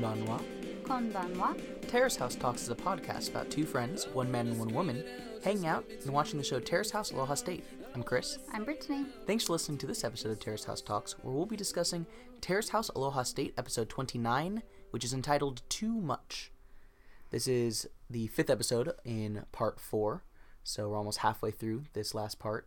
Konbanwa. 0.00 0.40
Konbanwa. 0.84 1.60
Terrace 1.88 2.16
House 2.16 2.34
Talks 2.34 2.62
is 2.62 2.70
a 2.70 2.74
podcast 2.74 3.28
about 3.28 3.50
two 3.50 3.66
friends, 3.66 4.08
one 4.14 4.30
man 4.30 4.48
and 4.48 4.58
one 4.58 4.72
woman, 4.72 5.04
hanging 5.44 5.66
out 5.66 5.84
and 6.04 6.10
watching 6.10 6.38
the 6.38 6.44
show 6.44 6.58
Terrace 6.58 6.90
House 6.90 7.10
Aloha 7.10 7.34
State. 7.34 7.64
I'm 7.94 8.02
Chris. 8.02 8.38
I'm 8.54 8.64
Brittany. 8.64 9.04
Thanks 9.26 9.44
for 9.44 9.52
listening 9.52 9.76
to 9.76 9.86
this 9.86 10.02
episode 10.02 10.30
of 10.32 10.40
Terrace 10.40 10.64
House 10.64 10.80
Talks, 10.80 11.12
where 11.22 11.34
we'll 11.34 11.44
be 11.44 11.54
discussing 11.54 12.06
Terrace 12.40 12.70
House 12.70 12.88
Aloha 12.96 13.24
State 13.24 13.52
episode 13.58 13.90
29, 13.90 14.62
which 14.90 15.04
is 15.04 15.12
entitled 15.12 15.60
Too 15.68 15.92
Much. 16.00 16.50
This 17.28 17.46
is 17.46 17.86
the 18.08 18.28
fifth 18.28 18.48
episode 18.48 18.92
in 19.04 19.44
part 19.52 19.78
four, 19.78 20.24
so 20.64 20.88
we're 20.88 20.96
almost 20.96 21.18
halfway 21.18 21.50
through 21.50 21.82
this 21.92 22.14
last 22.14 22.38
part. 22.38 22.66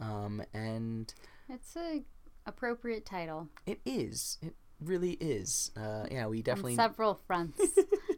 Um, 0.00 0.42
and 0.52 1.14
It's 1.48 1.76
a 1.76 2.02
appropriate 2.44 3.06
title. 3.06 3.50
it 3.66 3.78
is. 3.86 4.38
It 4.42 4.56
really 4.84 5.12
is. 5.12 5.70
Uh, 5.76 6.06
yeah, 6.10 6.26
we 6.26 6.42
definitely. 6.42 6.72
On 6.72 6.76
several 6.76 7.20
fronts. 7.26 7.60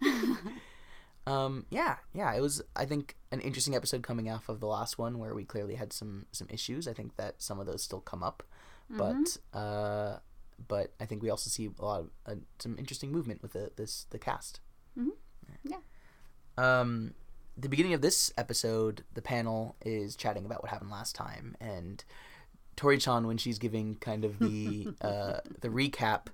Um, 1.26 1.64
yeah, 1.70 1.96
yeah, 2.12 2.34
it 2.34 2.40
was. 2.40 2.62
I 2.76 2.84
think 2.84 3.16
an 3.32 3.40
interesting 3.40 3.74
episode 3.74 4.02
coming 4.02 4.30
off 4.30 4.48
of 4.48 4.60
the 4.60 4.66
last 4.66 4.98
one 4.98 5.18
where 5.18 5.34
we 5.34 5.44
clearly 5.44 5.74
had 5.76 5.92
some 5.92 6.26
some 6.32 6.48
issues. 6.50 6.86
I 6.86 6.92
think 6.92 7.16
that 7.16 7.40
some 7.40 7.58
of 7.58 7.66
those 7.66 7.82
still 7.82 8.00
come 8.00 8.22
up, 8.22 8.42
but 8.90 9.38
uh, 9.54 10.18
but 10.68 10.92
I 11.00 11.06
think 11.06 11.22
we 11.22 11.30
also 11.30 11.48
see 11.48 11.70
a 11.78 11.84
lot 11.84 12.00
of 12.00 12.10
uh, 12.26 12.34
some 12.58 12.76
interesting 12.78 13.10
movement 13.10 13.42
with 13.42 13.54
the 13.54 13.70
this 13.76 14.06
the 14.10 14.18
cast. 14.18 14.60
Mhm. 14.98 15.12
Yeah. 15.64 15.78
Um, 16.58 17.14
the 17.56 17.68
beginning 17.70 17.94
of 17.94 18.02
this 18.02 18.32
episode, 18.36 19.04
the 19.14 19.22
panel 19.22 19.76
is 19.80 20.16
chatting 20.16 20.44
about 20.44 20.62
what 20.62 20.70
happened 20.70 20.90
last 20.90 21.14
time, 21.14 21.56
and 21.58 22.04
Tori 22.76 22.98
Chan, 22.98 23.26
when 23.26 23.38
she's 23.38 23.58
giving 23.58 23.94
kind 23.94 24.26
of 24.26 24.38
the 24.38 24.88
uh, 25.00 25.38
the 25.60 25.68
recap, 25.68 26.26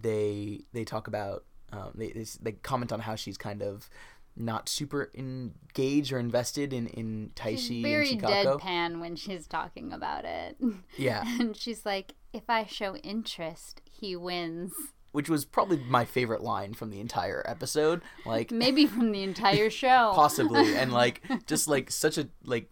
they 0.00 0.62
they 0.72 0.84
talk 0.84 1.06
about 1.08 1.44
um, 1.72 1.92
they, 1.94 2.24
they 2.40 2.52
comment 2.52 2.92
on 2.92 3.00
how 3.00 3.14
she's 3.14 3.38
kind 3.38 3.62
of 3.62 3.88
not 4.36 4.68
super 4.68 5.10
engaged 5.14 6.12
or 6.12 6.18
invested 6.18 6.72
in 6.72 6.86
in 6.88 7.30
Taishi 7.34 7.56
she's 7.58 7.82
very 7.82 8.16
deadpan 8.16 9.00
when 9.00 9.16
she's 9.16 9.46
talking 9.46 9.92
about 9.92 10.24
it. 10.24 10.56
Yeah, 10.96 11.22
and 11.40 11.56
she's 11.56 11.84
like, 11.86 12.14
if 12.32 12.44
I 12.48 12.64
show 12.66 12.96
interest, 12.96 13.80
he 13.90 14.16
wins. 14.16 14.72
which 15.12 15.28
was 15.28 15.44
probably 15.44 15.78
my 15.88 16.04
favorite 16.06 16.42
line 16.42 16.72
from 16.74 16.90
the 16.90 17.00
entire 17.00 17.42
episode. 17.46 18.00
Like 18.24 18.50
Maybe 18.50 18.86
from 18.86 19.12
the 19.12 19.22
entire 19.22 19.68
show. 19.82 20.12
possibly 20.14 20.74
and 20.76 20.92
like 20.92 21.22
just 21.46 21.68
like 21.68 21.90
such 21.90 22.16
a 22.18 22.28
like 22.44 22.70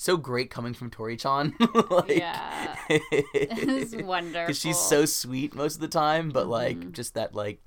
so 0.00 0.16
great 0.16 0.48
coming 0.48 0.72
from 0.74 0.90
Tori 0.90 1.16
Chan. 1.16 1.54
like, 1.90 2.08
Yeah. 2.16 2.76
It's 2.88 3.94
wonderful. 4.02 4.46
because 4.46 4.58
she's 4.58 4.78
so 4.78 5.04
sweet 5.04 5.54
most 5.54 5.74
of 5.74 5.80
the 5.80 5.88
time, 5.88 6.30
but 6.30 6.46
like 6.46 6.78
Mm-hmm. 6.78 6.92
just 6.92 7.14
that 7.14 7.34
like 7.34 7.60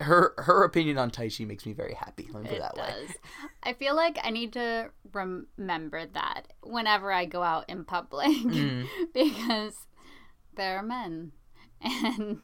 her 0.00 0.34
her 0.38 0.64
opinion 0.64 0.98
on 0.98 1.10
Taishi 1.10 1.46
makes 1.46 1.64
me 1.64 1.72
very 1.72 1.94
happy. 1.94 2.28
Let 2.32 2.42
me 2.42 2.48
put 2.48 2.58
it 2.58 2.60
that 2.60 2.76
way. 2.76 2.88
does. 3.06 3.16
I 3.62 3.72
feel 3.74 3.94
like 3.94 4.18
I 4.22 4.30
need 4.30 4.52
to 4.54 4.90
remember 5.12 6.06
that 6.06 6.42
whenever 6.62 7.12
I 7.12 7.24
go 7.24 7.42
out 7.42 7.68
in 7.68 7.84
public 7.84 8.26
Mm. 8.28 8.86
because 9.14 9.86
there 10.56 10.76
are 10.78 10.82
men. 10.82 11.32
And 11.80 12.40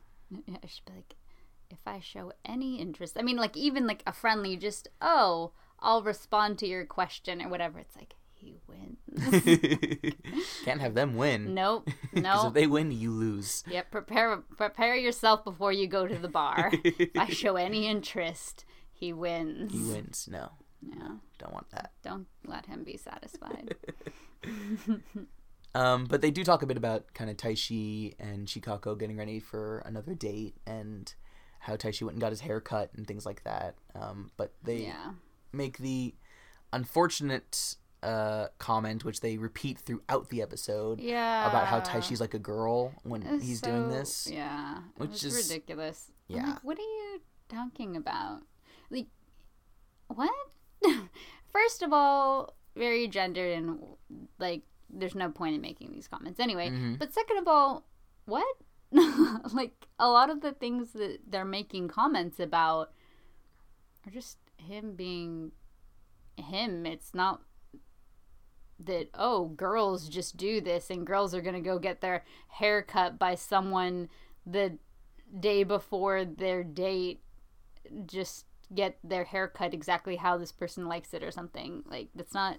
I 0.62 0.66
should 0.68 0.84
be 0.84 0.92
like, 0.94 1.14
if 1.70 1.78
I 1.86 1.98
show 2.00 2.32
any 2.44 2.80
interest, 2.80 3.16
I 3.18 3.22
mean, 3.22 3.36
like, 3.36 3.56
even 3.56 3.86
like 3.86 4.02
a 4.06 4.12
friendly, 4.12 4.56
just, 4.56 4.88
oh, 5.00 5.52
I'll 5.80 6.02
respond 6.02 6.58
to 6.58 6.66
your 6.66 6.84
question 6.84 7.42
or 7.42 7.48
whatever. 7.48 7.78
It's 7.78 7.96
like, 7.96 8.14
he 8.40 8.56
wins. 8.66 8.98
Can't 10.64 10.80
have 10.80 10.94
them 10.94 11.16
win. 11.16 11.54
nope. 11.54 11.88
Because 12.14 12.44
Nope. 12.44 12.46
if 12.48 12.54
they 12.54 12.66
win, 12.66 12.90
you 12.90 13.10
lose. 13.12 13.62
Yep, 13.68 13.90
prepare 13.90 14.36
prepare 14.56 14.96
yourself 14.96 15.44
before 15.44 15.72
you 15.72 15.86
go 15.86 16.06
to 16.06 16.16
the 16.16 16.28
bar. 16.28 16.70
if 16.84 17.10
I 17.16 17.26
show 17.28 17.56
any 17.56 17.86
interest, 17.86 18.64
he 18.92 19.12
wins. 19.12 19.72
He 19.72 19.78
wins. 19.92 20.28
No, 20.30 20.50
Yeah. 20.82 21.16
don't 21.38 21.52
want 21.52 21.70
that. 21.70 21.92
Don't 22.02 22.26
let 22.46 22.66
him 22.66 22.82
be 22.84 22.96
satisfied. 22.96 23.74
Um, 25.72 26.06
but 26.06 26.20
they 26.20 26.32
do 26.32 26.42
talk 26.42 26.62
a 26.62 26.66
bit 26.66 26.76
about 26.76 27.14
kind 27.14 27.30
of 27.30 27.36
Taishi 27.36 28.14
and 28.18 28.48
Chikako 28.48 28.98
getting 28.98 29.16
ready 29.16 29.38
for 29.38 29.78
another 29.86 30.14
date 30.14 30.56
and 30.66 31.12
how 31.60 31.76
Taishi 31.76 32.02
went 32.02 32.14
and 32.14 32.20
got 32.20 32.30
his 32.32 32.40
hair 32.40 32.60
cut 32.60 32.90
and 32.96 33.06
things 33.06 33.24
like 33.24 33.44
that. 33.44 33.76
Um, 33.94 34.32
but 34.36 34.52
they 34.64 34.78
yeah. 34.86 35.12
make 35.52 35.78
the 35.78 36.14
unfortunate 36.72 37.76
uh, 38.02 38.48
comment, 38.58 39.04
which 39.04 39.20
they 39.20 39.36
repeat 39.36 39.78
throughout 39.78 40.28
the 40.30 40.40
episode, 40.42 41.00
Yeah. 41.00 41.48
about 41.48 41.66
how 41.66 41.80
Taishi's 41.80 42.20
like 42.20 42.34
a 42.34 42.38
girl 42.38 42.92
when 43.02 43.22
It's 43.22 43.44
he's 43.44 43.60
doing 43.60 43.88
this. 43.90 44.26
Yeah. 44.26 44.78
which 44.96 45.22
is- 45.24 45.34
ridiculous. 45.36 46.10
Yeah. 46.28 46.46
like, 46.46 46.64
what 46.64 46.78
are 46.78 46.82
you 46.82 47.20
talking 47.48 47.96
about? 47.96 48.42
Like, 48.90 49.08
what? 50.08 50.30
First 51.52 51.82
of 51.82 51.92
all, 51.92 52.54
very 52.76 53.08
gendered 53.08 53.58
and 53.58 53.80
like, 54.38 54.62
there's 54.88 55.14
no 55.14 55.30
point 55.30 55.54
in 55.56 55.60
making 55.60 55.92
these 55.92 56.08
comments 56.08 56.40
anyway. 56.40 56.68
Mhm. 56.70 56.98
But 56.98 57.12
second 57.12 57.38
of 57.38 57.48
all, 57.48 57.84
what? 58.26 58.46
like, 59.52 59.86
a 59.98 60.08
lot 60.08 60.30
of 60.30 60.40
the 60.40 60.52
things 60.52 60.92
that 60.92 61.18
they're 61.28 61.44
making 61.44 61.88
comments 61.88 62.40
about 62.40 62.92
are 64.06 64.10
just 64.10 64.38
him 64.56 64.94
being 64.94 65.52
him. 66.36 66.86
It's 66.86 67.14
not 67.14 67.42
that 68.84 69.08
oh 69.14 69.46
girls 69.46 70.08
just 70.08 70.36
do 70.36 70.60
this 70.60 70.90
and 70.90 71.06
girls 71.06 71.34
are 71.34 71.40
gonna 71.42 71.60
go 71.60 71.78
get 71.78 72.00
their 72.00 72.24
hair 72.48 72.82
cut 72.82 73.18
by 73.18 73.34
someone 73.34 74.08
the 74.46 74.78
day 75.38 75.62
before 75.64 76.24
their 76.24 76.64
date 76.64 77.20
just 78.06 78.46
get 78.74 78.98
their 79.04 79.24
hair 79.24 79.48
cut 79.48 79.74
exactly 79.74 80.16
how 80.16 80.36
this 80.38 80.52
person 80.52 80.86
likes 80.86 81.12
it 81.12 81.22
or 81.22 81.30
something 81.30 81.82
like 81.86 82.08
that's 82.14 82.34
not 82.34 82.58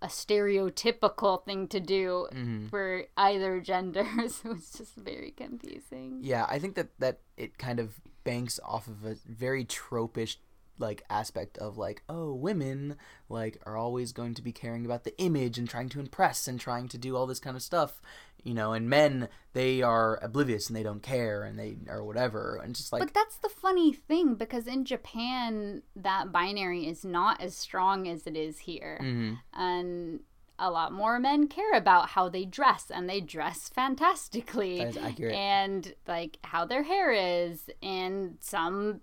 a 0.00 0.06
stereotypical 0.06 1.44
thing 1.44 1.68
to 1.68 1.78
do 1.80 2.26
Mhm. 2.32 2.68
for 2.70 3.04
either 3.16 3.60
gender 3.60 4.04
so 4.28 4.52
it's 4.52 4.76
just 4.76 4.94
very 4.96 5.30
confusing 5.30 6.18
Yeah, 6.22 6.46
I 6.48 6.58
think 6.58 6.74
that 6.74 6.88
that 6.98 7.20
it 7.36 7.58
kind 7.58 7.78
of 7.78 8.00
banks 8.24 8.58
off 8.64 8.88
of 8.88 9.04
a 9.04 9.14
very 9.26 9.64
tropish 9.64 10.36
like 10.78 11.02
aspect 11.10 11.58
of 11.58 11.76
like 11.78 12.02
oh 12.08 12.32
women 12.32 12.96
like 13.28 13.58
are 13.66 13.76
always 13.76 14.12
going 14.12 14.34
to 14.34 14.42
be 14.42 14.52
caring 14.52 14.84
about 14.84 15.04
the 15.04 15.16
image 15.20 15.58
and 15.58 15.68
trying 15.68 15.88
to 15.88 16.00
impress 16.00 16.48
and 16.48 16.58
trying 16.58 16.88
to 16.88 16.98
do 16.98 17.16
all 17.16 17.26
this 17.26 17.38
kind 17.38 17.56
of 17.56 17.62
stuff 17.62 18.00
you 18.42 18.52
know 18.54 18.72
and 18.72 18.88
men 18.88 19.28
they 19.52 19.82
are 19.82 20.18
oblivious 20.22 20.66
and 20.68 20.76
they 20.76 20.82
don't 20.82 21.02
care 21.02 21.44
and 21.44 21.58
they 21.58 21.76
or 21.88 22.02
whatever 22.02 22.60
and 22.64 22.74
just 22.74 22.92
like 22.92 23.00
but 23.00 23.14
that's 23.14 23.36
the 23.36 23.48
funny 23.48 23.92
thing 23.92 24.34
because 24.34 24.66
in 24.66 24.84
Japan 24.84 25.82
that 25.94 26.32
binary 26.32 26.86
is 26.88 27.04
not 27.04 27.40
as 27.40 27.54
strong 27.56 28.08
as 28.08 28.26
it 28.26 28.36
is 28.36 28.60
here 28.60 28.98
Mhm. 29.00 29.38
and 29.52 30.20
a 30.58 30.70
lot 30.70 30.92
more 30.92 31.18
men 31.18 31.48
care 31.48 31.72
about 31.74 32.10
how 32.10 32.28
they 32.28 32.44
dress 32.44 32.90
and 32.90 33.08
they 33.08 33.20
dress 33.20 33.68
fantastically 33.68 34.78
That 34.78 34.88
is 34.88 34.96
accurate. 34.96 35.34
and 35.34 35.94
like 36.06 36.38
how 36.44 36.64
their 36.64 36.82
hair 36.82 37.12
is 37.12 37.68
and 37.82 38.36
some 38.40 39.00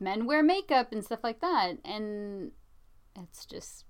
men 0.00 0.26
wear 0.26 0.42
makeup 0.42 0.92
and 0.92 1.04
stuff 1.04 1.20
like 1.22 1.40
that 1.40 1.72
and 1.84 2.52
it's 3.16 3.44
just 3.44 3.84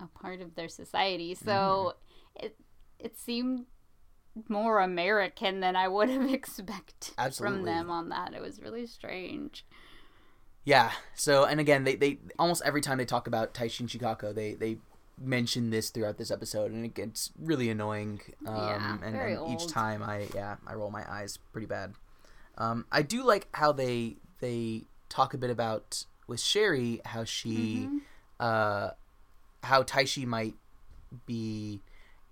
a 0.00 0.06
part 0.06 0.40
of 0.40 0.54
their 0.54 0.68
society 0.68 1.34
so 1.34 1.94
Mm-hmm. 2.36 2.46
it 2.46 2.56
it 2.98 3.18
seemed 3.18 3.66
more 4.48 4.80
american 4.80 5.60
than 5.60 5.76
i 5.76 5.86
would 5.86 6.08
have 6.08 6.32
expected 6.40 7.14
Absolutely. 7.18 7.58
from 7.58 7.64
them 7.66 7.90
on 7.90 8.08
that 8.08 8.32
it 8.34 8.40
was 8.40 8.60
really 8.60 8.86
strange 8.86 9.64
Yeah. 10.64 10.92
So, 11.14 11.44
and 11.44 11.58
again, 11.58 11.82
they, 11.82 11.96
they 11.96 12.18
almost 12.38 12.62
every 12.64 12.80
time 12.80 12.98
they 12.98 13.04
talk 13.04 13.26
about 13.26 13.52
Taishi 13.52 13.80
and 13.80 13.88
Chikako, 13.88 14.32
they 14.32 14.54
they 14.54 14.78
mention 15.18 15.70
this 15.70 15.90
throughout 15.90 16.18
this 16.18 16.30
episode, 16.30 16.70
and 16.70 16.84
it 16.84 16.94
gets 16.94 17.32
really 17.36 17.68
annoying. 17.68 18.20
Um, 18.46 18.54
Yeah, 18.56 18.98
and, 19.02 19.16
and 19.16 19.50
each 19.52 19.66
time 19.66 20.04
I 20.04 20.28
yeah 20.32 20.56
I 20.64 20.74
roll 20.74 20.92
my 20.92 21.02
eyes 21.10 21.36
pretty 21.52 21.66
bad. 21.66 21.94
Um, 22.56 22.86
I 22.92 23.02
do 23.02 23.24
like 23.24 23.48
how 23.54 23.72
they 23.72 24.18
they 24.38 24.84
talk 25.12 25.34
a 25.34 25.38
bit 25.38 25.50
about 25.50 26.04
with 26.26 26.40
Sherry 26.40 27.00
how 27.04 27.24
she 27.24 27.86
Mm-hmm. 27.86 27.98
uh 28.40 28.90
how 29.62 29.82
Taishi 29.82 30.26
might 30.26 30.54
be 31.26 31.80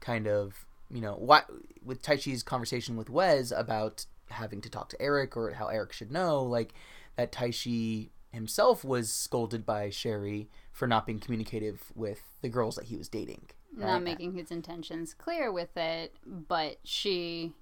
kind 0.01 0.27
of 0.27 0.65
you 0.91 1.01
know 1.01 1.15
what 1.15 1.47
with 1.85 2.03
Taishi's 2.03 2.43
conversation 2.43 2.97
with 2.97 3.11
Wes 3.11 3.53
about 3.53 4.07
having 4.31 4.61
to 4.63 4.71
talk 4.71 4.89
to 4.91 5.01
Eric 5.01 5.37
or 5.37 5.53
how 5.53 5.69
Eric 5.69 5.93
should 5.93 6.11
know 6.11 6.43
like 6.43 6.73
that 7.17 7.33
Taishi 7.33 8.09
himself 8.33 8.85
was 8.85 9.13
scolded 9.13 9.67
by 9.67 9.91
Sherry 9.91 10.49
for 10.73 10.87
not 10.87 11.07
being 11.07 11.19
communicative 11.19 11.93
with 11.95 12.23
the 12.41 12.49
girls 12.49 12.77
that 12.77 12.87
he 12.87 12.97
was 12.97 13.09
dating. 13.09 13.51
I 13.81 13.87
not 13.87 14.03
making 14.03 14.35
his 14.35 14.51
intentions 14.51 15.15
clear 15.15 15.53
with 15.53 15.77
it, 15.77 16.15
but 16.27 16.79
she 16.85 17.53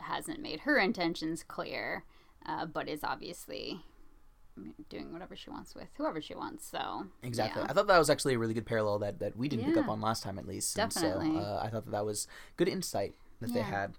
hasn't 0.00 0.40
made 0.40 0.60
her 0.60 0.78
intentions 0.78 1.42
clear, 1.42 2.04
uh, 2.46 2.66
but 2.66 2.88
is 2.88 3.04
obviously 3.04 3.80
doing 4.88 5.12
whatever 5.12 5.36
she 5.36 5.50
wants 5.50 5.74
with 5.74 5.88
whoever 5.96 6.20
she 6.20 6.34
wants. 6.34 6.66
So 6.68 7.06
Exactly. 7.22 7.62
yeah. 7.62 7.68
I 7.70 7.72
thought 7.72 7.86
that 7.86 7.98
was 7.98 8.10
actually 8.10 8.34
a 8.34 8.38
really 8.38 8.54
good 8.54 8.66
parallel 8.66 8.98
that, 9.00 9.18
that 9.20 9.36
we 9.36 9.48
didn't 9.48 9.66
pick 9.66 9.76
up 9.76 9.88
on 9.88 10.00
last 10.00 10.22
time, 10.22 10.38
at 10.38 10.46
least. 10.46 10.78
And 10.78 10.90
Definitely. 10.90 11.32
so 11.32 11.40
uh, 11.40 11.60
I 11.64 11.68
thought 11.68 11.84
that, 11.84 11.90
that 11.92 12.04
was 12.04 12.26
good 12.56 12.68
insight 12.68 13.14
that 13.40 13.52
they 13.52 13.60
had. 13.62 13.94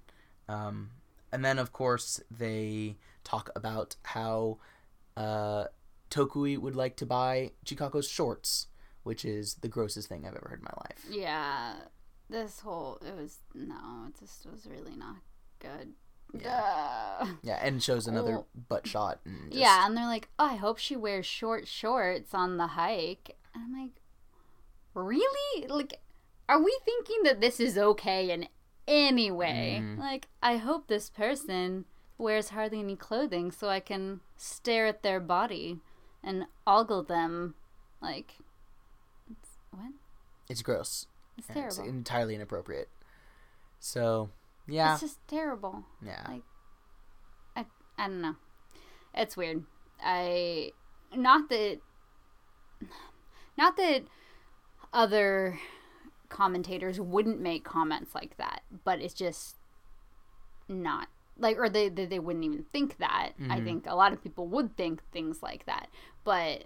Um, 0.48 0.90
and 1.32 1.46
then 1.46 1.60
of 1.60 1.72
course 1.72 2.20
they 2.32 2.98
talk 3.24 3.50
about 3.56 3.96
how 4.04 4.58
uh, 5.16 5.66
Tokui 6.10 6.58
would 6.58 6.76
like 6.76 6.96
to 6.98 7.06
buy 7.06 7.52
Chikako's 7.66 8.10
shorts, 8.10 8.68
which 9.04 9.24
is 9.24 9.56
the 9.56 9.68
grossest 9.68 10.10
thing 10.10 10.26
I've 10.26 10.36
ever 10.36 10.48
heard 10.50 10.60
in 10.60 10.66
my 10.66 10.74
life. 10.78 11.06
Yeah, 11.10 11.74
this 12.30 12.60
whole 12.60 13.00
it 13.06 13.16
was 13.16 13.38
no, 13.54 14.08
it 14.08 14.20
just 14.20 14.46
was 14.46 14.66
really 14.66 14.96
not 14.96 15.18
good. 15.60 15.94
Yeah. 16.34 17.28
Yeah, 17.42 17.60
and 17.62 17.82
shows 17.82 18.08
another 18.08 18.34
Cool. 18.34 18.48
butt 18.70 18.88
shot. 18.88 19.20
And 19.26 19.52
just, 19.52 19.60
Yeah, 19.60 19.86
and 19.86 19.96
they're 19.98 20.06
like, 20.06 20.30
"Oh, 20.38 20.46
I 20.46 20.56
hope 20.56 20.78
she 20.78 20.96
wears 20.96 21.26
short 21.26 21.68
shorts 21.68 22.34
on 22.34 22.58
the 22.58 22.68
hike." 22.68 23.36
And 23.54 23.64
I'm 23.64 23.82
like, 23.82 24.02
"Really? 24.94 25.68
Like, 25.68 26.00
are 26.48 26.62
we 26.62 26.78
thinking 26.86 27.24
that 27.24 27.42
this 27.42 27.60
is 27.60 27.78
okay 27.78 28.32
in 28.32 28.48
any 28.88 29.32
way? 29.32 29.80
Mhm. 29.82 29.98
Like, 30.00 30.28
I 30.42 30.58
hope 30.58 30.88
this 30.88 31.10
person 31.10 31.86
wears 32.18 32.50
hardly 32.50 32.80
any 32.80 32.96
clothing 32.96 33.52
so 33.52 33.70
I 33.70 33.80
can 33.80 34.22
stare 34.38 34.86
at 34.88 35.04
their 35.04 35.20
body 35.20 35.80
and 36.24 36.46
ogle 36.68 37.04
them. 37.04 37.56
Like, 38.02 38.36
it's, 39.30 39.50
what? 39.72 39.94
it's 40.50 40.62
gross. 40.62 41.08
It's 41.38 41.48
terrible. 41.48 41.68
It's 41.68 41.78
entirely 41.80 42.36
inappropriate. 42.36 42.90
So 43.80 44.30
yeah, 44.70 44.94
It's 44.94 45.02
just 45.02 45.28
terrible. 45.28 45.84
yeah, 46.02 46.24
like- 46.28 46.44
I 47.56 47.66
I 47.98 48.08
don't 48.08 48.22
know. 48.22 48.36
It's 49.14 49.36
weird. 49.38 49.64
I 50.02 50.72
not 51.16 51.50
that 51.50 51.80
not 53.58 53.76
that 53.78 54.04
other 54.94 55.60
commentators 56.30 57.00
wouldn't 57.00 57.40
make 57.40 57.64
comments 57.64 58.14
like 58.16 58.38
that, 58.38 58.62
but 58.84 59.00
it's 59.02 59.14
just 59.14 59.58
not 60.68 61.08
like 61.38 61.58
or 61.58 61.70
they 61.70 61.90
they, 61.90 62.06
they 62.06 62.20
wouldn't 62.20 62.46
even 62.46 62.64
think 62.72 62.98
that. 62.98 63.32
I 63.50 63.60
Mhm. 63.60 63.64
think 63.64 63.86
a 63.88 63.96
lot 63.96 64.14
of 64.14 64.22
people 64.24 64.48
would 64.48 64.78
think 64.78 65.02
things 65.12 65.42
like 65.44 65.66
that, 65.66 65.90
but 66.24 66.66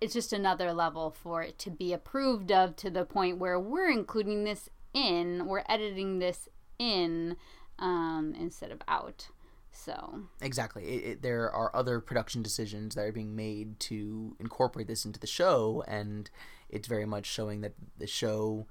it's 0.00 0.12
just 0.14 0.32
another 0.32 0.72
level 0.72 1.10
for 1.10 1.42
it 1.42 1.58
to 1.58 1.70
be 1.70 1.92
approved 1.92 2.52
of 2.52 2.76
to 2.76 2.90
the 2.90 3.04
point 3.04 3.38
where 3.38 3.58
we're 3.58 3.90
including 3.90 4.44
this 4.44 4.68
in, 4.94 5.46
we're 5.46 5.64
editing 5.68 6.18
this 6.20 6.48
in 6.78 7.36
um, 7.78 8.34
instead 8.38 8.70
of 8.70 8.80
out. 8.88 9.28
So 9.70 10.22
exactly. 10.40 10.84
It, 10.84 11.04
it, 11.04 11.22
there 11.22 11.50
are 11.50 11.74
other 11.74 12.00
production 12.00 12.42
decisions 12.42 12.94
that 12.94 13.02
are 13.02 13.12
being 13.12 13.36
made 13.36 13.78
to 13.80 14.36
incorporate 14.40 14.88
this 14.88 15.04
into 15.04 15.20
the 15.20 15.26
show, 15.26 15.84
and 15.86 16.28
it's 16.68 16.88
very 16.88 17.06
much 17.06 17.26
showing 17.26 17.60
that 17.60 17.74
the 17.96 18.06
show 18.06 18.66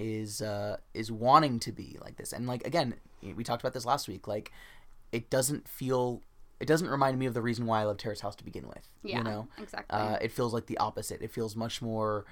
is 0.00 0.42
uh, 0.42 0.78
is 0.94 1.12
wanting 1.12 1.60
to 1.60 1.72
be 1.72 1.98
like 2.00 2.16
this. 2.16 2.32
And 2.32 2.46
like 2.46 2.66
again, 2.66 2.94
we 3.36 3.44
talked 3.44 3.62
about 3.62 3.72
this 3.74 3.84
last 3.86 4.08
week. 4.08 4.26
Like, 4.26 4.50
it 5.12 5.30
doesn't 5.30 5.68
feel. 5.68 6.22
It 6.60 6.66
doesn't 6.66 6.88
remind 6.88 7.20
me 7.20 7.26
of 7.26 7.34
the 7.34 7.42
reason 7.42 7.66
why 7.66 7.82
I 7.82 7.84
love 7.84 7.98
Terrace 7.98 8.20
House 8.20 8.34
to 8.36 8.44
begin 8.44 8.66
with. 8.66 8.88
yeah, 9.04 9.18
You 9.18 9.24
know, 9.24 9.48
exactly. 9.58 9.96
uh, 9.96 10.16
it 10.16 10.32
feels 10.32 10.52
like 10.52 10.66
the 10.66 10.78
opposite. 10.78 11.22
It 11.22 11.30
feels 11.30 11.54
much 11.54 11.80
more, 11.80 12.26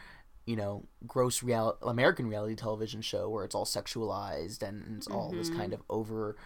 you 0.46 0.56
know, 0.56 0.84
gross 1.06 1.42
real 1.42 1.76
American 1.82 2.28
reality 2.28 2.54
television 2.54 3.02
show 3.02 3.28
where 3.28 3.44
it's 3.44 3.54
all 3.54 3.64
sexualized 3.66 4.62
and 4.62 4.96
it's 4.96 5.06
all 5.08 5.32
this 5.32 5.50
kind 5.50 5.72
of 5.74 5.82
over, 5.90 6.36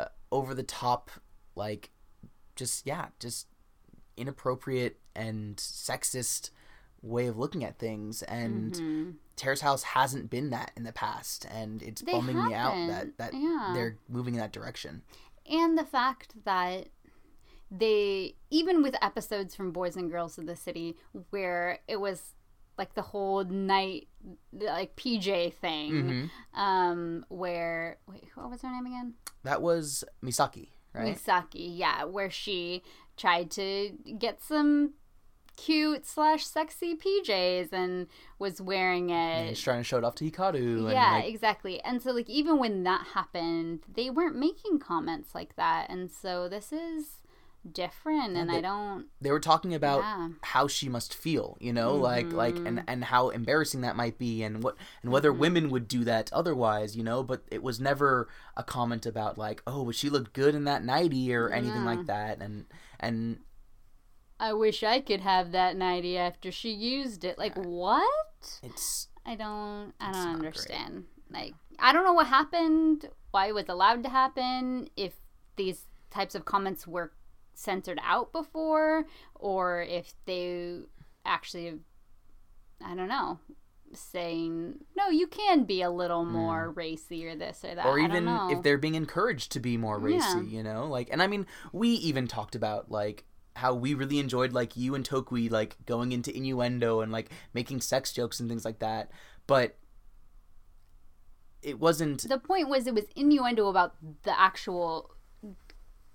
uh, 0.00 0.06
over 0.32 0.54
the 0.54 0.62
top, 0.64 1.10
like, 1.54 1.90
just 2.56 2.84
yeah, 2.86 3.06
just 3.20 3.46
inappropriate 4.16 4.98
and 5.14 5.56
sexist 5.56 6.50
way 7.02 7.26
of 7.26 7.36
looking 7.38 7.64
at 7.64 7.78
things. 7.78 8.22
And 8.24 8.72
Mhm. 8.74 9.14
Terrace 9.36 9.60
House 9.60 9.82
hasn't 9.82 10.30
been 10.30 10.50
that 10.50 10.70
in 10.76 10.84
the 10.84 10.92
past, 10.92 11.44
and 11.50 11.82
it's 11.82 12.02
They 12.02 12.12
bumming 12.12 12.36
me 12.36 12.54
out 12.54 12.74
that 12.88 13.18
that 13.18 13.34
yeah. 13.34 13.72
they're 13.74 13.98
moving 14.08 14.34
in 14.34 14.40
that 14.40 14.52
direction. 14.52 15.02
and 15.46 15.76
the 15.76 15.84
fact 15.84 16.32
that 16.44 16.88
they 17.70 18.34
even 18.50 18.82
with 18.82 18.94
episodes 19.02 19.54
from 19.54 19.72
Boys 19.72 19.96
and 19.96 20.10
Girls 20.10 20.38
of 20.38 20.46
the 20.46 20.56
City 20.56 20.96
where 21.30 21.80
it 21.88 21.96
was 21.96 22.33
like 22.78 22.94
the 22.94 23.02
whole 23.02 23.44
night 23.44 24.08
like 24.52 24.96
PJ 24.96 25.54
thing 25.54 26.28
hmm 26.54 26.58
um 26.60 27.24
where 27.28 27.98
wait 28.08 28.24
what 28.34 28.50
was 28.50 28.62
her 28.62 28.70
name 28.70 28.86
again 28.86 29.14
That 29.42 29.60
was 29.60 30.04
Misaki, 30.22 30.68
right? 30.92 31.16
Misaki 31.16 31.76
yeah 31.76 32.04
where 32.04 32.30
she 32.30 32.82
tried 33.16 33.50
to 33.52 33.90
get 34.18 34.42
some 34.42 34.94
cute 35.56 36.04
slash 36.04 36.44
sexy 36.44 36.96
PJs 36.96 37.72
and 37.72 38.08
was 38.40 38.60
wearing 38.60 39.10
it. 39.10 39.14
And 39.14 39.48
he's 39.50 39.60
trying 39.60 39.78
to 39.80 39.84
show 39.84 39.98
it 39.98 40.04
off 40.04 40.16
to 40.16 40.28
Hikaru. 40.28 40.78
And, 40.78 40.90
yeah 40.90 41.12
like, 41.12 41.26
exactly 41.26 41.80
and 41.82 42.02
so 42.02 42.10
like 42.10 42.28
even 42.28 42.58
when 42.58 42.82
that 42.84 43.08
happened 43.14 43.80
they 43.92 44.10
weren't 44.10 44.36
making 44.36 44.78
comments 44.80 45.34
like 45.34 45.54
that 45.56 45.88
and 45.90 46.10
so 46.10 46.48
this 46.48 46.72
is 46.72 47.20
different 47.72 48.36
and 48.36 48.50
they- 48.50 48.58
i 48.58 48.60
don't 48.60 49.06
they 49.20 49.30
were 49.30 49.40
talking 49.40 49.74
about 49.74 50.00
yeah 50.00 50.28
how 50.42 50.68
she 50.68 50.88
must 50.88 51.14
feel 51.14 51.56
you 51.60 51.72
know 51.72 51.94
like 51.94 52.30
like 52.32 52.56
and 52.56 52.78
Mhm. 52.80 52.84
and 52.86 53.04
how 53.04 53.30
embarrassing 53.30 53.80
that 53.80 53.96
might 53.96 54.18
be 54.18 54.42
and 54.42 54.62
what 54.62 54.76
and 55.02 55.10
whether 55.10 55.32
Mhm. 55.32 55.38
women 55.38 55.70
would 55.70 55.88
do 55.88 56.04
that 56.04 56.30
otherwise 56.32 56.94
you 56.96 57.02
know 57.02 57.22
but 57.22 57.42
it 57.50 57.62
was 57.62 57.80
never 57.80 58.28
a 58.56 58.62
comment 58.62 59.06
about 59.06 59.38
like 59.38 59.62
oh 59.66 59.84
but 59.86 59.94
she 59.94 60.10
looked 60.10 60.32
good 60.34 60.54
in 60.54 60.64
that 60.64 60.84
nighty 60.84 61.34
or 61.34 61.48
anything 61.48 61.84
Yeah. 61.84 61.94
like 61.96 62.06
that 62.06 62.42
and 62.42 62.66
and 63.00 63.40
i 64.38 64.52
wish 64.52 64.82
i 64.82 65.00
could 65.00 65.20
have 65.20 65.52
that 65.52 65.76
nighty 65.76 66.18
after 66.18 66.52
she 66.52 66.70
used 66.70 67.24
it 67.24 67.38
like 67.38 67.54
what 67.56 68.60
it's 68.62 69.08
i 69.24 69.34
don't 69.34 69.94
i 70.00 70.12
don't 70.12 70.22
not 70.24 70.38
great. 70.40 70.46
understand 70.48 71.04
like 71.30 71.54
i 71.78 71.92
don't 71.92 72.04
know 72.04 72.12
what 72.12 72.26
happened 72.26 73.08
why 73.30 73.46
it 73.46 73.54
was 73.54 73.68
allowed 73.68 74.02
to 74.02 74.08
happen 74.10 74.88
if 74.96 75.14
these 75.56 75.86
types 76.10 76.34
of 76.34 76.44
comments 76.44 76.86
were 76.86 77.12
censored 77.54 77.98
out 78.02 78.32
before 78.32 79.04
or 79.34 79.82
if 79.82 80.12
they 80.26 80.78
actually 81.24 81.74
i 82.84 82.94
don't 82.94 83.08
know 83.08 83.38
saying 83.92 84.74
no 84.96 85.08
you 85.08 85.26
can 85.28 85.64
be 85.64 85.80
a 85.80 85.90
little 85.90 86.24
more 86.24 86.70
racy 86.72 87.24
or 87.26 87.36
this 87.36 87.64
or 87.64 87.74
that 87.76 87.84
Hmm. 87.84 87.88
or 87.90 87.98
even 87.98 88.28
if 88.50 88.62
they're 88.62 88.76
being 88.78 88.96
encouraged 88.96 89.52
to 89.52 89.60
be 89.60 89.76
more 89.76 89.98
racy 89.98 90.18
Yeah. 90.18 90.42
you 90.42 90.62
know 90.64 90.86
like 90.86 91.08
and 91.12 91.22
i 91.22 91.26
mean 91.28 91.46
we 91.72 91.90
even 91.90 92.26
talked 92.26 92.54
about 92.56 92.90
like 92.90 93.24
how 93.56 93.72
we 93.72 93.94
really 93.94 94.18
enjoyed 94.18 94.52
like 94.52 94.76
you 94.76 94.96
and 94.96 95.08
Tokui 95.08 95.48
like 95.48 95.76
going 95.86 96.10
into 96.10 96.36
innuendo 96.36 97.00
and 97.00 97.12
like 97.12 97.30
making 97.52 97.80
sex 97.82 98.12
jokes 98.12 98.40
and 98.40 98.48
things 98.48 98.64
like 98.64 98.80
that 98.80 99.12
but 99.46 99.76
it 101.62 101.78
wasn't 101.78 102.28
the 102.28 102.38
point 102.38 102.68
was 102.68 102.86
it 102.86 102.94
was 102.94 103.04
innuendo 103.16 103.68
about 103.68 103.94
the 104.24 104.38
actual 104.38 105.13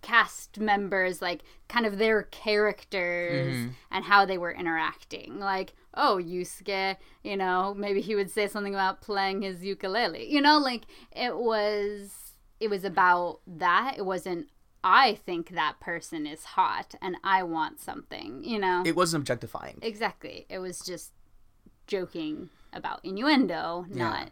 cast 0.01 0.59
members 0.59 1.21
like 1.21 1.41
kind 1.67 1.85
of 1.85 1.97
their 1.97 2.23
characters 2.23 3.55
Mhm. 3.55 3.73
and 3.91 4.05
how 4.05 4.25
they 4.25 4.37
were 4.37 4.51
interacting. 4.51 5.39
Like 5.39 5.73
oh 5.93 6.17
yusuke 6.23 6.97
you 7.23 7.35
know 7.35 7.73
maybe 7.77 7.99
he 8.01 8.15
would 8.15 8.29
say 8.31 8.47
something 8.47 8.73
about 8.73 9.01
playing 9.01 9.41
his 9.41 9.63
ukulele. 9.63 10.31
You 10.31 10.41
know 10.41 10.57
like 10.57 10.83
it 11.11 11.35
was 11.37 12.33
it 12.59 12.69
was 12.69 12.83
about 12.83 13.39
that. 13.47 13.95
It 13.97 14.05
wasn't 14.05 14.47
i 14.81 15.13
think 15.25 15.49
that 15.49 15.77
person 15.81 16.25
is 16.25 16.45
hot 16.45 16.95
and 17.01 17.17
i 17.21 17.43
want 17.43 17.81
something 17.81 18.41
you 18.45 18.57
know? 18.57 18.81
It 18.85 18.95
wasn't 18.95 19.23
objectifying. 19.23 19.77
Exactly. 19.81 20.45
It 20.49 20.59
was 20.59 20.79
just 20.79 21.11
joking 21.87 22.49
about 22.71 23.03
innuendo 23.03 23.85
Yeah. 23.89 23.97
not 24.09 24.31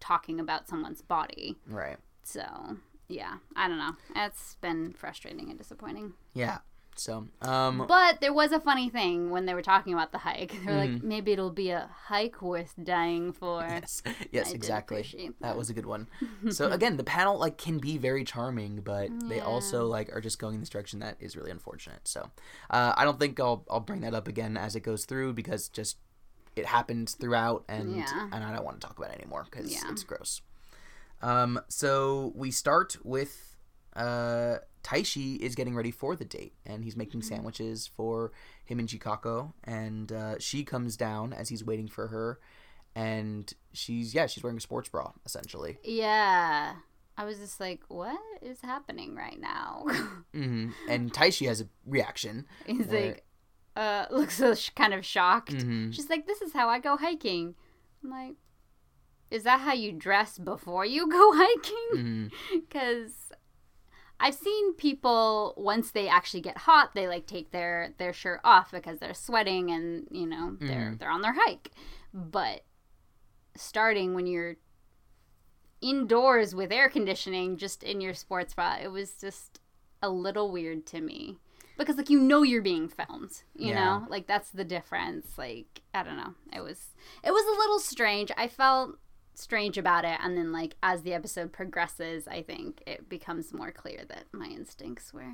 talking 0.00 0.40
about 0.40 0.66
someone's 0.68 1.02
body. 1.02 1.56
Right. 1.68 1.98
So 2.24 2.78
yeah, 3.08 3.36
I 3.54 3.68
don't 3.68 3.78
know. 3.78 3.96
It's 4.14 4.56
been 4.60 4.92
frustrating 4.92 5.48
and 5.50 5.58
disappointing. 5.58 6.14
Yeah. 6.34 6.58
So, 6.98 7.28
um, 7.42 7.84
But 7.86 8.22
there 8.22 8.32
was 8.32 8.52
a 8.52 8.58
funny 8.60 8.88
thing 8.88 9.28
when 9.28 9.44
they 9.44 9.52
were 9.52 9.60
talking 9.60 9.92
about 9.92 10.12
the 10.12 10.18
hike. 10.18 10.52
They 10.64 10.72
were 10.72 10.78
like, 10.78 10.90
Mhm. 10.90 11.02
maybe 11.02 11.32
it'll 11.32 11.50
be 11.50 11.68
a 11.68 11.90
hike 12.06 12.40
worth 12.40 12.72
dying 12.82 13.32
for. 13.34 13.60
yes, 13.68 14.02
yes, 14.32 14.50
I 14.50 14.54
exactly. 14.54 15.02
That 15.02 15.34
that. 15.40 15.56
was 15.58 15.68
a 15.68 15.74
good 15.74 15.84
one. 15.84 16.08
So 16.50 16.70
again, 16.70 16.96
the 16.96 17.04
panel 17.04 17.38
like 17.38 17.58
can 17.58 17.76
be 17.78 17.98
very 17.98 18.24
charming, 18.24 18.80
but 18.80 19.10
they 19.28 19.40
also 19.40 19.86
like 19.86 20.10
are 20.14 20.22
just 20.22 20.38
going 20.38 20.54
in 20.54 20.60
this 20.60 20.70
direction 20.70 21.00
that 21.00 21.16
is 21.20 21.36
really 21.36 21.50
unfortunate. 21.50 22.08
So, 22.08 22.30
uh, 22.70 22.94
I 22.96 23.04
don't 23.04 23.20
think 23.20 23.38
I'll 23.40 23.64
I'll 23.70 23.80
bring 23.80 24.00
that 24.00 24.14
up 24.14 24.26
again 24.26 24.56
as 24.56 24.74
it 24.74 24.80
goes 24.80 25.04
through 25.04 25.34
because 25.34 25.68
just 25.68 25.98
it 26.56 26.64
happens 26.64 27.12
throughout, 27.12 27.62
and 27.68 27.96
Yeah. 27.96 28.30
and 28.32 28.42
I 28.42 28.54
don't 28.54 28.64
want 28.64 28.80
to 28.80 28.86
talk 28.86 28.96
about 28.96 29.10
it 29.10 29.20
anymore 29.20 29.44
because 29.50 29.70
Yeah. 29.70 29.90
it's 29.90 30.02
gross. 30.02 30.40
Um, 31.22 31.60
so 31.68 32.32
we 32.34 32.50
start 32.50 32.96
with 33.04 33.56
uh, 33.94 34.56
Taishi 34.84 35.38
is 35.38 35.54
getting 35.54 35.74
ready 35.74 35.90
for 35.90 36.14
the 36.16 36.24
date, 36.24 36.54
and 36.64 36.84
he's 36.84 36.96
making 36.96 37.20
Mm-hmm. 37.20 37.28
sandwiches 37.34 37.86
for 37.86 38.32
him 38.64 38.78
and 38.78 38.88
Chikako, 38.88 39.52
and 39.64 40.12
uh, 40.12 40.34
she 40.38 40.64
comes 40.64 40.96
down 40.96 41.32
as 41.32 41.48
he's 41.48 41.64
waiting 41.64 41.88
for 41.88 42.08
her, 42.08 42.38
and 42.94 43.52
she's 43.72 44.14
yeah 44.14 44.26
she's 44.26 44.42
wearing 44.42 44.56
a 44.58 44.60
sports 44.60 44.88
bra 44.88 45.12
essentially, 45.24 45.78
Yeah. 45.84 46.74
I 47.18 47.24
was 47.24 47.38
just 47.38 47.60
like, 47.60 47.80
what 47.88 48.18
is 48.42 48.60
happening 48.60 49.14
right 49.14 49.40
now? 49.40 49.86
hmm 50.34 50.68
and 50.86 51.10
Taishi 51.12 51.46
has 51.48 51.62
a 51.62 51.68
reaction. 51.86 52.44
He's 52.66 52.86
Where- 52.86 53.06
like, 53.06 53.24
uh, 53.74 54.04
looks 54.10 54.36
so 54.36 54.54
sh- 54.54 54.68
kind 54.76 54.92
of 54.92 55.02
shocked. 55.04 55.52
Mhm. 55.54 55.94
She's 55.94 56.10
like, 56.10 56.26
this 56.26 56.42
is 56.42 56.52
how 56.52 56.68
I 56.68 56.78
go 56.78 56.96
hiking. 56.98 57.54
I'm 58.04 58.10
like, 58.10 58.34
is 59.36 59.42
that 59.44 59.60
how 59.60 59.72
you 59.72 59.92
dress 59.92 60.38
before 60.38 60.84
you 60.84 61.08
go 61.08 61.32
hiking? 61.36 62.30
Because 62.52 63.12
I've 64.18 64.34
seen 64.34 64.74
people 64.74 65.54
once 65.56 65.90
they 65.90 66.08
actually 66.08 66.40
get 66.40 66.56
hot, 66.58 66.94
they 66.94 67.06
like 67.06 67.26
take 67.26 67.50
their 67.50 67.92
their 67.98 68.12
shirt 68.12 68.40
off 68.44 68.70
because 68.70 68.98
they're 68.98 69.14
sweating 69.14 69.70
and 69.70 70.08
you 70.10 70.26
know 70.26 70.56
they're 70.58 70.92
Mhm. 70.92 70.98
they're 70.98 71.10
on 71.10 71.22
their 71.22 71.34
hike. 71.36 71.70
But 72.14 72.64
starting 73.56 74.14
when 74.14 74.26
you're 74.26 74.56
indoors 75.80 76.54
with 76.54 76.72
air 76.72 76.88
conditioning, 76.88 77.56
just 77.56 77.82
in 77.82 78.00
your 78.00 78.14
sports 78.14 78.54
bra, 78.54 78.76
it 78.82 78.88
was 78.88 79.12
just 79.20 79.60
a 80.02 80.08
little 80.08 80.50
weird 80.50 80.86
to 80.86 81.00
me 81.00 81.38
because 81.78 81.96
like 81.96 82.10
you 82.10 82.20
know 82.20 82.42
you're 82.42 82.62
being 82.62 82.88
filmed, 82.88 83.42
you 83.54 83.70
Yeah. 83.70 83.98
know, 83.98 84.06
like 84.08 84.26
that's 84.26 84.50
the 84.50 84.64
difference. 84.64 85.36
Like 85.36 85.82
I 85.94 86.02
don't 86.02 86.16
know, 86.16 86.34
it 86.52 86.60
was 86.62 86.94
it 87.22 87.30
was 87.30 87.46
a 87.46 87.58
little 87.60 87.78
strange. 87.78 88.30
I 88.36 88.48
felt 88.48 88.98
strange 89.38 89.76
about 89.78 90.04
it 90.04 90.18
and 90.22 90.36
then 90.36 90.50
like 90.52 90.74
as 90.82 91.02
the 91.02 91.12
episode 91.14 91.52
progresses 91.52 92.26
i 92.28 92.42
think 92.42 92.82
it 92.86 93.08
becomes 93.08 93.52
more 93.52 93.70
clear 93.70 94.02
that 94.08 94.24
my 94.32 94.46
instincts 94.46 95.12
were 95.12 95.32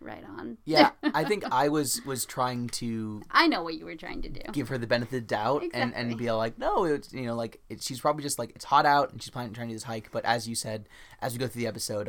right 0.00 0.22
on 0.38 0.56
Yeah, 0.64 0.90
I 1.02 1.24
think 1.24 1.42
I 1.50 1.68
was 1.70 2.00
was 2.06 2.24
trying 2.24 2.68
to 2.68 3.20
i 3.32 3.48
know 3.48 3.64
what 3.64 3.74
you 3.74 3.84
were 3.84 3.96
trying 3.96 4.22
to 4.22 4.28
do 4.28 4.40
give 4.52 4.68
her 4.68 4.78
the 4.78 4.86
benefit 4.86 5.08
of 5.16 5.22
the 5.22 5.26
doubt 5.26 5.64
and 5.74 5.92
and 5.92 6.16
be 6.16 6.30
like, 6.30 6.56
no, 6.56 6.84
it's 6.84 7.12
you 7.12 7.26
know 7.26 7.34
like 7.34 7.60
it, 7.68 7.82
she's 7.82 8.00
probably 8.00 8.22
just 8.22 8.38
like 8.38 8.50
it's 8.54 8.64
hot 8.64 8.86
out 8.86 9.10
and 9.10 9.20
she's 9.20 9.30
planning 9.30 9.52
trying 9.52 9.66
to 9.66 9.72
do 9.72 9.76
this 9.76 9.82
hike. 9.82 10.10
But 10.12 10.24
as 10.24 10.48
you 10.48 10.54
said, 10.54 10.88
as 11.20 11.32
we 11.32 11.40
go 11.40 11.48
through 11.48 11.62
the 11.62 11.66
episode, 11.66 12.06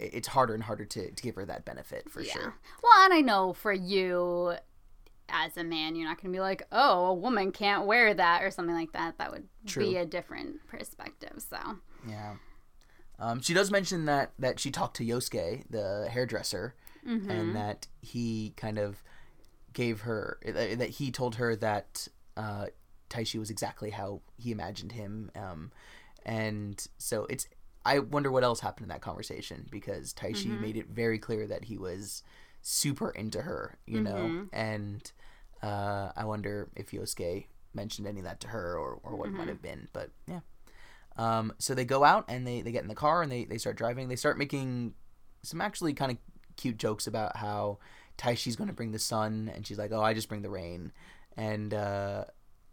it- 0.00 0.10
it's 0.14 0.28
harder 0.28 0.54
and 0.54 0.62
harder 0.62 0.86
to, 0.86 1.10
to 1.10 1.22
give 1.22 1.34
her 1.34 1.44
that 1.44 1.66
benefit 1.66 2.08
for 2.08 2.20
Mm-hmm. 2.20 2.28
yeah 2.28 2.32
sure. 2.44 2.54
well 2.82 3.04
and 3.04 3.12
i 3.12 3.20
know 3.20 3.52
for 3.52 3.74
you 3.74 4.54
as 5.28 5.56
a 5.56 5.64
man 5.64 5.94
you're 5.96 6.08
not 6.08 6.20
going 6.20 6.32
to 6.32 6.36
be 6.36 6.40
like 6.40 6.62
oh 6.72 7.06
a 7.06 7.14
woman 7.14 7.52
can't 7.52 7.86
wear 7.86 8.14
that 8.14 8.42
or 8.42 8.50
something 8.50 8.74
like 8.74 8.92
that 8.92 9.16
that 9.18 9.30
would 9.30 9.46
True. 9.66 9.86
be 9.90 9.96
a 9.96 10.06
different 10.06 10.66
perspective 10.68 11.42
so 11.48 11.56
Yeah. 12.06 12.34
Um, 13.20 13.40
she 13.40 13.52
does 13.52 13.70
mention 13.70 14.04
that 14.04 14.32
that 14.38 14.60
she 14.60 14.70
talked 14.70 14.96
to 14.98 15.04
Yosuke, 15.04 15.64
the 15.70 16.08
hairdresser, 16.10 16.74
Mm-hmm. 17.06 17.30
and 17.30 17.56
that 17.56 17.86
he 18.00 18.52
kind 18.56 18.78
of 18.78 19.02
gave 19.72 20.02
her 20.02 20.38
uh, 20.46 20.52
that 20.52 20.90
he 20.90 21.10
told 21.10 21.36
her 21.36 21.56
that 21.56 22.06
uh, 22.36 22.66
Taishi 23.10 23.38
was 23.38 23.50
exactly 23.50 23.90
how 23.90 24.20
he 24.36 24.50
imagined 24.52 24.92
him, 24.92 25.30
um, 25.34 25.72
and 26.24 26.86
so 26.98 27.26
it's. 27.28 27.48
I 27.84 28.00
wonder 28.00 28.30
what 28.30 28.44
else 28.44 28.60
happened 28.60 28.84
in 28.84 28.88
that 28.90 29.00
conversation 29.00 29.66
because 29.70 30.12
Taishi 30.12 30.46
Mm-hmm. 30.52 30.60
made 30.60 30.76
it 30.76 30.88
very 30.88 31.18
clear 31.18 31.46
that 31.46 31.64
he 31.64 31.78
was 31.78 32.22
super 32.60 33.10
into 33.10 33.42
her, 33.42 33.78
you 33.86 34.00
know, 34.02 34.30
Mm-hmm. 34.32 34.44
and 34.52 35.10
uh, 35.62 36.12
I 36.16 36.24
wonder 36.24 36.68
if 36.76 36.90
Yosuke 36.90 37.46
mentioned 37.74 38.06
any 38.06 38.20
of 38.20 38.24
that 38.24 38.40
to 38.40 38.48
her 38.48 38.76
or, 38.78 38.98
or 39.02 39.16
what 39.16 39.26
it 39.26 39.28
Mm-hmm. 39.30 39.38
might 39.38 39.48
have 39.48 39.62
been, 39.62 39.88
but 39.92 40.10
yeah. 40.26 40.40
Um, 41.16 41.52
so 41.58 41.74
they 41.74 41.84
go 41.84 42.04
out 42.04 42.24
and 42.28 42.46
they, 42.46 42.60
they 42.62 42.70
get 42.72 42.82
in 42.82 42.88
the 42.88 42.94
car 42.94 43.22
and 43.22 43.30
they, 43.32 43.44
they 43.44 43.58
start 43.58 43.76
driving. 43.76 44.08
They 44.08 44.16
start 44.16 44.38
making 44.38 44.94
some 45.42 45.60
actually 45.60 45.92
kind 45.94 46.12
of 46.12 46.18
cute 46.56 46.76
jokes 46.78 47.06
about 47.06 47.36
how 47.36 47.78
Taishi's 48.16 48.56
going 48.56 48.68
to 48.68 48.74
bring 48.74 48.92
the 48.92 48.98
sun 48.98 49.50
and 49.54 49.66
she's 49.66 49.78
like, 49.78 49.92
"Oh, 49.92 50.00
I 50.00 50.14
just 50.14 50.28
bring 50.28 50.42
the 50.42 50.50
rain," 50.50 50.92
and 51.36 51.72
uh, 51.74 52.24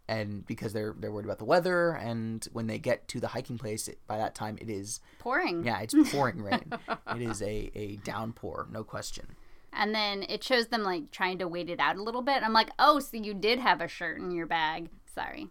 and 0.08 0.44
because 0.46 0.72
they're 0.72 0.94
they're 0.98 1.10
worried 1.12 1.24
about 1.26 1.38
the 1.38 1.44
weather. 1.44 1.90
And 1.92 2.44
when 2.52 2.66
they 2.68 2.78
get 2.78 3.06
to 3.08 3.20
the 3.20 3.28
hiking 3.28 3.58
place, 3.58 3.86
it, 3.88 3.98
by 4.06 4.18
that 4.18 4.34
time 4.34 4.58
it 4.60 4.68
is 4.70 5.00
pouring 5.18 5.64
yeah, 5.64 5.80
it's 5.80 5.94
pouring 6.12 6.42
rain. 6.42 6.72
It 7.14 7.22
is 7.22 7.42
a 7.42 7.70
a 7.74 7.96
downpour, 7.96 8.68
no 8.72 8.82
question. 8.84 9.36
And 9.76 9.94
then 9.94 10.24
it 10.28 10.42
shows 10.42 10.68
them 10.68 10.82
like 10.82 11.10
trying 11.10 11.38
to 11.38 11.46
wait 11.48 11.68
it 11.70 11.78
out 11.80 11.96
a 11.96 12.02
little 12.02 12.22
bit 12.22 12.42
i'm 12.42 12.52
like 12.52 12.70
oh 12.78 12.98
so 12.98 13.16
you 13.16 13.34
did 13.34 13.58
have 13.58 13.80
a 13.80 13.88
shirt 13.88 14.18
in 14.18 14.30
your 14.30 14.46
bag 14.46 14.88
sorry 15.14 15.48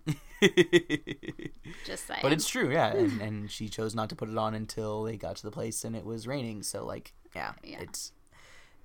just 1.86 2.08
saying 2.08 2.20
But 2.22 2.34
it's 2.34 2.48
true, 2.48 2.72
yeah. 2.72 2.94
And, 2.94 3.22
and 3.27 3.51
she 3.51 3.70
chose 3.70 3.96
not 3.96 4.10
to 4.10 4.15
put 4.15 4.29
it 4.29 4.38
on 4.38 4.53
until 4.53 5.03
they 5.03 5.17
got 5.17 5.38
to 5.38 5.44
the 5.44 5.51
place 5.51 5.84
and 5.84 5.96
it 5.96 6.05
was 6.05 6.27
raining. 6.27 6.63
So 6.63 6.86
like, 6.86 7.13
yeah, 7.36 7.53
Yeah. 7.63 7.79
it's 7.82 8.12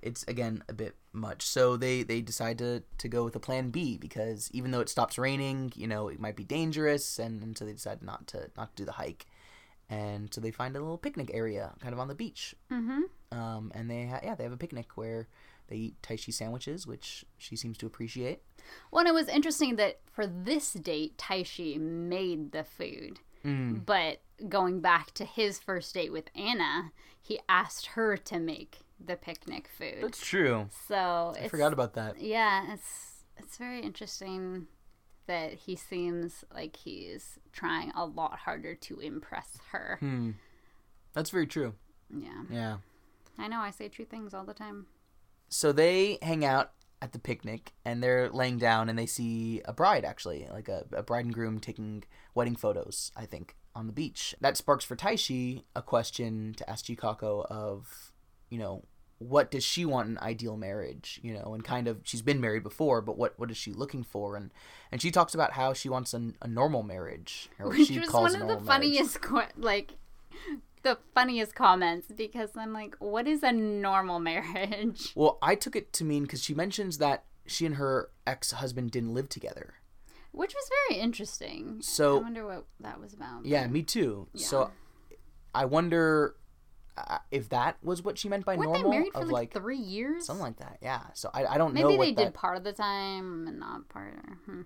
it's 0.01 0.23
again 0.23 0.63
a 0.67 0.73
bit 0.73 0.95
much. 1.13 1.43
So 1.45 1.77
they 1.77 2.03
they 2.03 2.21
decide 2.21 2.57
to 2.59 2.83
to 2.97 3.07
go 3.07 3.23
with 3.23 3.35
a 3.35 3.39
plan 3.39 3.69
B 3.69 3.97
because 3.97 4.49
even 4.53 4.71
though 4.71 4.79
it 4.79 4.89
stops 4.89 5.17
raining, 5.17 5.71
you 5.75 5.87
know, 5.87 6.07
it 6.07 6.19
might 6.19 6.35
be 6.35 6.43
dangerous, 6.43 7.19
and, 7.19 7.43
and 7.43 7.57
so 7.57 7.65
they 7.65 7.73
decide 7.73 8.01
not 8.01 8.27
to 8.27 8.49
not 8.57 8.75
to 8.75 8.81
do 8.81 8.85
the 8.85 8.93
hike. 8.93 9.25
And 9.91 10.33
so 10.33 10.39
they 10.39 10.51
find 10.51 10.75
a 10.75 10.79
little 10.79 10.97
picnic 10.97 11.31
area, 11.33 11.73
kind 11.81 11.93
of 11.93 11.99
on 11.99 12.07
the 12.07 12.15
beach. 12.15 12.55
mm-hmm. 12.71 13.01
Um, 13.37 13.71
and 13.73 13.89
they 13.89 14.07
ha- 14.07 14.19
yeah 14.23 14.35
they 14.35 14.43
have 14.43 14.51
a 14.51 14.57
picnic 14.57 14.87
where 14.95 15.27
they 15.67 15.77
eat 15.77 16.01
Taishi 16.01 16.33
sandwiches, 16.33 16.85
which 16.85 17.23
she 17.37 17.55
seems 17.55 17.77
to 17.77 17.85
appreciate. 17.85 18.41
Well, 18.91 18.99
and 18.99 19.07
it 19.07 19.13
was 19.13 19.29
interesting 19.29 19.77
that 19.77 19.99
for 20.11 20.27
this 20.27 20.73
date, 20.73 21.17
Taishi 21.17 21.79
made 21.79 22.51
the 22.51 22.63
food. 22.63 23.19
Mm. 23.45 23.85
But 23.85 24.21
going 24.49 24.81
back 24.81 25.13
to 25.15 25.25
his 25.25 25.59
first 25.59 25.93
date 25.93 26.11
with 26.11 26.25
Anna, 26.35 26.91
he 27.21 27.39
asked 27.47 27.87
her 27.87 28.17
to 28.17 28.39
make 28.39 28.79
the 29.03 29.15
picnic 29.15 29.69
food. 29.77 29.99
That's 30.01 30.23
true. 30.23 30.67
So 30.87 31.33
I 31.35 31.39
it's, 31.41 31.51
forgot 31.51 31.73
about 31.73 31.93
that. 31.93 32.19
Yeah, 32.19 32.73
it's 32.73 33.23
it's 33.37 33.57
very 33.57 33.81
interesting 33.81 34.67
that 35.27 35.53
he 35.53 35.75
seems 35.75 36.43
like 36.53 36.75
he's 36.75 37.39
trying 37.51 37.91
a 37.95 38.05
lot 38.05 38.39
harder 38.39 38.75
to 38.75 38.99
impress 38.99 39.57
her. 39.71 39.97
Hmm. 39.99 40.31
That's 41.13 41.29
very 41.29 41.47
true. 41.47 41.73
Yeah, 42.09 42.43
Yeah. 42.49 42.77
I 43.37 43.47
know. 43.47 43.59
I 43.59 43.71
say 43.71 43.87
true 43.89 44.05
things 44.05 44.33
all 44.33 44.43
the 44.45 44.53
time. 44.53 44.87
so 45.49 45.71
they 45.71 46.17
hang 46.21 46.43
out 46.45 46.71
at 47.01 47.13
the 47.13 47.19
picnic 47.19 47.73
and 47.83 48.03
they're 48.03 48.29
laying 48.29 48.57
down 48.59 48.87
and 48.89 48.99
they 48.99 49.05
see 49.07 49.61
a 49.65 49.73
bride 49.73 50.05
actually 50.05 50.47
like 50.51 50.69
a, 50.69 50.85
a 50.93 51.01
bride 51.01 51.25
and 51.25 51.33
groom 51.33 51.59
taking 51.59 52.03
wedding 52.35 52.55
photos 52.55 53.11
i 53.15 53.25
think 53.25 53.55
on 53.73 53.87
the 53.87 53.91
beach 53.93 54.35
that 54.39 54.55
sparks 54.55 54.85
for 54.85 54.95
taishi 54.95 55.63
a 55.75 55.81
question 55.81 56.53
to 56.55 56.69
ask 56.69 56.85
chikako 56.85 57.43
of 57.47 58.11
you 58.51 58.59
know 58.59 58.83
what 59.21 59.51
does 59.51 59.63
she 59.63 59.85
want 59.85 60.09
in 60.09 60.17
ideal 60.17 60.57
marriage 60.57 61.19
you 61.21 61.31
know 61.31 61.53
and 61.53 61.63
kind 61.63 61.87
of 61.87 61.99
she's 62.03 62.23
been 62.23 62.41
married 62.41 62.63
before 62.63 63.01
but 63.01 63.17
what 63.17 63.37
what 63.37 63.51
is 63.51 63.57
she 63.57 63.71
looking 63.71 64.03
for 64.03 64.35
and 64.35 64.49
and 64.91 64.99
she 64.99 65.11
talks 65.11 65.35
about 65.35 65.51
how 65.53 65.73
she 65.73 65.87
wants 65.89 66.13
an, 66.13 66.35
a 66.41 66.47
normal 66.47 66.81
marriage 66.81 67.47
Which 67.59 67.87
she 67.87 67.99
was 67.99 68.11
one 68.11 68.35
of 68.41 68.47
the 68.47 68.59
funniest, 68.65 69.21
que- 69.21 69.43
like, 69.57 69.93
the 70.81 70.97
funniest 71.13 71.53
comments 71.53 72.07
because 72.15 72.49
I'm 72.57 72.73
like, 72.73 72.95
what 72.97 73.27
is 73.27 73.43
a 73.43 73.51
normal 73.51 74.19
marriage? 74.19 75.11
well 75.15 75.37
i 75.41 75.53
took 75.53 75.75
it 75.75 75.93
to 75.93 76.03
mean 76.03 76.23
because 76.23 76.43
she 76.43 76.55
mentions 76.55 76.97
that 76.97 77.25
she 77.45 77.65
and 77.67 77.75
her 77.75 78.09
ex-husband 78.25 78.89
didn't 78.89 79.13
live 79.13 79.29
together 79.29 79.75
Which 80.31 80.55
was 80.55 80.69
very 80.87 80.99
interesting. 80.99 81.81
So- 81.81 82.17
I 82.17 82.21
wonder 82.21 82.45
what 82.45 82.65
that 82.79 82.99
was 82.99 83.13
about. 83.13 83.45
Yeah, 83.45 83.67
me 83.67 83.83
too. 83.83 84.27
Yeah. 84.33 84.45
So 84.45 84.71
I 85.53 85.65
wonder 85.65 86.35
uh, 87.07 87.17
if 87.31 87.49
that 87.49 87.77
was 87.83 88.03
what 88.03 88.17
she 88.17 88.29
meant 88.29 88.45
by 88.45 88.55
Weren't 88.55 88.71
normal 88.71 88.91
they 88.91 88.97
married 88.97 89.13
for 89.13 89.21
of 89.21 89.27
like, 89.29 89.53
like 89.55 89.61
three 89.61 89.77
years? 89.77 90.25
something 90.25 90.43
like 90.43 90.57
that. 90.57 90.77
Yeah. 90.81 91.01
So 91.13 91.29
I, 91.33 91.45
I 91.45 91.57
don't 91.57 91.73
know 91.73 91.87
Maybe 91.87 91.97
they 91.97 92.13
that. 92.13 92.23
did 92.25 92.33
part 92.33 92.57
of 92.57 92.63
the 92.63 92.73
time 92.73 93.47
and 93.47 93.59
not 93.59 93.89
part. 93.89 94.13
Or, 94.13 94.37
hmm. 94.45 94.61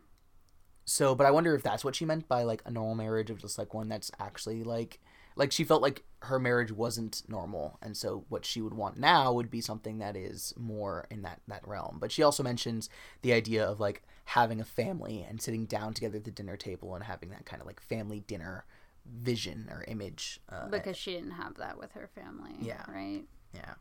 So, 0.85 1.15
but 1.15 1.25
I 1.25 1.31
wonder 1.31 1.55
if 1.55 1.63
that's 1.63 1.83
what 1.83 1.95
she 1.95 2.05
meant 2.05 2.27
by 2.27 2.43
like 2.43 2.61
a 2.65 2.71
normal 2.71 2.95
marriage 2.95 3.29
of 3.29 3.39
just 3.39 3.57
like 3.57 3.73
one 3.73 3.89
that's 3.89 4.11
actually 4.19 4.63
like 4.63 4.99
like 5.35 5.51
she 5.51 5.63
felt 5.63 5.81
like 5.81 6.03
her 6.21 6.39
marriage 6.39 6.71
wasn't 6.71 7.21
normal, 7.27 7.77
and 7.81 7.95
so 7.95 8.25
what 8.29 8.45
she 8.45 8.61
would 8.61 8.73
want 8.73 8.97
now 8.97 9.33
would 9.33 9.51
be 9.51 9.61
something 9.61 9.99
that 9.99 10.15
is 10.15 10.53
more 10.57 11.07
in 11.11 11.23
that 11.23 11.41
that 11.47 11.67
realm. 11.67 11.97
But 11.99 12.11
she 12.11 12.23
also 12.23 12.41
mentions 12.41 12.89
the 13.21 13.33
idea 13.33 13.65
of 13.65 13.79
like 13.79 14.03
having 14.25 14.61
a 14.61 14.65
family 14.65 15.25
and 15.27 15.41
sitting 15.41 15.65
down 15.65 15.93
together 15.93 16.17
at 16.17 16.23
the 16.23 16.31
dinner 16.31 16.55
table 16.55 16.95
and 16.95 17.03
having 17.03 17.29
that 17.29 17.45
kind 17.45 17.61
of 17.61 17.67
like 17.67 17.81
family 17.81 18.21
dinner 18.21 18.65
vision 19.05 19.67
or 19.71 19.83
image. 19.87 20.39
Uh, 20.49 20.67
Because 20.67 20.97
she 20.97 21.13
didn't 21.13 21.31
have 21.31 21.55
that 21.55 21.77
with 21.77 21.91
her 21.93 22.07
family. 22.15 22.55
Yeah. 22.59 22.83
Right? 22.87 23.23
Yeah. 23.53 23.75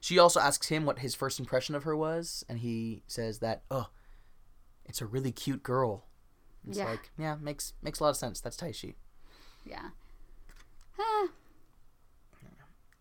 She 0.00 0.18
also 0.18 0.40
asks 0.40 0.68
him 0.68 0.84
what 0.84 0.98
his 0.98 1.14
first 1.14 1.38
impression 1.38 1.74
of 1.74 1.84
her 1.84 1.96
was, 1.96 2.44
and 2.48 2.58
he 2.58 3.02
says 3.06 3.38
that, 3.38 3.62
oh, 3.70 3.88
it's 4.84 5.00
a 5.00 5.06
really 5.06 5.30
cute 5.32 5.62
girl. 5.62 6.06
It's 6.68 6.78
Yeah. 6.78 6.86
like, 6.90 7.10
yeah, 7.18 7.36
makes 7.40 7.72
makes 7.82 8.00
a 8.00 8.04
lot 8.04 8.10
of 8.10 8.16
sense. 8.16 8.40
That's 8.40 8.56
Taishi. 8.56 8.94
Yeah. 9.64 9.90
Huh. 10.98 11.28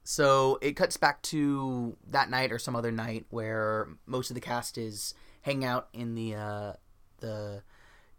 So 0.04 0.58
it 0.62 0.74
cuts 0.76 0.98
back 0.98 1.22
to 1.24 1.96
that 2.10 2.30
night 2.30 2.52
or 2.52 2.58
some 2.60 2.76
other 2.76 2.92
night 2.92 3.26
where 3.30 3.88
most 4.06 4.30
of 4.32 4.34
the 4.36 4.42
cast 4.42 4.78
is 4.78 5.14
hanging 5.44 5.64
out 5.64 5.90
in 5.94 6.16
the 6.16 6.36
uh, 6.36 6.74
the 7.20 7.62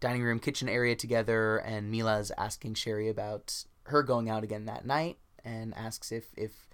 dining 0.03 0.21
room 0.23 0.39
kitchen 0.39 0.67
area 0.69 0.95
together, 0.95 1.57
and 1.57 1.89
Mila's 1.89 2.31
asking 2.37 2.73
Sherry 2.75 3.07
about 3.09 3.63
her 3.85 4.03
going 4.03 4.29
out 4.29 4.43
again 4.43 4.65
that 4.65 4.85
night, 4.85 5.17
and 5.43 5.73
asks 5.75 6.11
if 6.11 6.25
if 6.37 6.67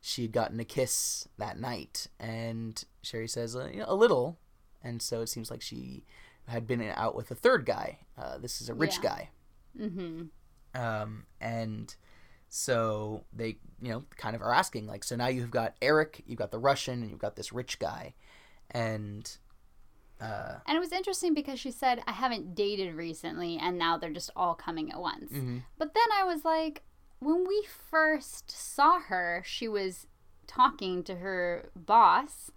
she 0.00 0.22
had 0.22 0.32
gotten 0.32 0.58
a 0.58 0.64
kiss 0.64 1.28
that 1.38 1.58
night, 1.60 2.08
and 2.18 2.82
Sherry 3.02 3.28
says 3.28 3.54
uh, 3.54 3.68
you 3.72 3.80
know, 3.80 3.84
a 3.86 3.94
little, 3.94 4.38
and 4.82 5.00
so 5.02 5.20
it 5.20 5.28
seems 5.28 5.50
like 5.50 5.60
she 5.62 6.04
had 6.48 6.66
been 6.66 6.82
out 6.96 7.14
with 7.14 7.30
a 7.30 7.34
third 7.34 7.64
guy. 7.66 7.98
Uh, 8.18 8.38
this 8.38 8.60
is 8.62 8.68
a 8.68 8.74
rich 8.74 8.96
Yeah. 8.96 9.10
guy 9.10 9.30
Mm-hmm. 9.78 10.22
um, 10.80 11.26
and 11.40 11.94
so 12.48 13.22
they 13.32 13.58
you 13.80 13.90
know 13.92 14.02
kind 14.16 14.34
of 14.34 14.42
are 14.42 14.52
asking 14.52 14.86
like 14.88 15.04
so 15.04 15.14
now 15.14 15.28
you've 15.28 15.52
got 15.52 15.76
eric 15.80 16.22
you've 16.26 16.40
got 16.40 16.50
the 16.50 16.58
russian 16.58 17.02
and 17.02 17.10
you've 17.10 17.20
got 17.20 17.36
this 17.36 17.52
rich 17.52 17.78
guy 17.78 18.14
and 18.72 19.38
uh, 20.20 20.56
And 20.66 20.76
it 20.76 20.80
was 20.80 20.92
interesting 20.92 21.34
because 21.34 21.58
she 21.58 21.70
said, 21.70 22.02
I 22.06 22.12
haven't 22.12 22.54
dated 22.54 22.94
recently, 22.94 23.58
and 23.58 23.78
now 23.78 23.96
they're 23.98 24.10
just 24.12 24.30
all 24.36 24.54
coming 24.54 24.90
at 24.92 25.00
once. 25.00 25.32
mhm. 25.32 25.62
But 25.78 25.94
then 25.94 26.04
I 26.18 26.24
was 26.24 26.44
like, 26.44 26.82
when 27.20 27.46
we 27.46 27.66
first 27.90 28.50
saw 28.50 29.00
her, 29.00 29.42
she 29.46 29.68
was 29.68 30.06
talking 30.46 31.02
to 31.04 31.16
her 31.16 31.70
boss 31.76 32.50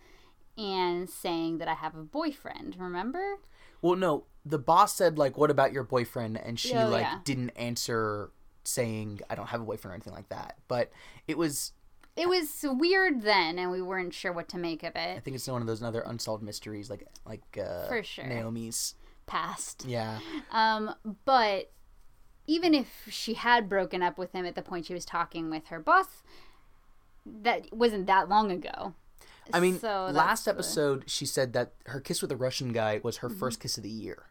and 0.57 1.09
saying 1.09 1.57
that 1.59 1.67
I 1.67 1.73
have 1.73 1.95
a 1.95 2.03
boyfriend. 2.03 2.75
Remember? 2.79 3.37
Well, 3.81 3.95
no, 3.95 4.25
the 4.45 4.59
boss 4.59 4.95
said 4.95 5.17
like, 5.17 5.37
"What 5.37 5.49
about 5.51 5.73
your 5.73 5.83
boyfriend?" 5.83 6.37
and 6.37 6.59
she 6.59 6.75
Oh, 6.75 6.89
like 6.89 7.01
yeah. 7.03 7.19
didn't 7.23 7.49
answer 7.51 8.31
saying, 8.63 9.19
"I 9.29 9.35
don't 9.35 9.47
have 9.47 9.61
a 9.61 9.65
boyfriend" 9.65 9.91
or 9.91 9.95
anything 9.95 10.13
like 10.13 10.29
that. 10.29 10.57
But 10.67 10.91
it 11.27 11.37
was 11.37 11.73
It 12.15 12.29
was 12.29 12.47
weird 12.63 13.23
then, 13.23 13.57
and 13.57 13.71
we 13.71 13.81
weren't 13.81 14.13
sure 14.13 14.31
what 14.31 14.47
to 14.49 14.57
make 14.57 14.83
of 14.83 14.95
it. 14.95 15.17
I 15.17 15.19
think 15.19 15.35
it's 15.35 15.47
one 15.47 15.61
of 15.61 15.67
those 15.67 15.81
other 15.81 16.01
unsolved 16.01 16.43
mysteries 16.43 16.89
like 16.89 17.07
like 17.25 17.43
uh 17.57 17.87
For 17.87 18.03
sure. 18.03 18.25
Naomi's. 18.25 18.95
Past. 19.25 19.85
Yeah. 19.87 20.19
Um, 20.51 20.93
but 21.25 21.71
even 22.45 22.73
if 22.73 22.87
she 23.09 23.35
had 23.35 23.69
broken 23.69 24.03
up 24.03 24.17
with 24.17 24.33
him 24.33 24.45
at 24.45 24.53
the 24.53 24.61
point 24.61 24.85
she 24.87 24.93
was 24.93 25.05
talking 25.05 25.49
with 25.49 25.67
her 25.67 25.79
boss, 25.79 26.21
that 27.25 27.73
wasn't 27.73 28.05
that 28.07 28.27
long 28.27 28.51
ago. 28.51 28.93
I 29.53 29.59
mean, 29.61 29.79
So 29.79 30.09
last 30.11 30.45
episode 30.47 31.05
she 31.07 31.25
said 31.25 31.53
that 31.53 31.71
her 31.87 31.99
kiss 32.01 32.21
with 32.21 32.29
the 32.29 32.35
Russian 32.37 32.73
guy 32.73 32.99
was 33.03 33.17
Mm-hmm. 33.17 33.27
her 33.29 33.33
first 33.33 33.59
kiss 33.61 33.77
of 33.77 33.83
the 33.83 33.89
year. 33.89 34.23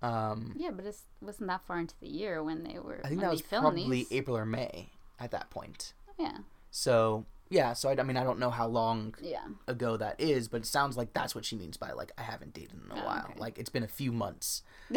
Um, 0.00 0.54
Yeah, 0.56 0.70
but 0.70 0.84
it 0.86 0.96
wasn't 1.20 1.48
that 1.48 1.62
far 1.66 1.78
into 1.80 1.94
the 2.00 2.08
year 2.08 2.42
when 2.42 2.62
they 2.62 2.78
were. 2.78 3.00
I 3.04 3.08
think 3.08 3.20
that 3.20 3.30
was 3.30 3.42
probably 3.42 3.88
these. 3.90 4.12
April 4.12 4.36
or 4.36 4.46
May 4.46 4.90
at 5.18 5.32
that 5.32 5.50
point. 5.50 5.92
Yeah, 6.18 6.38
So 6.70 7.26
yeah, 7.50 7.72
so 7.72 7.88
I, 7.88 7.98
I 7.98 8.02
mean 8.02 8.16
I 8.16 8.24
don't 8.24 8.38
know 8.38 8.50
how 8.50 8.66
long 8.66 9.14
yeah. 9.22 9.44
ago 9.66 9.96
that 9.96 10.20
is, 10.20 10.48
but 10.48 10.58
it 10.62 10.66
sounds 10.66 10.96
like 10.96 11.12
that's 11.14 11.34
what 11.34 11.44
she 11.44 11.56
means 11.56 11.76
by 11.76 11.92
like 11.92 12.12
I 12.18 12.22
haven't 12.22 12.52
dated 12.54 12.78
in 12.84 12.90
a 12.96 13.00
Oh, 13.00 13.06
while. 13.06 13.26
okay. 13.30 13.40
Like 13.40 13.58
it's 13.58 13.70
been 13.70 13.82
a 13.82 13.88
few 13.88 14.12
months. 14.12 14.62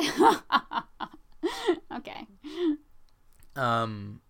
okay. 1.96 2.28
Um, 3.56 4.22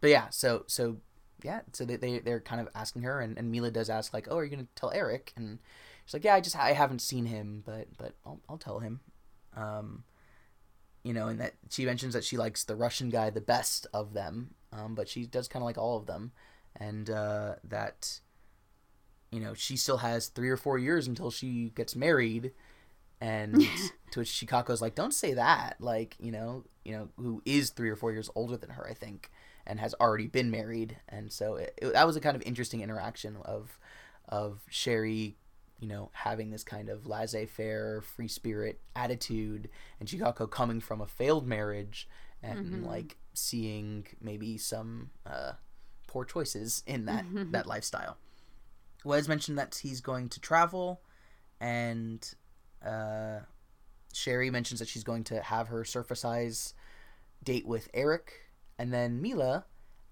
but 0.00 0.10
yeah, 0.10 0.28
so 0.30 0.64
so 0.66 0.96
yeah, 1.42 1.60
so 1.72 1.84
they, 1.84 1.96
they 1.96 2.18
they're 2.18 2.40
kind 2.40 2.60
of 2.60 2.68
asking 2.74 3.02
her, 3.02 3.20
and, 3.20 3.38
and 3.38 3.50
Mila 3.50 3.70
does 3.70 3.90
ask 3.90 4.12
like, 4.12 4.28
oh, 4.30 4.36
are 4.38 4.44
you 4.44 4.50
gonna 4.50 4.66
tell 4.74 4.90
Eric? 4.90 5.32
And 5.36 5.58
she's 6.04 6.14
like, 6.14 6.24
yeah, 6.24 6.34
I 6.34 6.40
just 6.40 6.56
I 6.56 6.72
haven't 6.72 7.00
seen 7.00 7.26
him, 7.26 7.62
but 7.64 7.88
but 7.96 8.14
I'll 8.26 8.40
I'll 8.48 8.58
tell 8.58 8.80
him. 8.80 9.00
Um, 9.56 10.04
you 11.02 11.12
know, 11.14 11.28
and 11.28 11.40
that 11.40 11.54
she 11.70 11.84
mentions 11.86 12.12
that 12.14 12.24
she 12.24 12.36
likes 12.36 12.64
the 12.64 12.76
Russian 12.76 13.08
guy 13.10 13.30
the 13.30 13.40
best 13.40 13.86
of 13.94 14.12
them, 14.12 14.54
um, 14.72 14.94
but 14.94 15.08
she 15.08 15.26
does 15.26 15.48
kind 15.48 15.62
of 15.62 15.66
like 15.66 15.78
all 15.78 15.96
of 15.96 16.06
them, 16.06 16.32
and 16.76 17.10
uh, 17.10 17.54
that 17.64 18.20
you 19.30 19.40
know 19.40 19.54
she 19.54 19.76
still 19.76 19.98
has 19.98 20.28
three 20.28 20.50
or 20.50 20.56
four 20.56 20.78
years 20.78 21.06
until 21.06 21.30
she 21.30 21.72
gets 21.74 21.94
married. 21.96 22.52
And 23.22 23.60
to 24.12 24.20
which 24.20 24.30
Chikako's 24.30 24.80
like, 24.80 24.94
"Don't 24.94 25.14
say 25.14 25.34
that." 25.34 25.76
Like, 25.78 26.16
you 26.18 26.32
know, 26.32 26.64
you 26.84 26.92
know, 26.92 27.08
who 27.16 27.42
is 27.44 27.70
three 27.70 27.90
or 27.90 27.96
four 27.96 28.12
years 28.12 28.30
older 28.34 28.56
than 28.56 28.70
her, 28.70 28.86
I 28.88 28.94
think, 28.94 29.30
and 29.66 29.78
has 29.78 29.94
already 30.00 30.26
been 30.26 30.50
married. 30.50 30.96
And 31.08 31.30
so 31.30 31.56
it, 31.56 31.78
it, 31.80 31.92
that 31.92 32.06
was 32.06 32.16
a 32.16 32.20
kind 32.20 32.34
of 32.34 32.42
interesting 32.42 32.80
interaction 32.80 33.36
of 33.44 33.78
of 34.28 34.60
Sherry, 34.70 35.36
you 35.80 35.88
know, 35.88 36.10
having 36.12 36.50
this 36.50 36.64
kind 36.64 36.88
of 36.88 37.06
laissez-faire, 37.06 38.00
free 38.00 38.28
spirit 38.28 38.80
attitude, 38.96 39.68
and 39.98 40.08
Chicago 40.08 40.46
coming 40.46 40.80
from 40.80 41.00
a 41.00 41.06
failed 41.06 41.46
marriage 41.46 42.08
and 42.42 42.86
like 42.86 43.16
seeing 43.34 44.06
maybe 44.20 44.56
some 44.56 45.10
uh, 45.26 45.52
poor 46.10 46.24
choices 46.24 46.82
in 46.86 47.04
that 47.06 47.24
that 47.52 47.66
lifestyle. 47.66 48.16
Wes 49.04 49.28
mentioned 49.28 49.56
that 49.58 49.80
he's 49.82 50.00
going 50.00 50.28
to 50.28 50.40
travel, 50.40 51.00
and 51.60 52.34
uh, 52.84 53.38
Sherry 54.12 54.50
mentions 54.50 54.80
that 54.80 54.88
she's 54.88 55.04
going 55.04 55.24
to 55.24 55.40
have 55.40 55.68
her 55.68 55.84
surface 55.84 56.24
eyes 56.24 56.74
date 57.42 57.66
with 57.66 57.88
Eric, 57.94 58.32
and 58.78 58.92
then 58.92 59.22
Mila 59.22 59.64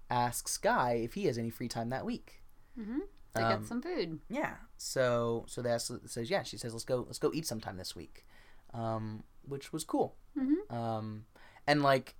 asks 0.09 0.57
Guy 0.57 0.93
if 1.03 1.13
he 1.13 1.25
has 1.25 1.37
any 1.37 1.49
free 1.51 1.67
time 1.67 1.89
that 1.89 2.05
week. 2.05 2.41
Mm-hmm. 2.79 2.99
To 3.35 3.45
Um, 3.45 3.59
get 3.59 3.67
some 3.67 3.81
food. 3.81 4.19
Yeah, 4.29 4.55
so 4.77 5.45
so 5.47 5.61
they 5.61 5.69
ask, 5.69 5.91
says 6.07 6.29
yeah. 6.31 6.43
She 6.43 6.57
says 6.57 6.73
let's 6.73 6.85
go 6.85 7.03
let's 7.05 7.19
go 7.19 7.31
eat 7.33 7.45
sometime 7.45 7.77
this 7.77 7.95
week, 7.95 8.25
um, 8.73 9.23
which 9.43 9.71
was 9.71 9.83
cool. 9.83 10.15
Mhm. 10.35 10.73
Um, 10.73 11.25
and 11.67 11.83
like, 11.83 12.15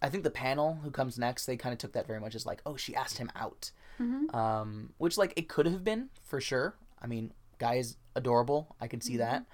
I 0.00 0.08
think 0.08 0.22
the 0.24 0.30
panel 0.30 0.78
who 0.82 0.90
comes 0.90 1.18
next, 1.18 1.46
they 1.46 1.56
kind 1.56 1.72
of 1.72 1.78
took 1.78 1.92
that 1.92 2.06
very 2.06 2.20
much 2.20 2.34
as 2.34 2.46
like, 2.46 2.60
oh, 2.64 2.76
she 2.76 2.94
asked 2.94 3.18
him 3.18 3.30
out, 3.34 3.72
Mhm. 4.00 4.32
um, 4.34 4.92
which 4.98 5.18
like 5.18 5.32
it 5.36 5.48
could 5.48 5.66
have 5.66 5.82
been 5.84 6.10
for 6.22 6.40
sure. 6.40 6.76
I 7.02 7.06
mean, 7.06 7.32
guy 7.58 7.74
is 7.74 7.96
adorable. 8.14 8.76
I 8.80 8.86
can 8.88 9.00
see 9.00 9.16
that. 9.18 9.44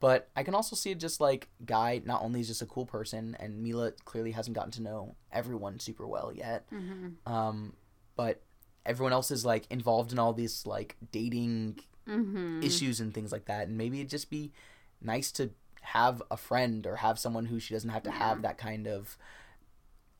But 0.00 0.28
I 0.36 0.42
can 0.42 0.54
also 0.54 0.76
see 0.76 0.90
it 0.90 0.98
just 1.00 1.20
like 1.20 1.48
Guy 1.64 2.02
not 2.04 2.20
only 2.22 2.40
is 2.40 2.48
just 2.48 2.60
a 2.60 2.66
cool 2.66 2.84
person, 2.84 3.34
and 3.40 3.62
Mila 3.62 3.92
clearly 4.04 4.32
hasn't 4.32 4.54
gotten 4.54 4.72
to 4.72 4.82
know 4.82 5.14
everyone 5.32 5.78
super 5.78 6.06
well 6.06 6.30
yet. 6.34 6.68
Mm-hmm. 6.70 7.32
Um, 7.32 7.72
but 8.16 8.42
everyone 8.84 9.14
else 9.14 9.30
is 9.30 9.46
like 9.46 9.66
involved 9.70 10.12
in 10.12 10.18
all 10.18 10.32
these 10.34 10.66
like 10.66 10.96
dating 11.12 11.78
Mm-hmm. 12.06 12.62
issues 12.62 13.00
and 13.00 13.14
things 13.14 13.32
like 13.32 13.46
that, 13.46 13.66
and 13.68 13.78
maybe 13.78 13.98
it'd 14.00 14.10
just 14.10 14.28
be 14.28 14.52
nice 15.00 15.32
to 15.32 15.50
have 15.80 16.22
a 16.30 16.36
friend 16.36 16.86
or 16.86 16.96
have 16.96 17.18
someone 17.18 17.46
who 17.46 17.58
she 17.58 17.72
doesn't 17.72 17.88
have 17.88 18.02
to 18.02 18.10
have 18.10 18.42
that 18.42 18.58
kind 18.58 18.86
of, 18.86 19.16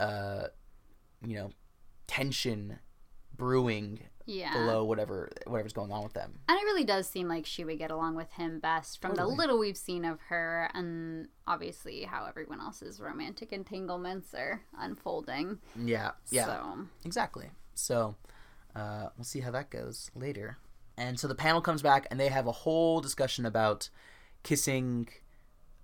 uh, 0.00 0.44
you 1.26 1.36
know, 1.36 1.50
tension 2.06 2.78
brewing 3.36 4.00
Yeah. 4.26 4.52
below 4.52 4.84
whatever 4.84 5.30
whatever's 5.46 5.72
going 5.72 5.90
on 5.92 6.02
with 6.04 6.12
them. 6.14 6.38
And 6.48 6.56
it 6.58 6.62
really 6.64 6.84
does 6.84 7.08
seem 7.08 7.28
like 7.28 7.46
she 7.46 7.64
would 7.64 7.78
get 7.78 7.90
along 7.90 8.14
with 8.14 8.30
him 8.32 8.60
best 8.60 9.00
from 9.00 9.12
Totally. 9.12 9.34
the 9.34 9.38
little 9.38 9.58
we've 9.58 9.76
seen 9.76 10.04
of 10.04 10.20
her, 10.28 10.70
and 10.74 11.28
obviously 11.46 12.02
how 12.04 12.24
everyone 12.26 12.60
else's 12.60 13.00
romantic 13.00 13.52
entanglements 13.52 14.32
are 14.34 14.62
unfolding. 14.78 15.58
Yeah, 15.76 16.12
yeah. 16.30 16.46
So, 16.46 16.78
Exactly. 17.04 17.50
So 17.74 18.14
uh, 18.76 19.08
we'll 19.16 19.24
see 19.24 19.40
how 19.40 19.50
that 19.50 19.70
goes 19.70 20.10
later. 20.14 20.58
And 20.96 21.18
so 21.18 21.26
the 21.26 21.34
panel 21.34 21.60
comes 21.60 21.82
back 21.82 22.06
and 22.10 22.20
they 22.20 22.28
have 22.28 22.46
a 22.46 22.52
whole 22.52 23.00
discussion 23.00 23.44
about 23.44 23.88
kissing 24.44 25.08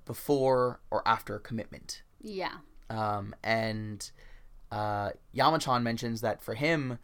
before 0.04 0.80
or 0.90 1.06
after 1.06 1.38
commitment. 1.38 2.02
yeah. 2.20 2.58
Um, 2.90 3.34
and 3.42 4.10
uh, 4.70 5.10
Yamachan 5.34 5.82
mentions 5.82 6.20
that 6.20 6.42
for 6.42 6.54
him, 6.54 6.98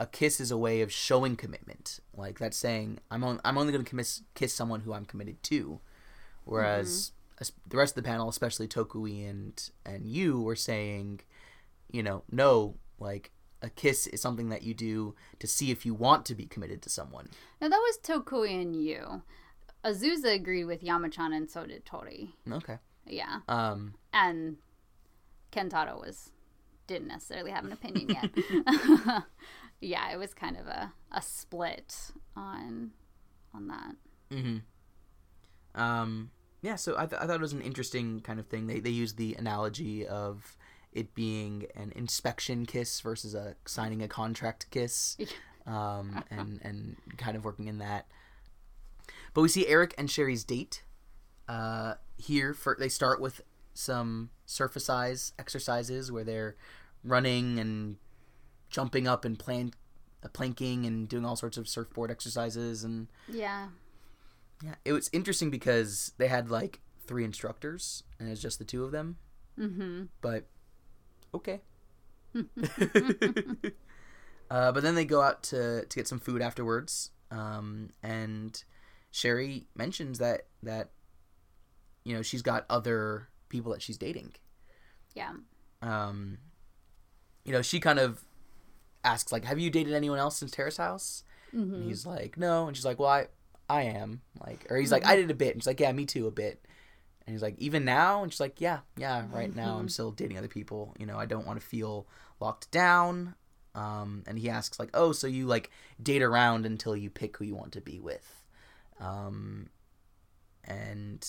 a 0.00 0.06
kiss 0.06 0.40
is 0.40 0.50
a 0.50 0.56
way 0.56 0.80
of 0.80 0.90
showing 0.90 1.36
commitment. 1.36 2.00
Like 2.16 2.38
that's 2.38 2.56
saying 2.56 3.00
I'm 3.10 3.22
on, 3.24 3.40
I'm 3.44 3.58
only 3.58 3.72
going 3.72 3.84
to 3.84 3.96
kiss 3.96 4.22
kiss 4.34 4.54
someone 4.54 4.80
who 4.80 4.94
I'm 4.94 5.04
committed 5.04 5.42
to. 5.44 5.80
Whereas 6.44 7.12
es- 7.40 7.52
the 7.68 7.76
rest 7.76 7.96
of 7.96 8.02
the 8.02 8.08
panel, 8.08 8.28
especially 8.28 8.68
Tokui 8.68 9.28
and 9.28 9.70
and 9.84 10.06
you, 10.06 10.40
were 10.40 10.56
saying, 10.56 11.20
you 11.90 12.02
know, 12.02 12.22
no, 12.30 12.76
like 12.98 13.30
a 13.60 13.70
kiss 13.70 14.06
is 14.08 14.20
something 14.20 14.48
that 14.48 14.62
you 14.62 14.74
do 14.74 15.14
to 15.38 15.46
see 15.46 15.70
if 15.70 15.86
you 15.86 15.94
want 15.94 16.26
to 16.26 16.34
be 16.34 16.46
committed 16.46 16.82
to 16.82 16.88
someone. 16.88 17.28
Now 17.60 17.68
that 17.68 17.76
was 17.76 17.98
Tokui 18.02 18.60
and 18.60 18.74
you. 18.74 19.22
Azusa 19.84 20.34
agreed 20.34 20.64
with 20.64 20.82
Yamachan, 20.82 21.34
and 21.34 21.50
so 21.50 21.66
did 21.66 21.84
Tori. 21.84 22.34
Okay. 22.50 22.78
Yeah. 23.06 23.40
Um. 23.48 23.94
And 24.12 24.56
Kentaro 25.52 26.00
was 26.00 26.30
didn't 26.86 27.08
necessarily 27.08 27.50
have 27.50 27.64
an 27.64 27.72
opinion 27.72 28.08
yet. 28.08 28.30
yeah, 29.80 30.12
it 30.12 30.18
was 30.18 30.34
kind 30.34 30.56
of 30.56 30.66
a, 30.66 30.92
a 31.12 31.22
split 31.22 32.10
on 32.36 32.90
on 33.54 33.68
that. 33.68 33.94
hmm 34.30 34.56
Um, 35.74 36.30
yeah, 36.62 36.76
so 36.76 36.96
I, 36.96 37.06
th- 37.06 37.20
I 37.20 37.26
thought 37.26 37.36
it 37.36 37.40
was 37.40 37.52
an 37.52 37.62
interesting 37.62 38.20
kind 38.20 38.40
of 38.40 38.46
thing. 38.46 38.66
They 38.66 38.80
they 38.80 38.90
used 38.90 39.16
the 39.16 39.34
analogy 39.34 40.06
of 40.06 40.56
it 40.92 41.14
being 41.14 41.66
an 41.74 41.92
inspection 41.96 42.66
kiss 42.66 43.00
versus 43.00 43.34
a 43.34 43.56
signing 43.66 44.02
a 44.02 44.08
contract 44.08 44.66
kiss, 44.70 45.16
um, 45.66 46.22
and 46.30 46.60
and 46.62 46.96
kind 47.16 47.36
of 47.36 47.44
working 47.44 47.66
in 47.68 47.78
that. 47.78 48.06
But 49.34 49.42
we 49.42 49.48
see 49.48 49.66
Eric 49.66 49.94
and 49.98 50.10
Sherry's 50.10 50.44
date. 50.44 50.82
Uh, 51.48 51.94
here 52.16 52.54
for 52.54 52.76
they 52.78 52.88
start 52.88 53.20
with 53.20 53.40
some 53.74 54.30
surface 54.46 54.84
size 54.84 55.32
exercises 55.38 56.10
where 56.12 56.24
they're 56.24 56.56
running 57.04 57.58
and 57.58 57.96
jumping 58.70 59.06
up 59.06 59.24
and 59.24 59.38
plan- 59.38 59.72
uh, 60.22 60.28
planking 60.32 60.84
and 60.86 61.08
doing 61.08 61.24
all 61.24 61.36
sorts 61.36 61.56
of 61.56 61.68
surfboard 61.68 62.10
exercises 62.10 62.84
and 62.84 63.08
Yeah. 63.28 63.68
yeah, 64.62 64.74
it 64.84 64.92
was 64.92 65.08
interesting 65.12 65.50
because 65.50 66.12
they 66.18 66.28
had 66.28 66.50
like 66.50 66.80
three 67.06 67.24
instructors 67.24 68.04
and 68.18 68.28
it 68.28 68.30
was 68.30 68.40
just 68.42 68.58
the 68.58 68.64
two 68.64 68.84
of 68.84 68.92
them. 68.92 69.16
Mm-hmm. 69.58 70.04
But 70.20 70.46
okay. 71.34 71.60
uh, 74.50 74.72
but 74.72 74.82
then 74.82 74.94
they 74.94 75.04
go 75.04 75.20
out 75.22 75.42
to 75.44 75.84
to 75.86 75.96
get 75.96 76.08
some 76.08 76.18
food 76.18 76.40
afterwards, 76.42 77.10
um, 77.30 77.90
and 78.02 78.62
Sherry 79.10 79.66
mentions 79.76 80.18
that 80.18 80.46
that 80.62 80.90
you 82.04 82.14
know 82.14 82.22
she's 82.22 82.42
got 82.42 82.64
other 82.70 83.28
people 83.52 83.70
that 83.72 83.82
she's 83.82 83.98
dating. 83.98 84.32
Yeah. 85.14 85.32
Um, 85.80 86.38
you 87.44 87.52
know, 87.52 87.62
she 87.62 87.78
kind 87.78 88.00
of 88.00 88.24
asks 89.04 89.30
like, 89.30 89.44
"Have 89.44 89.60
you 89.60 89.70
dated 89.70 89.94
anyone 89.94 90.18
else 90.18 90.36
since 90.36 90.50
Terrace 90.50 90.78
House?" 90.78 91.22
Mm-hmm. 91.54 91.74
And 91.74 91.84
he's 91.84 92.06
like, 92.06 92.36
no. 92.36 92.66
And 92.66 92.76
she's 92.76 92.84
like, 92.84 92.98
well, 92.98 93.08
I, 93.08 93.26
I 93.68 93.82
am. 93.82 94.22
Like, 94.44 94.66
or 94.70 94.76
he's 94.76 94.92
like, 94.92 95.06
I 95.06 95.16
did 95.16 95.30
a 95.30 95.34
bit. 95.34 95.54
And 95.54 95.62
she's 95.62 95.66
like, 95.66 95.80
yeah, 95.80 95.92
me 95.92 96.06
too, 96.06 96.26
a 96.26 96.30
bit. 96.30 96.64
And 97.26 97.34
he's 97.34 97.42
like, 97.42 97.56
even 97.58 97.84
now? 97.84 98.22
And 98.22 98.32
she's 98.32 98.40
like, 98.40 98.60
yeah, 98.60 98.80
yeah, 98.96 99.24
right 99.32 99.54
now 99.54 99.76
I'm 99.78 99.88
still 99.88 100.10
dating 100.10 100.38
other 100.38 100.48
people. 100.48 100.94
You 100.98 101.06
know, 101.06 101.18
I 101.18 101.26
don't 101.26 101.46
want 101.46 101.60
to 101.60 101.66
feel 101.66 102.06
locked 102.40 102.70
down. 102.70 103.34
Um, 103.74 104.24
and 104.26 104.38
he 104.38 104.50
asks 104.50 104.78
like, 104.78 104.90
"Oh, 104.92 105.12
so 105.12 105.26
you 105.26 105.46
like 105.46 105.70
date 106.02 106.22
around 106.22 106.66
until 106.66 106.94
you 106.94 107.08
pick 107.08 107.38
who 107.38 107.46
you 107.46 107.54
want 107.54 107.72
to 107.72 107.80
be 107.80 107.98
with?" 107.98 108.44
Um, 109.00 109.70
and 110.62 111.26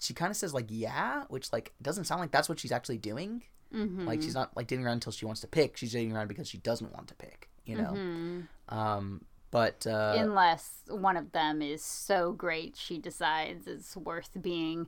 she 0.00 0.14
kind 0.14 0.30
of 0.30 0.36
says 0.36 0.52
like, 0.52 0.66
"Yeah," 0.68 1.24
which 1.28 1.52
like 1.52 1.72
doesn't 1.80 2.04
sound 2.04 2.20
like 2.20 2.32
that's 2.32 2.48
what 2.48 2.58
she's 2.58 2.72
actually 2.72 2.98
doing. 2.98 3.42
Mm-hmm. 3.72 4.06
Like 4.06 4.22
she's 4.22 4.34
not 4.34 4.56
like 4.56 4.66
dating 4.66 4.84
around 4.84 4.94
until 4.94 5.12
she 5.12 5.26
wants 5.26 5.42
to 5.42 5.46
pick. 5.46 5.76
She's 5.76 5.92
dating 5.92 6.12
around 6.12 6.26
because 6.28 6.48
she 6.48 6.58
doesn't 6.58 6.92
want 6.92 7.06
to 7.08 7.14
pick. 7.14 7.48
You 7.64 7.76
know. 7.76 7.92
Mhm. 7.92 8.46
Um, 8.68 9.24
but 9.50 9.86
uh, 9.86 10.14
Unless 10.16 10.84
one 10.88 11.16
of 11.16 11.32
them 11.32 11.60
is 11.60 11.82
so 11.82 12.32
great, 12.32 12.76
she 12.76 12.98
decides 12.98 13.66
it's 13.66 13.96
worth 13.96 14.30
being 14.40 14.86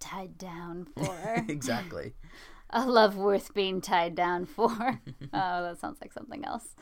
tied 0.00 0.36
down 0.36 0.86
for. 0.96 1.44
exactly. 1.48 2.14
a 2.70 2.84
love 2.84 3.16
worth 3.16 3.54
being 3.54 3.80
tied 3.80 4.14
down 4.14 4.46
for. 4.46 4.70
oh, 5.32 5.62
that 5.62 5.78
sounds 5.78 5.98
like 6.00 6.12
something 6.12 6.44
else. 6.44 6.74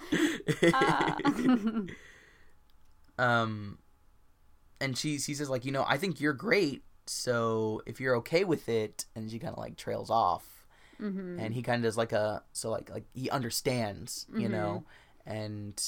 Ah. 0.73 1.17
um, 3.19 3.79
and 4.81 4.97
she 4.97 5.19
she 5.19 5.35
says 5.35 5.51
like, 5.51 5.64
you 5.64 5.73
know, 5.73 5.85
I 5.87 5.99
think 5.99 6.21
you're 6.21 6.33
great. 6.33 6.83
So 7.07 7.83
if 7.87 8.01
you're 8.01 8.17
okay 8.17 8.45
with 8.45 8.69
it, 8.69 9.07
and 9.14 9.31
she 9.31 9.38
kind 9.38 9.53
of 9.53 9.59
like 9.59 9.77
trails 9.77 10.11
off, 10.11 10.67
Mhm. 11.01 11.40
and 11.40 11.53
he 11.55 11.62
kind 11.62 11.85
of 11.85 11.88
does 11.88 11.97
like 11.97 12.12
a 12.12 12.43
so 12.53 12.71
like 12.71 12.90
like 12.90 13.05
he 13.14 13.29
understands, 13.31 14.27
you 14.37 14.49
know, 14.49 14.85
and 15.27 15.81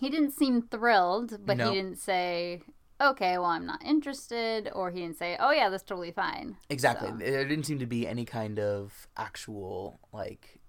He 0.00 0.10
didn't 0.10 0.32
seem 0.32 0.62
thrilled, 0.62 1.38
but 1.46 1.56
No. 1.56 1.68
he 1.70 1.76
didn't 1.76 1.98
say, 1.98 2.62
okay, 3.00 3.38
well, 3.38 3.46
I'm 3.50 3.64
not 3.66 3.82
interested, 3.84 4.68
or 4.74 4.90
he 4.90 5.00
didn't 5.02 5.16
say, 5.18 5.36
oh, 5.38 5.50
yeah, 5.52 5.68
that's 5.70 5.84
totally 5.84 6.10
fine. 6.12 6.56
exactly 6.68 7.10
So- 7.10 7.16
there 7.16 7.44
didn't 7.46 7.66
seem 7.66 7.78
to 7.78 7.86
be 7.86 8.06
any 8.06 8.24
kind 8.24 8.58
of 8.58 9.06
actual 9.16 10.00
like 10.12 10.60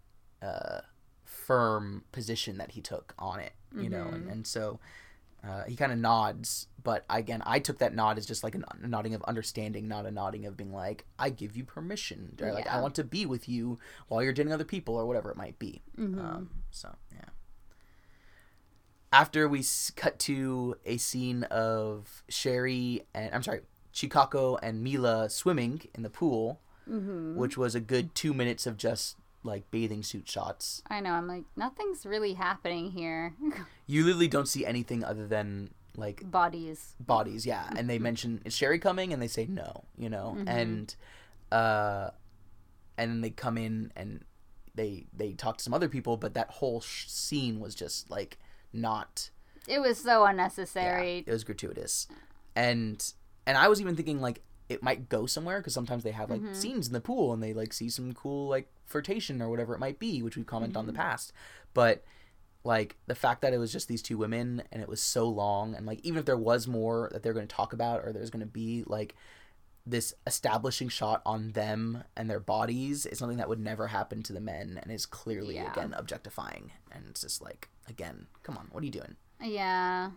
uh 0.42 0.82
firm 1.24 2.04
position 2.12 2.58
that 2.58 2.72
he 2.72 2.82
took 2.82 3.14
on 3.18 3.40
it, 3.40 3.54
you 3.76 3.90
know, 3.90 4.08
and, 4.08 4.30
and 4.30 4.48
so. 4.48 4.80
Uh, 5.48 5.64
he 5.66 5.76
kind 5.76 5.92
of 5.92 6.00
nods, 6.00 6.68
but 6.84 7.06
again, 7.10 7.44
I 7.46 7.60
took 7.60 7.78
that 7.78 7.94
nod 7.94 8.18
as 8.18 8.26
just 8.26 8.44
like 8.44 8.56
a 8.56 8.62
nodding 8.88 9.14
of 9.14 9.22
understanding, 9.24 9.88
not 9.88 10.06
a 10.08 10.12
nodding 10.12 10.46
of 10.48 10.58
being 10.58 10.74
like, 10.74 11.06
"I 11.20 11.30
give 11.30 11.56
you 11.56 11.64
permission," 11.64 12.36
or 12.42 12.52
like, 12.52 12.68
"I 12.68 12.82
want 12.82 12.96
to 12.96 13.04
be 13.04 13.26
with 13.28 13.48
you 13.48 13.78
while 14.08 14.24
you're 14.24 14.34
dating 14.34 14.54
other 14.54 14.64
people," 14.66 14.96
or 14.96 15.06
whatever 15.06 15.30
it 15.30 15.38
might 15.38 15.60
be. 15.60 15.84
Um, 16.00 16.50
so 16.72 16.96
yeah. 17.14 17.26
After 19.12 19.48
we 19.48 19.60
s- 19.60 19.92
cut 19.96 20.20
to 20.20 20.78
a 20.86 20.98
scene 20.98 21.44
of 21.46 22.24
Sherry 22.28 23.04
and 23.14 23.34
I'm 23.34 23.44
sorry, 23.44 23.62
Chikako 23.94 24.60
and 24.62 24.84
Mila 24.84 25.30
swimming 25.30 25.82
in 25.94 26.04
the 26.04 26.10
pool, 26.10 26.60
Mm-hmm. 26.90 27.36
which 27.36 27.58
was 27.58 27.74
a 27.74 27.80
good 27.80 28.14
two 28.14 28.32
minutes 28.32 28.68
of 28.68 28.78
just 28.78 29.18
like 29.46 29.70
bathing 29.72 30.02
suit 30.04 30.28
shots. 30.28 30.82
I 30.90 31.00
know. 31.00 31.12
I'm 31.12 31.28
like, 31.28 31.44
nothing's 31.56 32.06
really 32.06 32.34
happening 32.34 32.92
here. 32.92 33.34
You 33.88 34.04
literally 34.04 34.28
don't 34.28 34.48
see 34.48 34.66
anything 34.66 35.04
other 35.04 35.28
than 35.28 35.70
like 35.96 36.30
Bodies. 36.30 36.96
bodies, 37.00 37.46
yeah. 37.46 37.70
And 37.78 37.88
they 37.88 38.00
mention 38.00 38.42
is 38.44 38.56
Sherry 38.56 38.80
coming, 38.80 39.14
and 39.14 39.22
they 39.22 39.28
say 39.28 39.46
no, 39.46 39.84
you 39.96 40.10
know, 40.10 40.36
and 40.48 40.94
uh, 41.52 42.10
and 42.98 43.12
then 43.12 43.22
they 43.22 43.30
come 43.30 43.58
in 43.60 43.92
and 43.96 44.26
they 44.74 45.06
they 45.16 45.34
talk 45.34 45.58
to 45.58 45.64
some 45.64 45.74
other 45.76 45.88
people, 45.88 46.18
but 46.18 46.34
that 46.34 46.50
whole 46.50 46.82
sh- 46.82 47.06
scene 47.08 47.60
was 47.60 47.76
just 47.76 48.10
like 48.10 48.40
not. 48.74 49.30
It 49.68 49.80
was 49.80 50.00
so 50.00 50.24
Yeah, 50.24 50.32
unnecessary. 50.32 51.24
it 51.28 51.32
was 51.32 51.44
gratuitous, 51.44 52.08
and 52.56 53.14
and 53.46 53.56
I 53.58 53.68
was 53.68 53.80
even 53.82 53.96
thinking 53.96 54.20
like 54.20 54.42
it 54.70 54.82
might 54.82 55.10
go 55.10 55.26
somewhere 55.26 55.60
because 55.60 55.74
sometimes 55.74 56.04
they 56.04 56.12
have 56.12 56.30
like 56.30 56.42
mm-hmm. 56.42 56.54
scenes 56.54 56.88
in 56.88 56.94
the 56.94 57.02
pool 57.02 57.34
and 57.34 57.42
they 57.42 57.54
like 57.54 57.74
see 57.74 57.90
some 57.90 58.14
cool 58.14 58.48
like 58.48 58.68
flirtation 58.86 59.42
or 59.42 59.50
whatever 59.50 59.74
it 59.74 59.80
might 59.80 60.00
be, 60.00 60.22
which 60.22 60.36
we've 60.36 60.46
commented 60.46 60.78
on 60.78 60.84
in 60.84 60.88
the 60.88 60.94
mm-hmm. 60.94 61.02
past, 61.02 61.34
but 61.74 62.04
like 62.64 62.96
the 63.06 63.16
fact 63.16 63.42
that 63.42 63.54
it 63.54 63.60
was 63.60 63.72
just 63.72 63.88
these 63.88 64.02
two 64.02 64.18
women 64.18 64.64
and 64.72 64.82
it 64.82 64.90
was 64.90 65.02
so 65.02 65.28
long 65.28 65.76
and 65.76 65.86
like 65.86 66.00
even 66.04 66.18
if 66.20 66.26
there 66.26 66.38
was 66.38 66.68
more 66.68 67.10
that 67.14 67.22
they're 67.22 67.34
going 67.34 67.48
to 67.48 67.56
talk 67.56 67.74
about 67.74 68.02
or 68.04 68.12
there's 68.12 68.32
going 68.32 68.42
to 68.42 68.48
be 68.48 68.84
like 68.88 69.16
this 69.86 70.16
establishing 70.26 70.90
shot 70.90 71.22
on 71.28 71.52
them 71.52 72.04
and 72.18 72.28
their 72.28 72.40
bodies 72.40 73.06
is 73.06 73.20
something 73.20 73.38
that 73.38 73.48
would 73.48 73.60
never 73.60 73.88
happen 73.88 74.24
to 74.24 74.34
the 74.34 74.40
men 74.40 74.80
and 74.82 74.92
is 74.92 75.06
clearly 75.06 75.56
Yeah. 75.56 75.72
again 75.72 75.94
objectifying. 75.96 76.72
And 76.92 77.06
it's 77.10 77.22
just 77.22 77.42
like 77.42 77.70
again 77.88 78.26
come 78.42 78.58
on 78.58 78.68
what 78.72 78.82
are 78.82 78.86
you 78.86 78.92
doing? 78.92 79.16
Yeah. 79.40 80.12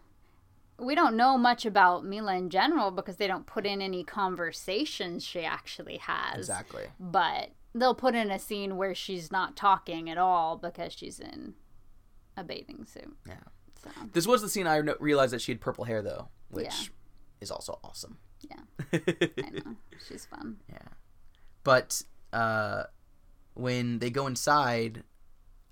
We 0.78 0.94
don't 0.94 1.16
know 1.16 1.36
much 1.36 1.66
about 1.66 2.04
Mila 2.04 2.36
in 2.36 2.50
general 2.50 2.90
because 2.90 3.16
they 3.16 3.26
don't 3.26 3.46
put 3.46 3.66
in 3.66 3.82
any 3.82 4.04
conversations 4.04 5.24
she 5.24 5.40
actually 5.44 5.96
has. 5.98 6.38
exactly 6.38 6.84
But 7.00 7.50
they'll 7.74 7.94
put 7.94 8.14
in 8.14 8.30
a 8.30 8.38
scene 8.38 8.76
where 8.76 8.94
she's 8.94 9.32
not 9.32 9.56
talking 9.56 10.08
at 10.08 10.18
all 10.18 10.56
because 10.56 10.92
she's 10.92 11.18
in 11.18 11.54
a 12.36 12.44
bathing 12.44 12.86
suit. 12.86 13.16
Yeah. 13.26 13.34
So, 13.82 13.90
This 14.12 14.26
was 14.26 14.40
the 14.42 14.48
scene 14.48 14.66
I 14.66 14.76
realized 15.00 15.32
that 15.32 15.40
she 15.40 15.52
had 15.52 15.60
purple 15.60 15.84
hair 15.84 16.00
though, 16.02 16.28
which 16.50 16.66
Yeah. 16.66 16.88
is 17.40 17.50
also 17.50 17.78
awesome. 17.82 18.18
Yeah. 18.48 18.60
I 18.92 19.50
know. 19.50 19.76
She's 20.08 20.26
fun. 20.26 20.58
yeah. 20.70 20.78
But 21.64 22.02
uh, 22.32 22.84
when 23.54 23.98
they 23.98 24.10
go 24.10 24.26
inside, 24.28 25.02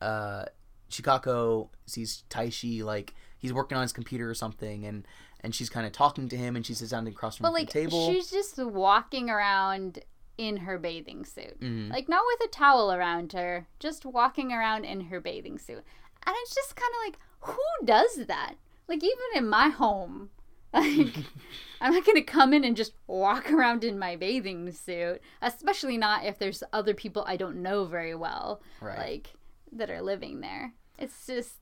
uh, 0.00 0.46
Chikako 0.90 1.68
sees 1.86 2.24
Taishi 2.28 2.82
like 2.82 3.14
he's 3.38 3.53
working 3.53 3.77
on 3.77 3.83
his 3.83 3.92
computer 3.92 4.29
or 4.31 4.35
something, 4.35 4.85
and 4.85 5.07
and 5.40 5.55
she's 5.55 5.68
kind 5.70 5.87
of 5.87 5.92
talking 5.92 6.29
to 6.29 6.37
him, 6.37 6.57
and 6.57 6.64
she 6.66 6.75
sits 6.75 6.90
down 6.90 7.07
across 7.07 7.37
from 7.37 7.44
But 7.44 7.51
the 7.51 7.55
like 7.61 7.68
table. 7.70 8.07
she's 8.12 8.31
just 8.31 8.59
walking 8.59 9.29
around 9.31 10.01
in 10.38 10.59
her 10.59 10.79
bathing 10.79 11.25
suit. 11.25 11.59
Mhm. 11.61 11.90
Like 11.90 12.09
not 12.09 12.22
with 12.27 12.49
a 12.49 12.53
towel 12.53 12.92
around 12.92 13.33
her, 13.33 13.66
just 13.79 14.05
walking 14.05 14.53
around 14.53 14.85
in 14.85 15.03
her 15.03 15.20
bathing 15.20 15.59
suit. 15.59 15.83
And 16.27 16.35
it's 16.42 16.55
just 16.55 16.77
kind 16.77 16.90
of 16.92 17.07
like 17.07 17.18
who 17.55 17.87
does 17.87 18.27
that? 18.27 18.55
Like 18.88 19.03
even 19.03 19.18
in 19.37 19.49
my 19.49 19.68
home, 19.68 20.31
like 20.75 21.14
I'm 21.81 21.92
not 21.92 22.05
going 22.05 22.16
to 22.16 22.22
come 22.22 22.53
in 22.53 22.64
and 22.64 22.77
just 22.77 22.92
walk 23.07 23.53
around 23.53 23.85
in 23.85 23.99
my 23.99 24.16
bathing 24.16 24.72
suit, 24.72 25.20
especially 25.42 25.96
not 25.99 26.25
if 26.25 26.38
there's 26.38 26.62
other 26.72 26.94
people 26.94 27.25
I 27.27 27.37
don't 27.37 27.62
know 27.62 27.85
very 27.85 28.14
well 28.14 28.61
Right. 28.81 28.99
like 28.99 29.31
that 29.72 29.90
are 29.90 30.03
living 30.03 30.40
there. 30.40 30.72
It's 30.99 31.27
just 31.27 31.55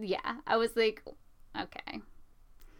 yeah, 0.00 0.36
I 0.46 0.56
was 0.56 0.76
like 0.76 1.02
okay. 1.58 2.00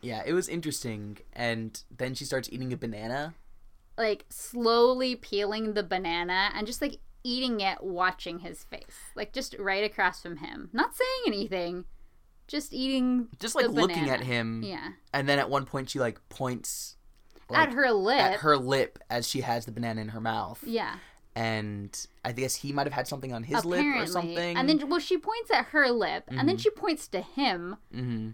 Yeah, 0.03 0.23
it 0.25 0.35
was 0.35 0.49
interesting, 0.49 1.19
and 1.33 1.83
then 1.97 2.15
she 2.15 2.25
starts 2.25 2.49
eating 2.53 2.73
a 2.73 2.77
banana. 2.77 3.35
like 3.99 4.27
slowly 4.29 5.17
peeling 5.17 5.75
the 5.75 5.83
banana 5.83 6.51
and 6.55 6.67
just 6.67 6.83
like 6.83 6.99
eating 7.25 7.61
it 7.61 7.83
watching 7.83 8.41
his 8.41 8.65
face. 8.65 9.11
Like 9.15 9.33
just 9.33 9.57
right 9.59 9.85
across 9.85 10.23
from 10.23 10.37
him. 10.37 10.71
Not 10.73 10.95
saying 10.95 11.23
anything 11.27 11.85
just 12.47 12.73
eating 12.73 13.29
Just 13.41 13.55
like 13.55 13.69
looking 13.69 14.09
at 14.09 14.21
him, 14.21 14.63
yeah. 14.63 14.91
And 15.13 15.29
then 15.29 15.39
at 15.39 15.51
one 15.51 15.65
point 15.65 15.91
she 15.91 15.99
like 15.99 16.21
points 16.29 16.97
like, 17.49 17.69
at 17.69 17.75
her 17.75 17.91
lip. 17.93 18.21
at 18.21 18.41
her 18.41 18.57
lip 18.57 18.99
as 19.11 19.29
she 19.29 19.41
has 19.41 19.67
the 19.67 19.73
banana 19.73 20.01
in 20.01 20.09
her 20.09 20.21
mouth. 20.21 20.63
yeah 20.67 20.97
and 21.37 22.07
I 22.25 22.33
guess 22.33 22.57
he 22.57 22.73
might 22.73 22.87
have 22.87 22.95
had 22.95 23.07
something 23.07 23.33
on 23.33 23.43
his 23.45 23.59
apparently 23.65 23.93
lip 24.01 24.03
or 24.03 24.07
something. 24.11 24.57
and 24.57 24.69
then 24.69 24.89
well 24.89 24.99
she 24.99 25.19
points 25.19 25.51
at 25.53 25.67
her 25.67 25.91
lip 25.91 26.25
and 26.29 26.49
then 26.49 26.57
she 26.57 26.71
points 26.71 27.07
to 27.09 27.21
him 27.21 27.77
hmm 27.93 28.31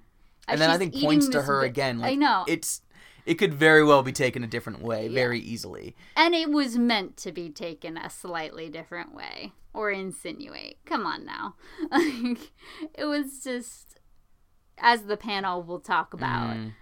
and 0.49 0.61
then 0.61 0.71
I 0.71 0.79
think 0.79 0.95
points 0.95 1.29
to 1.29 1.43
her 1.43 1.61
ba- 1.61 1.67
again. 1.67 1.99
Like, 2.01 2.13
i 2.13 2.15
know 2.15 2.45
it's 2.49 2.81
it 3.25 3.35
could 3.35 3.55
very 3.55 3.85
well 3.85 4.03
be 4.03 4.11
taken 4.11 4.43
a 4.43 4.49
different 4.49 4.83
way, 4.83 5.07
Yeah. 5.07 5.15
very 5.15 5.39
easily. 5.39 5.95
and 6.17 6.35
it 6.35 6.51
was 6.51 6.77
meant 6.77 7.17
to 7.19 7.31
be 7.33 7.51
taken 7.51 7.97
a 7.97 8.09
slightly 8.11 8.69
different 8.69 9.15
way 9.15 9.53
or 9.75 9.91
insinuate 9.91 10.79
come 10.85 11.05
on 11.07 11.25
now 11.25 11.55
like 11.91 12.53
it 12.95 13.05
was 13.05 13.43
just 13.45 13.99
as 14.79 15.03
the 15.03 15.17
panel 15.17 15.63
will 15.63 15.81
talk 15.81 16.13
about 16.15 16.57
Mhm. 16.57 16.73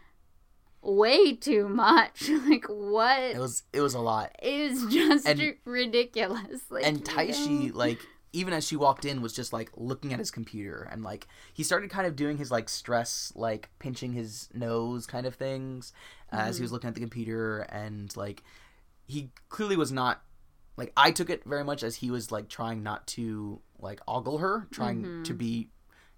Way 0.82 1.34
too 1.34 1.68
much. 1.68 2.28
like 2.48 2.64
what 2.66 3.20
It 3.20 3.38
was 3.38 3.62
it 3.72 3.80
was 3.80 3.94
a 3.94 4.00
lot. 4.00 4.34
is 4.42 4.86
just 4.86 5.26
And- 5.26 5.54
ridiculous. 5.64 6.60
Like 6.70 6.86
and 6.86 7.04
Taishi, 7.04 7.72
like 7.74 7.98
even 8.32 8.54
as 8.54 8.64
she 8.66 8.76
walked 8.76 9.04
in, 9.04 9.22
was 9.22 9.32
just 9.32 9.52
like 9.52 9.70
looking 9.76 10.12
at 10.12 10.18
his 10.18 10.30
computer 10.30 10.88
and 10.90 11.02
like 11.02 11.26
he 11.52 11.62
started 11.64 11.90
kind 11.90 12.06
of 12.06 12.14
doing 12.16 12.38
his 12.38 12.50
like 12.50 12.68
stress, 12.68 13.32
like 13.34 13.70
pinching 13.78 14.12
his 14.12 14.48
nose 14.54 15.06
kind 15.06 15.26
of 15.26 15.34
things 15.34 15.92
uh, 16.32 16.36
as 16.36 16.40
Mm-hmm. 16.54 16.56
he 16.56 16.62
was 16.62 16.72
looking 16.72 16.88
at 16.88 16.94
the 16.94 17.00
computer 17.00 17.60
and 17.70 18.16
like 18.16 18.42
he 19.06 19.30
clearly 19.48 19.76
was 19.76 19.90
not 19.90 20.22
like 20.76 20.92
I 20.96 21.10
took 21.10 21.28
it 21.28 21.42
very 21.44 21.64
much 21.64 21.82
as 21.82 21.96
he 21.96 22.10
was 22.10 22.30
like 22.30 22.48
trying 22.48 22.82
not 22.82 23.06
to 23.08 23.60
like 23.80 24.00
ogle 24.06 24.38
her, 24.38 24.68
trying 24.70 25.02
Mm-hmm. 25.02 25.22
to 25.24 25.34
be, 25.34 25.68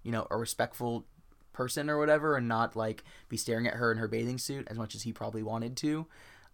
you 0.03 0.11
know, 0.11 0.27
a 0.29 0.37
respectful 0.37 1.05
person 1.53 1.89
or 1.89 1.97
whatever 1.97 2.35
and 2.35 2.47
not 2.47 2.75
like 2.75 3.03
be 3.29 3.37
staring 3.37 3.67
at 3.67 3.75
her 3.75 3.91
in 3.91 3.97
her 3.99 4.07
bathing 4.07 4.37
suit 4.37 4.67
as 4.69 4.77
much 4.77 4.95
as 4.95 5.03
he 5.03 5.13
probably 5.13 5.43
wanted 5.43 5.77
to. 5.77 6.05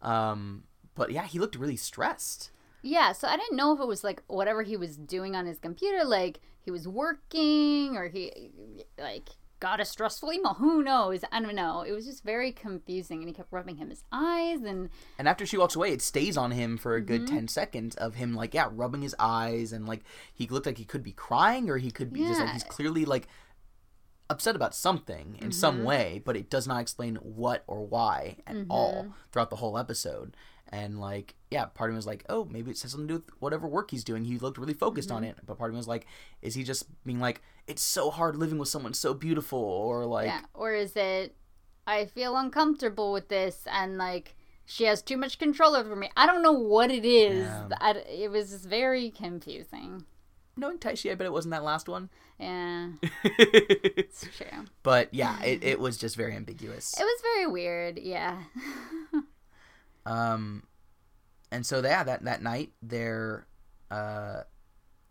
Um 0.01 0.63
but 0.95 1.11
yeah, 1.11 1.25
he 1.25 1.39
looked 1.39 1.55
really 1.55 1.77
stressed. 1.77 2.51
yeah. 2.81 3.11
So 3.13 3.27
I 3.27 3.37
didn't 3.37 3.55
know 3.57 3.73
if 3.73 3.79
it 3.79 3.87
was 3.87 4.03
like 4.03 4.21
whatever 4.27 4.63
he 4.63 4.75
was 4.77 4.97
doing 4.97 5.35
on 5.35 5.45
his 5.45 5.59
computer, 5.59 6.03
like 6.03 6.39
he 6.61 6.71
was 6.71 6.87
working 6.87 7.95
or 7.95 8.09
he 8.09 8.51
like 8.97 9.29
got 9.61 9.79
a 9.81 9.85
stressful 9.85 10.31
email. 10.31 10.53
Who 10.53 10.81
knows? 10.83 11.23
I 11.31 11.41
don't 11.41 11.55
know. 11.55 11.81
It 11.81 11.91
was 11.91 12.05
just 12.05 12.23
very 12.23 12.51
confusing, 12.53 13.19
and 13.19 13.27
he 13.27 13.33
kept 13.33 13.51
rubbing 13.51 13.75
him 13.75 13.89
his 13.89 14.03
eyes, 14.09 14.61
and 14.61 14.89
And 15.17 15.27
after 15.27 15.45
she 15.45 15.57
walks 15.57 15.75
away, 15.75 15.91
it 15.91 16.01
stays 16.01 16.37
on 16.37 16.51
him 16.51 16.77
for 16.77 16.95
a 16.95 17.01
Mm-hmm. 17.01 17.07
good 17.07 17.27
10 17.27 17.47
seconds 17.49 17.95
of 17.97 18.15
him, 18.15 18.33
like, 18.35 18.53
yeah, 18.53 18.69
rubbing 18.71 19.01
his 19.01 19.15
eyes. 19.19 19.73
And, 19.73 19.85
like, 19.85 20.03
he 20.33 20.47
looked 20.47 20.65
like 20.65 20.77
he 20.77 20.85
could 20.85 21.03
be 21.03 21.11
crying 21.11 21.69
or 21.69 21.77
he 21.77 21.91
could 21.91 22.13
be 22.13 22.25
just 22.25 22.39
like, 22.39 22.51
he's 22.51 22.63
clearly, 22.63 23.03
like, 23.03 23.27
upset 24.29 24.55
about 24.55 24.75
something 24.75 25.35
in 25.39 25.49
Mm-hmm. 25.49 25.51
some 25.51 25.83
way, 25.83 26.21
but 26.23 26.35
it 26.37 26.49
does 26.49 26.67
not 26.67 26.79
explain 26.81 27.15
what 27.17 27.63
or 27.67 27.85
why 27.85 28.37
at 28.47 28.55
Mm-hmm. 28.55 28.71
all 28.71 29.07
throughout 29.31 29.49
the 29.49 29.55
whole 29.57 29.77
episode. 29.77 30.35
And, 30.71 30.99
like, 30.99 31.33
yeah, 31.49 31.65
part 31.65 31.89
of 31.89 31.93
me 31.95 31.97
was 31.97 32.05
like, 32.05 32.23
oh, 32.29 32.45
maybe 32.45 32.69
it 32.69 32.79
has 32.79 32.91
something 32.91 33.07
to 33.07 33.13
do 33.15 33.19
with 33.25 33.41
whatever 33.41 33.67
work 33.67 33.89
he's 33.89 34.03
doing. 34.03 34.25
He 34.25 34.37
looked 34.37 34.59
really 34.59 34.73
focused 34.75 35.09
on 35.11 35.23
Mm-hmm. 35.23 35.31
it. 35.31 35.45
But 35.45 35.57
part 35.57 35.71
of 35.71 35.73
me 35.73 35.77
was 35.77 35.87
like, 35.87 36.05
is 36.43 36.53
he 36.53 36.63
just 36.63 36.85
being 37.05 37.19
like, 37.19 37.41
it's 37.65 37.81
so 37.81 38.11
hard 38.11 38.35
living 38.35 38.59
with 38.59 38.69
someone 38.69 38.93
so 38.93 39.15
beautiful? 39.15 39.59
Or, 39.59 40.05
like, 40.05 40.27
yeah. 40.27 40.41
Or 40.53 40.73
is 40.73 40.95
it? 40.95 41.35
I 41.87 42.05
feel 42.05 42.37
uncomfortable 42.37 43.11
with 43.11 43.29
this, 43.29 43.63
and 43.65 43.97
like 43.97 44.35
she 44.63 44.83
has 44.83 45.01
too 45.01 45.17
much 45.17 45.39
control 45.39 45.75
over 45.75 45.95
me. 45.95 46.11
I 46.15 46.27
don't 46.27 46.43
know 46.43 46.51
what 46.51 46.91
it 46.91 47.03
is. 47.03 47.39
Yeah. 47.47 47.67
I, 47.81 47.91
it 48.07 48.29
was 48.29 48.51
just 48.51 48.65
very 48.65 49.09
confusing. 49.09 50.05
Knowing 50.59 50.77
Taishi, 50.77 51.11
I 51.11 51.15
bet 51.15 51.25
it 51.25 51.33
wasn't 51.33 51.51
that 51.51 51.63
last 51.63 51.87
one. 51.89 52.09
Yeah, 52.39 52.89
it's 53.23 54.25
true. 54.37 54.65
but 54.83 55.13
yeah, 55.13 55.41
it, 55.43 55.63
it 55.63 55.79
was 55.79 55.97
just 55.97 56.15
very 56.15 56.35
ambiguous. 56.35 56.93
It 56.99 57.03
was 57.03 57.21
very 57.35 57.47
weird. 57.47 57.97
Yeah. 57.99 58.43
Um, 60.05 60.63
and 61.51 61.65
so 61.65 61.81
yeah, 61.83 62.03
that 62.03 62.23
that 62.23 62.41
night 62.41 62.71
they're 62.81 63.45
uh 63.91 64.41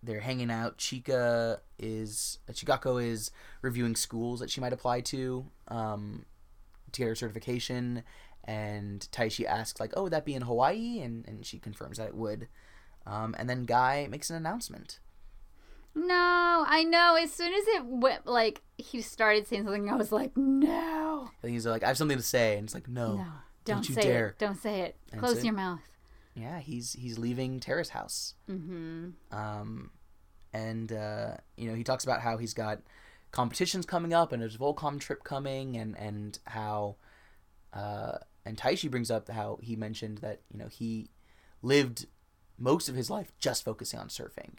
they're 0.02 0.20
hanging 0.20 0.50
out. 0.50 0.78
Chika 0.78 1.58
is 1.78 2.38
Chikako 2.50 3.02
is 3.04 3.30
reviewing 3.62 3.96
schools 3.96 4.40
that 4.40 4.50
she 4.50 4.60
might 4.60 4.72
apply 4.72 5.00
to 5.02 5.46
um 5.68 6.24
to 6.92 7.00
get 7.00 7.08
her 7.08 7.14
certification. 7.14 8.02
And 8.44 9.06
Taishi 9.12 9.44
asks 9.44 9.78
like, 9.78 9.92
"Oh, 9.96 10.04
would 10.04 10.12
that 10.12 10.24
be 10.24 10.34
in 10.34 10.42
Hawaii?" 10.42 11.00
And 11.00 11.26
and 11.28 11.44
she 11.44 11.58
confirms 11.58 11.98
that 11.98 12.08
it 12.08 12.14
would. 12.14 12.48
Um, 13.06 13.34
and 13.38 13.48
then 13.48 13.64
Guy 13.64 14.06
makes 14.10 14.30
an 14.30 14.36
announcement. 14.36 15.00
No, 15.94 16.64
I 16.66 16.84
know. 16.84 17.16
As 17.16 17.32
soon 17.32 17.52
as 17.52 17.66
it 17.68 17.84
went, 17.84 18.26
like 18.26 18.62
he 18.76 19.02
started 19.02 19.46
saying 19.46 19.64
something, 19.64 19.90
I 19.90 19.96
was 19.96 20.12
like, 20.12 20.36
no, 20.36 21.28
And 21.42 21.50
he's 21.52 21.66
like, 21.66 21.82
"I 21.82 21.88
have 21.88 21.96
something 21.98 22.16
to 22.16 22.22
say," 22.22 22.56
and 22.56 22.64
it's 22.64 22.74
like, 22.74 22.88
"No, 22.88 23.16
no, 23.16 23.24
don't 23.64 23.76
don't, 23.76 23.88
you 23.88 23.94
say 23.94 24.02
dare." 24.02 24.28
it. 24.28 24.38
Don't 24.38 24.60
say 24.60 24.80
it. 24.82 24.96
And 25.12 25.20
Close 25.20 25.44
your 25.44 25.54
mouth. 25.54 25.80
yeah, 26.34 26.60
he's 26.60 26.92
he's 26.92 27.18
leaving 27.18 27.58
Terrace 27.60 27.88
House. 27.90 28.34
Mm-hmm. 28.48 29.08
Um, 29.36 29.90
and 30.52 30.92
uh, 30.92 31.36
you 31.56 31.68
know 31.68 31.74
he 31.74 31.84
talks 31.84 32.04
about 32.04 32.20
how 32.20 32.36
he's 32.38 32.54
got 32.54 32.80
competitions 33.32 33.84
coming 33.84 34.14
up 34.14 34.32
and 34.32 34.42
a 34.42 34.48
Volcom 34.48 35.00
trip 35.00 35.24
coming, 35.24 35.76
and 35.76 35.96
and 35.98 36.38
how 36.46 36.96
uh, 37.72 38.18
and 38.46 38.56
Taishi 38.56 38.90
brings 38.90 39.10
up 39.10 39.28
how 39.28 39.58
he 39.62 39.74
mentioned 39.76 40.18
that 40.18 40.42
you 40.52 40.58
know 40.58 40.68
he 40.68 41.10
lived 41.60 42.06
most 42.56 42.88
of 42.88 42.94
his 42.94 43.10
life 43.10 43.32
just 43.38 43.64
focusing 43.64 43.98
on 43.98 44.08
surfing, 44.08 44.58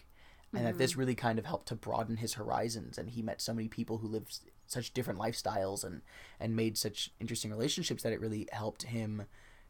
and 0.54 0.66
that 0.66 0.78
this 0.78 0.96
really 0.96 1.16
kind 1.16 1.38
of 1.38 1.46
helped 1.46 1.68
to 1.68 1.76
broaden 1.76 2.18
his 2.18 2.34
horizons, 2.34 2.98
and 2.98 3.12
he 3.12 3.22
met 3.22 3.42
so 3.42 3.54
many 3.54 3.68
people 3.68 4.00
who 4.00 4.08
lived 4.08 4.40
such 4.68 4.94
different 4.94 5.20
lifestyles 5.20 5.84
and 5.84 6.02
and 6.40 6.56
made 6.56 6.78
such 6.78 7.12
interesting 7.20 7.52
relationships 7.52 8.04
that 8.04 8.14
it 8.14 8.20
really 8.22 8.48
helped 8.52 8.84
him 8.84 9.24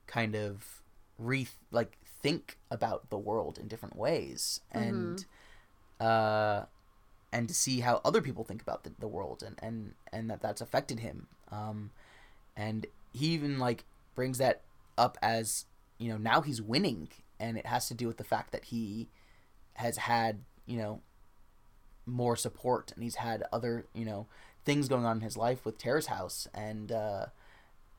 kind 0.08 0.36
of 0.36 0.82
re 1.18 1.48
like 1.72 1.98
think 2.22 2.58
about 2.70 3.10
the 3.10 3.18
world 3.18 3.58
in 3.58 3.68
different 3.68 3.96
ways. 3.96 4.62
And 4.72 5.26
uh 6.00 6.66
and 7.32 7.48
to 7.48 7.54
see 7.54 7.82
how 7.82 8.02
other 8.04 8.22
people 8.22 8.44
think 8.44 8.62
about 8.62 8.84
the, 8.84 8.92
the 9.00 9.08
world 9.08 9.44
and 9.44 9.58
and 9.62 9.94
and 10.12 10.30
that 10.30 10.42
that's 10.42 10.62
affected 10.62 11.00
him. 11.00 11.28
Um 11.52 11.92
and 12.56 12.86
he 13.14 13.28
even 13.28 13.60
like 13.60 13.86
brings 14.16 14.38
that 14.38 14.62
up 14.98 15.18
as 15.22 15.66
you 15.98 16.10
know 16.10 16.18
now 16.18 16.42
he's 16.42 16.62
winning 16.62 17.10
and 17.40 17.58
it 17.58 17.66
has 17.66 17.88
to 17.88 17.94
do 17.94 18.08
with 18.08 18.18
the 18.18 18.24
fact 18.24 18.52
that 18.52 18.66
he 18.66 19.08
has 19.76 19.98
had 19.98 20.40
you 20.70 20.78
know 20.78 21.02
more 22.06 22.36
support 22.36 22.92
and 22.96 23.04
he's 23.04 23.16
had 23.16 23.44
other 23.52 23.86
you 23.94 24.06
know 24.06 24.28
things 24.66 24.88
going 24.88 25.06
on 25.06 25.18
in 25.18 25.22
his 25.24 25.36
life 25.38 25.66
with 25.66 25.78
Terrace 25.78 26.08
House 26.08 26.48
and 26.54 26.92
uh 26.92 27.26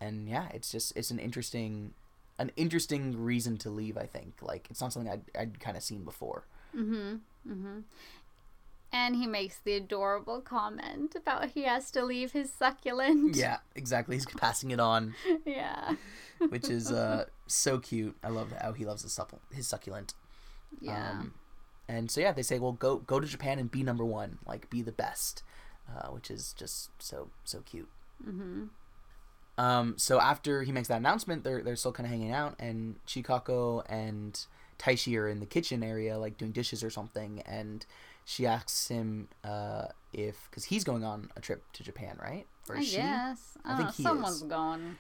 and 0.01 0.29
yeah 0.29 0.49
it's 0.55 0.71
just 0.73 0.97
it's 0.97 1.11
an 1.11 1.19
interesting 1.19 1.93
an 2.39 2.51
interesting 2.57 3.23
reason 3.23 3.57
to 3.59 3.69
leave 3.71 3.97
i 3.99 4.07
think 4.07 4.35
like 4.41 4.67
it's 4.71 4.81
not 4.81 4.93
something 4.93 5.13
i'd, 5.13 5.23
I'd 5.39 5.61
kind 5.61 5.77
of 5.77 5.83
seen 5.83 6.05
before 6.05 6.45
Mm-hmm. 6.77 7.17
Mm-hmm. 7.53 7.79
And 8.93 9.17
he 9.17 9.27
makes 9.27 9.59
the 9.59 9.75
adorable 9.75 10.41
comment 10.41 11.15
about 11.17 11.51
he 11.51 11.63
has 11.65 11.91
to 11.93 12.05
leave 12.05 12.31
his 12.33 12.53
succulent. 12.53 13.37
yeah 13.37 13.59
exactly 13.77 14.17
he's 14.17 14.27
passing 14.27 14.71
it 14.71 14.81
on 14.81 15.15
yeah. 15.45 15.95
which 16.49 16.69
is 16.69 16.91
uh 16.93 17.25
so 17.47 17.79
cute 17.79 18.17
i 18.25 18.29
love 18.29 18.53
how 18.61 18.73
he 18.73 18.85
loves 18.85 19.03
his 19.03 19.13
supple 19.13 19.41
his 19.53 19.67
succulent 19.67 20.15
Yeah. 20.81 21.11
um 21.21 21.35
and 21.91 22.11
so 22.11 22.21
yeah 22.21 22.33
they 22.33 22.43
say 22.43 22.59
well 22.59 22.73
go 22.73 22.99
go 22.99 23.19
to 23.19 23.27
japan 23.27 23.59
and 23.59 23.71
be 23.71 23.83
number 23.83 24.05
one 24.05 24.39
like 24.47 24.71
be 24.71 24.81
the 24.83 24.93
best 24.93 25.43
uh, 25.91 26.09
which 26.09 26.31
is 26.31 26.53
just 26.53 26.91
so 27.03 27.29
so 27.45 27.61
cute 27.61 27.89
mm-hmm. 28.27 28.65
Um, 29.59 29.95
so 29.99 30.19
after 30.19 30.63
he 30.63 30.73
makes 30.73 30.89
that 30.89 30.97
announcement, 30.97 31.45
they're 31.45 31.63
they're 31.63 31.77
still 31.77 31.93
kind 31.93 32.07
of 32.07 32.11
hanging 32.11 32.33
out, 32.33 32.55
and 32.59 32.95
Chikako 33.07 33.85
and 33.91 34.47
Taishi 34.79 35.19
are 35.19 35.29
in 35.29 35.41
the 35.41 35.45
kitchen 35.45 35.83
area, 35.83 36.17
like 36.17 36.39
doing 36.39 36.53
dishes 36.53 36.83
or 36.83 36.89
something, 36.89 37.43
and 37.45 37.85
she 38.25 38.47
asks 38.47 38.89
him 38.89 39.29
uh, 39.45 39.89
if 40.15 40.49
because 40.49 40.65
he's 40.65 40.83
going 40.83 41.05
on 41.05 41.31
a 41.37 41.41
trip 41.41 41.63
to 41.75 41.83
Japan, 41.83 42.17
right? 42.23 42.47
Or 42.71 42.79
I 42.79 42.83
she? 42.83 42.97
guess. 42.97 43.59
I, 43.63 43.75
I 43.75 43.77
think 43.77 43.89
know. 43.89 43.93
he 43.99 44.03
Someone's 44.03 44.37
is. 44.37 44.43
going. 44.45 44.97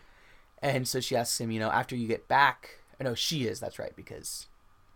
And 0.60 0.86
so 0.86 1.00
she 1.00 1.16
asks 1.16 1.40
him, 1.40 1.50
you 1.50 1.58
know, 1.58 1.70
after 1.70 1.96
you 1.96 2.06
get 2.06 2.28
back. 2.28 2.80
No, 3.00 3.14
she 3.14 3.46
is. 3.46 3.60
That's 3.60 3.78
right, 3.78 3.96
because 3.96 4.46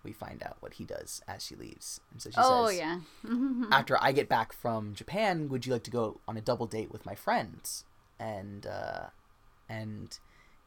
we 0.04 0.12
find 0.12 0.42
out 0.42 0.56
what 0.60 0.74
he 0.74 0.84
does 0.84 1.22
as 1.26 1.44
she 1.44 1.54
leaves, 1.56 2.00
and 2.12 2.20
so 2.22 2.30
she 2.30 2.36
Oh 2.38 2.66
says, 2.68 2.78
yeah. 2.78 3.00
after 3.72 3.96
I 4.00 4.12
get 4.12 4.28
back 4.28 4.52
from 4.52 4.94
Japan, 4.94 5.48
would 5.48 5.66
you 5.66 5.72
like 5.72 5.84
to 5.84 5.90
go 5.90 6.20
on 6.28 6.36
a 6.36 6.40
double 6.40 6.66
date 6.66 6.90
with 6.92 7.04
my 7.06 7.14
friends? 7.14 7.84
And 8.18 8.66
uh, 8.66 9.06
and 9.68 10.16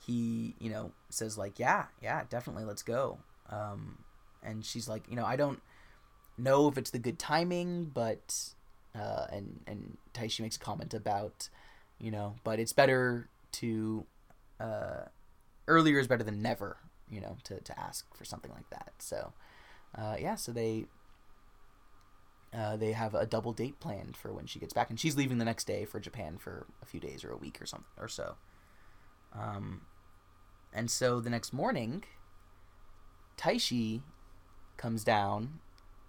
he, 0.06 0.56
you 0.60 0.70
know, 0.70 0.92
says 1.10 1.38
like, 1.38 1.60
yeah, 1.60 1.86
yeah, 2.02 2.24
definitely, 2.30 2.66
let's 2.66 2.84
go. 2.84 3.20
Um, 3.50 4.00
and 4.44 4.66
she's 4.66 4.88
like, 4.88 5.04
you 5.10 5.16
know, 5.16 5.26
I 5.26 5.36
don't 5.36 5.62
know 6.38 6.68
if 6.68 6.78
it's 6.78 6.92
the 6.92 7.00
good 7.00 7.18
timing, 7.20 7.86
but 7.94 8.54
uh, 8.96 9.28
and 9.32 9.62
and 9.68 9.98
Taishi 10.14 10.42
makes 10.42 10.56
a 10.56 10.60
comment 10.60 10.94
about, 10.94 11.50
you 12.00 12.12
know, 12.12 12.36
but 12.44 12.60
it's 12.60 12.74
better 12.74 13.30
to 13.54 14.06
uh, 14.60 15.06
earlier 15.68 16.00
is 16.00 16.08
better 16.08 16.24
than 16.24 16.42
never, 16.42 16.78
you 17.10 17.22
know, 17.22 17.38
to 17.46 17.60
to 17.62 17.80
ask 17.80 18.06
for 18.16 18.26
something 18.26 18.52
like 18.52 18.70
that. 18.70 18.94
So, 19.00 19.34
uh, 19.96 20.16
yeah, 20.20 20.36
so 20.36 20.52
they 20.52 20.86
uh, 22.54 22.78
they 22.78 22.94
have 22.94 23.14
a 23.14 23.26
double 23.26 23.54
date 23.54 23.80
planned 23.80 24.16
for 24.18 24.32
when 24.34 24.46
she 24.46 24.60
gets 24.60 24.74
back, 24.74 24.90
and 24.90 25.00
she's 25.00 25.16
leaving 25.18 25.38
the 25.38 25.46
next 25.46 25.66
day 25.68 25.86
for 25.86 26.00
Japan 26.00 26.38
for 26.38 26.66
a 26.82 26.86
few 26.86 27.00
days 27.00 27.24
or 27.24 27.32
a 27.32 27.38
week 27.38 27.62
or 27.62 27.66
something 27.66 27.88
or 28.00 28.08
so. 28.08 28.36
Um, 29.38 29.82
and 30.74 30.90
so 30.90 31.20
the 31.20 31.30
next 31.30 31.52
morning, 31.54 32.04
Taishi 33.38 34.02
comes 34.78 35.04
down 35.04 35.60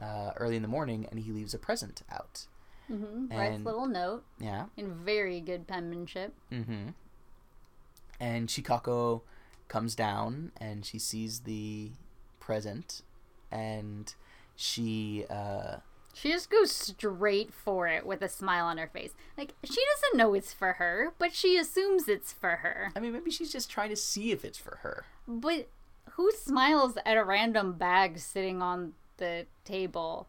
uh, 0.00 0.30
early 0.36 0.56
in 0.56 0.62
the 0.62 0.68
morning, 0.68 1.06
and 1.10 1.20
he 1.20 1.32
leaves 1.32 1.54
a 1.54 1.58
present 1.58 2.02
out. 2.10 2.46
Mm-hmm. 2.90 3.36
Writes 3.36 3.60
a 3.60 3.64
little 3.64 3.86
note 3.86 4.24
Yeah. 4.40 4.66
in 4.76 4.94
very 4.94 5.40
good 5.40 5.66
penmanship. 5.66 6.34
Mm-hmm. 6.50 6.90
And 8.20 8.48
Chikako 8.48 9.22
comes 9.68 9.94
down, 9.94 10.52
and 10.58 10.84
she 10.84 10.98
sees 10.98 11.40
the 11.40 11.90
present, 12.40 13.02
and 13.50 14.14
she 14.56 15.24
uh, 15.30 15.76
She 16.14 16.30
just 16.32 16.50
goes 16.50 16.72
straight 16.72 17.52
for 17.52 17.86
it 17.86 18.04
with 18.06 18.22
a 18.22 18.28
smile 18.28 18.66
on 18.66 18.78
her 18.78 18.88
face. 18.88 19.12
Like 19.36 19.54
she 19.64 19.80
doesn't 19.94 20.18
know 20.18 20.34
it's 20.34 20.52
for 20.52 20.74
her, 20.74 21.12
but 21.18 21.34
she 21.34 21.56
assumes 21.56 22.08
it's 22.08 22.32
for 22.32 22.56
her. 22.56 22.90
I 22.96 23.00
mean, 23.00 23.12
maybe 23.12 23.30
she's 23.30 23.52
just 23.52 23.70
trying 23.70 23.90
to 23.90 23.96
see 23.96 24.32
if 24.32 24.44
it's 24.44 24.58
for 24.58 24.78
her. 24.82 25.04
But 25.26 25.68
who 26.12 26.32
smiles 26.32 26.96
at 27.06 27.16
a 27.16 27.24
random 27.24 27.74
bag 27.74 28.18
sitting 28.18 28.60
on 28.62 28.94
the 29.18 29.46
table? 29.64 30.26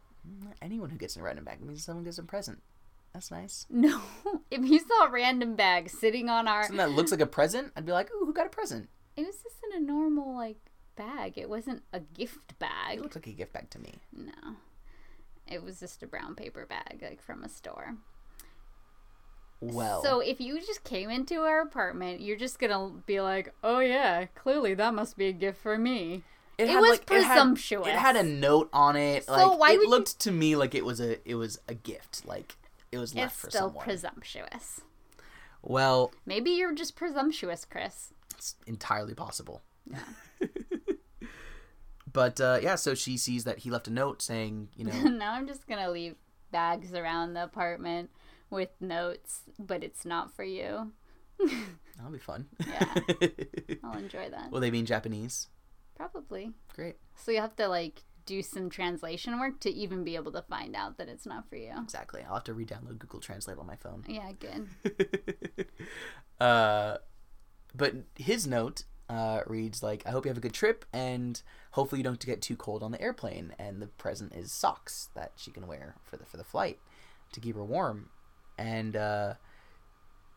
Anyone 0.62 0.90
who 0.90 0.98
gets 0.98 1.16
a 1.18 1.24
random 1.24 1.46
bag 1.46 1.62
means 1.62 1.84
someone 1.84 2.04
gets 2.04 2.18
a 2.20 2.24
present. 2.24 2.62
That's 3.14 3.32
nice. 3.32 3.66
No. 3.72 4.02
if 4.52 4.64
you 4.64 4.80
saw 4.80 5.06
a 5.06 5.10
random 5.10 5.56
bag 5.56 5.90
sitting 5.90 6.30
on 6.30 6.48
our 6.48 6.64
Something 6.64 6.78
that 6.78 6.92
looks 6.92 7.10
like 7.12 7.22
a 7.22 7.26
present, 7.26 7.72
I'd 7.76 7.86
be 7.86 7.92
like, 7.92 8.12
ooh, 8.14 8.26
who 8.26 8.34
got 8.34 8.46
a 8.46 8.50
present? 8.50 8.90
It 9.20 9.26
was 9.26 9.36
just 9.44 9.58
in 9.70 9.82
a 9.82 9.86
normal 9.86 10.36
like 10.36 10.58
bag. 10.96 11.38
It 11.38 11.50
wasn't 11.50 11.84
a 11.94 12.00
gift 12.00 12.58
bag. 12.60 12.98
It 12.98 13.02
looks 13.02 13.16
like 13.16 13.28
a 13.28 13.32
gift 13.32 13.54
bag 13.54 13.70
to 13.72 13.80
me. 13.80 13.96
No. 14.16 14.56
It 15.48 15.64
was 15.64 15.80
just 15.80 16.04
a 16.04 16.08
brown 16.08 16.36
paper 16.36 16.66
bag 16.66 17.00
like 17.02 17.22
from 17.22 17.44
a 17.44 17.50
store. 17.50 17.96
Well, 19.62 20.02
So 20.04 20.22
if 20.22 20.40
you 20.40 20.60
just 20.62 20.84
came 20.86 21.10
into 21.10 21.42
our 21.42 21.62
apartment, 21.62 22.22
you're 22.22 22.38
just 22.38 22.60
gonna 22.60 22.92
be 23.06 23.20
like, 23.20 23.54
"Oh 23.64 23.80
yeah, 23.80 24.26
clearly 24.36 24.74
that 24.76 24.94
must 24.94 25.18
be 25.18 25.28
a 25.28 25.34
gift 25.34 25.62
for 25.62 25.78
me." 25.78 26.24
it 26.58 26.68
had, 26.68 26.80
was 26.82 27.00
it 27.00 27.10
had- 27.10 27.26
presumptuous. 27.28 27.88
It 27.88 27.94
had, 27.96 28.16
a 28.18 28.24
note 28.24 28.70
on 28.74 28.96
it. 28.96 29.26
So 29.26 29.32
like 29.34 29.60
why 29.60 29.72
it 29.72 29.78
would 29.78 29.84
you- 29.84 29.90
looked 29.90 30.20
to 30.20 30.32
me 30.32 30.56
like 30.56 30.76
it 30.76 30.86
was 30.86 31.00
a 31.02 31.18
it 31.30 31.36
was 31.36 31.60
a 31.68 31.74
gift. 31.74 32.26
Like 32.26 32.56
it 32.92 32.98
was 32.98 33.14
left. 33.16 33.34
It's 33.34 33.42
for 33.42 33.50
still 33.50 33.68
someone. 33.68 33.84
presumptuous. 33.84 34.82
Well, 35.62 36.14
Maybe 36.26 36.52
you're 36.52 36.74
just 36.74 36.96
presumptuous, 36.96 37.66
Chris. 37.66 38.14
it's 38.36 38.56
entirely 38.66 39.14
possible. 39.14 39.62
Yeah. 39.90 40.48
but 42.12 42.40
uh, 42.40 42.60
yeah, 42.62 42.76
so 42.76 42.96
she 42.96 43.18
sees 43.18 43.44
that 43.44 43.60
he 43.60 43.70
left 43.70 43.88
a 43.88 43.92
note 43.92 44.22
saying, 44.22 44.70
you 44.76 44.86
know, 44.86 44.94
now 45.04 45.34
I'm 45.34 45.48
just 45.48 45.68
gonna 45.68 45.90
leave 45.90 46.16
bags 46.52 46.94
around 46.94 47.34
the 47.34 47.44
apartment 47.44 48.10
with 48.50 48.70
notes, 48.80 49.42
but 49.60 49.84
it's 49.84 50.06
not 50.06 50.34
for 50.36 50.44
you. 50.44 50.92
that'll 51.40 52.12
be 52.12 52.18
fun. 52.20 52.48
Yeah. 52.68 52.94
I'll 53.84 53.98
enjoy 53.98 54.30
that. 54.30 54.52
Will 54.52 54.60
they 54.60 54.70
be 54.70 54.80
in 54.80 54.86
Japanese? 54.86 55.48
Probably. 55.96 56.52
Great. 56.76 56.96
So 57.16 57.32
you 57.32 57.42
have 57.42 57.56
to 57.58 57.68
like 57.68 58.04
do 58.30 58.44
some 58.44 58.70
translation 58.70 59.40
work 59.40 59.60
to 59.60 59.72
even 59.72 60.04
be 60.04 60.16
able 60.16 60.32
to 60.32 60.44
find 60.44 60.76
out 60.76 61.00
that 61.00 61.10
it's 61.10 61.26
not 61.26 61.50
for 61.50 61.56
you. 61.56 61.74
Exactly. 61.84 62.22
I'll 62.28 62.36
have 62.36 62.44
to 62.44 62.54
re-download 62.54 63.00
Google 63.00 63.20
Translate 63.20 63.58
on 63.58 63.66
my 63.66 63.76
phone. 63.76 64.06
Yeah, 64.08 64.32
good. 64.40 65.66
uh, 66.40 66.98
but 67.76 67.96
his 68.16 68.46
note 68.46 68.84
uh, 69.10 69.42
reads 69.48 69.82
like, 69.82 70.06
"I 70.06 70.12
hope 70.12 70.26
you 70.26 70.30
have 70.30 70.38
a 70.38 70.42
good 70.42 70.54
trip, 70.54 70.86
and 70.94 71.42
hopefully 71.72 72.00
you 72.00 72.04
don't 72.04 72.24
get 72.24 72.44
too 72.44 72.56
cold 72.56 72.84
on 72.84 72.92
the 72.92 73.02
airplane." 73.02 73.56
And 73.58 73.82
the 73.82 73.88
present 73.88 74.36
is 74.36 74.52
socks 74.52 75.10
that 75.16 75.32
she 75.36 75.50
can 75.50 75.66
wear 75.66 75.96
for 76.04 76.16
the 76.16 76.26
for 76.26 76.38
the 76.38 76.44
flight 76.44 76.78
to 77.32 77.40
keep 77.40 77.56
her 77.56 77.66
warm. 77.66 78.10
And 78.60 78.96
uh, 78.96 79.34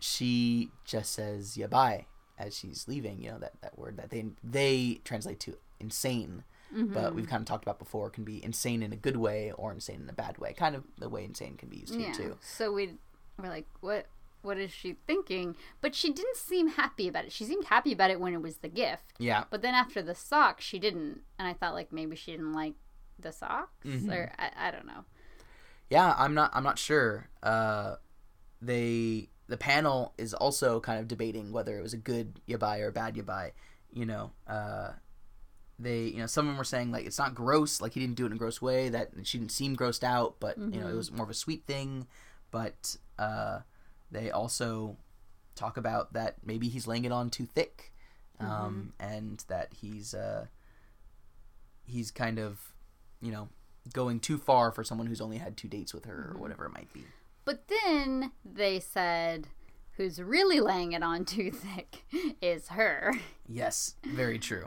she 0.01 0.71
just 0.87 1.13
says 1.13 1.59
"yabai" 1.59 2.07
as 2.39 2.57
she's 2.57 2.89
leaving. 2.89 3.23
You 3.23 3.33
know 3.33 3.39
that 3.39 3.61
that 3.61 3.79
word 3.79 3.99
that 3.99 4.09
they 4.09 4.25
they 4.43 5.03
translate 5.05 5.41
to 5.41 5.59
insane. 5.79 6.45
But 6.75 7.15
we've 7.15 7.29
kind 7.29 7.41
of 7.41 7.47
talked 7.47 7.65
about 7.65 7.79
before 7.79 8.09
can 8.11 8.25
be 8.25 8.43
insane 8.43 8.83
in 8.83 8.93
a 8.93 8.97
good 8.97 9.17
way 9.17 9.53
or 9.53 9.73
insane 9.73 10.01
in 10.03 10.09
a 10.09 10.13
bad 10.13 10.39
way. 10.39 10.53
Kind 10.55 10.75
of 10.75 10.85
the 10.99 11.09
way 11.09 11.25
insane 11.25 11.57
can 11.57 11.69
be 11.69 11.79
used 11.79 11.95
here 11.95 12.13
too. 12.15 12.37
So 12.41 12.73
we 12.73 12.95
we're 13.39 13.49
like, 13.49 13.67
what 13.81 14.07
what 14.43 14.59
is 14.59 14.73
she 14.73 14.97
thinking? 15.07 15.55
But 15.81 15.95
she 15.95 16.13
didn't 16.13 16.37
seem 16.37 16.69
happy 16.69 17.07
about 17.09 17.25
it. 17.27 17.33
She 17.33 17.45
seemed 17.45 17.67
happy 17.67 17.93
about 17.93 18.11
it 18.11 18.19
when 18.21 18.33
it 18.35 18.43
was 18.43 18.57
the 18.57 18.69
gift. 18.69 19.13
Yeah. 19.19 19.45
But 19.51 19.63
then 19.63 19.75
after 19.75 20.03
the 20.03 20.15
socks, 20.17 20.65
she 20.65 20.79
didn't. 20.79 21.21
And 21.39 21.47
I 21.47 21.53
thought 21.53 21.75
like 21.75 21.93
maybe 21.93 22.17
she 22.17 22.33
didn't 22.33 22.53
like 22.53 22.75
the 23.19 23.33
socks 23.33 23.87
Mm-hmm. 23.87 24.11
or 24.11 24.33
I, 24.39 24.69
I 24.69 24.71
don't 24.71 24.87
know. 24.87 25.05
Yeah, 25.91 26.15
I'm 26.17 26.35
not. 26.35 26.51
I'm 26.55 26.65
not 26.65 26.79
sure. 26.79 27.29
Uh, 27.43 27.97
they 28.61 29.29
the 29.49 29.57
panel 29.57 30.15
is 30.17 30.33
also 30.33 30.81
kind 30.81 30.99
of 30.99 31.07
debating 31.09 31.53
whether 31.53 31.79
it 31.79 31.83
was 31.83 31.93
a 31.93 31.99
good 31.99 32.41
yabai 32.49 32.81
or 32.81 32.89
a 32.89 32.93
bad 32.93 33.15
yabai. 33.15 33.51
You 33.93 34.07
know, 34.07 34.33
uh, 34.49 34.93
they 35.79 36.05
you 36.05 36.19
know 36.19 36.27
some 36.27 36.47
of 36.47 36.53
them 36.53 36.59
were 36.59 36.65
saying 36.65 36.93
like 36.93 37.07
it's 37.07 37.19
not 37.19 37.35
gross, 37.35 37.81
like 37.81 37.95
he 37.95 38.01
didn't 38.01 38.15
do 38.17 38.25
it 38.25 38.29
in 38.29 38.33
a 38.35 38.37
gross 38.37 38.61
way. 38.63 38.89
That 38.89 39.11
she 39.25 39.39
didn't 39.39 39.53
seem 39.53 39.77
grossed 39.77 40.05
out, 40.05 40.37
but 40.41 40.57
you 40.59 40.81
know 40.81 40.89
it 40.89 40.95
was 40.95 41.11
more 41.11 41.25
of 41.25 41.31
a 41.31 41.35
sweet 41.35 41.65
thing. 41.67 42.07
But 42.51 42.97
uh, 43.19 43.61
they 44.11 44.31
also 44.31 44.97
talk 45.55 45.77
about 45.77 46.13
that 46.13 46.37
maybe 46.45 46.69
he's 46.69 46.87
laying 46.87 47.05
it 47.05 47.13
on 47.13 47.31
too 47.31 47.47
thick, 47.47 47.93
um, 48.41 48.93
and 49.01 49.45
that 49.49 49.73
he's 49.81 50.15
uh, 50.15 50.47
he's 51.85 52.11
kind 52.11 52.39
of 52.39 52.73
you 53.21 53.33
know 53.33 53.49
going 53.93 54.21
too 54.21 54.39
far 54.39 54.71
for 54.71 54.85
someone 54.85 55.07
who's 55.07 55.21
only 55.21 55.39
had 55.39 55.57
two 55.57 55.69
dates 55.69 55.93
with 55.93 56.05
her 56.05 56.33
or 56.33 56.39
whatever 56.39 56.65
it 56.67 56.73
might 56.73 56.93
be. 56.93 57.05
But 57.45 57.65
then 57.69 58.31
they 58.45 58.79
said 58.79 59.49
who's 59.97 60.21
really 60.21 60.61
laying 60.61 60.93
it 60.93 61.03
on 61.03 61.25
too 61.25 61.51
thick 61.51 62.05
is 62.43 62.69
her. 62.69 63.15
Yes, 63.49 63.97
very 64.05 64.39
true. 64.39 64.65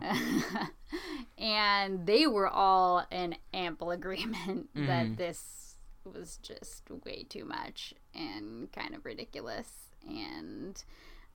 and 1.38 2.06
they 2.06 2.28
were 2.28 2.48
all 2.48 3.06
in 3.12 3.36
ample 3.54 3.92
agreement 3.92 4.70
Mm-hmm. 4.76 4.88
that 4.88 5.18
this 5.18 5.76
was 6.04 6.38
just 6.44 6.84
way 7.06 7.26
too 7.28 7.46
much 7.46 7.94
and 8.14 8.72
kind 8.72 8.94
of 8.94 9.04
ridiculous 9.06 9.70
and 10.08 10.84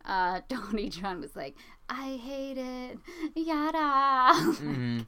uh 0.05 0.40
Tony 0.48 0.88
John 0.88 1.20
was 1.20 1.35
like 1.35 1.57
I 1.88 2.16
hate 2.22 2.57
it 2.59 2.98
yada 3.35 4.33
Mhm. 4.61 5.07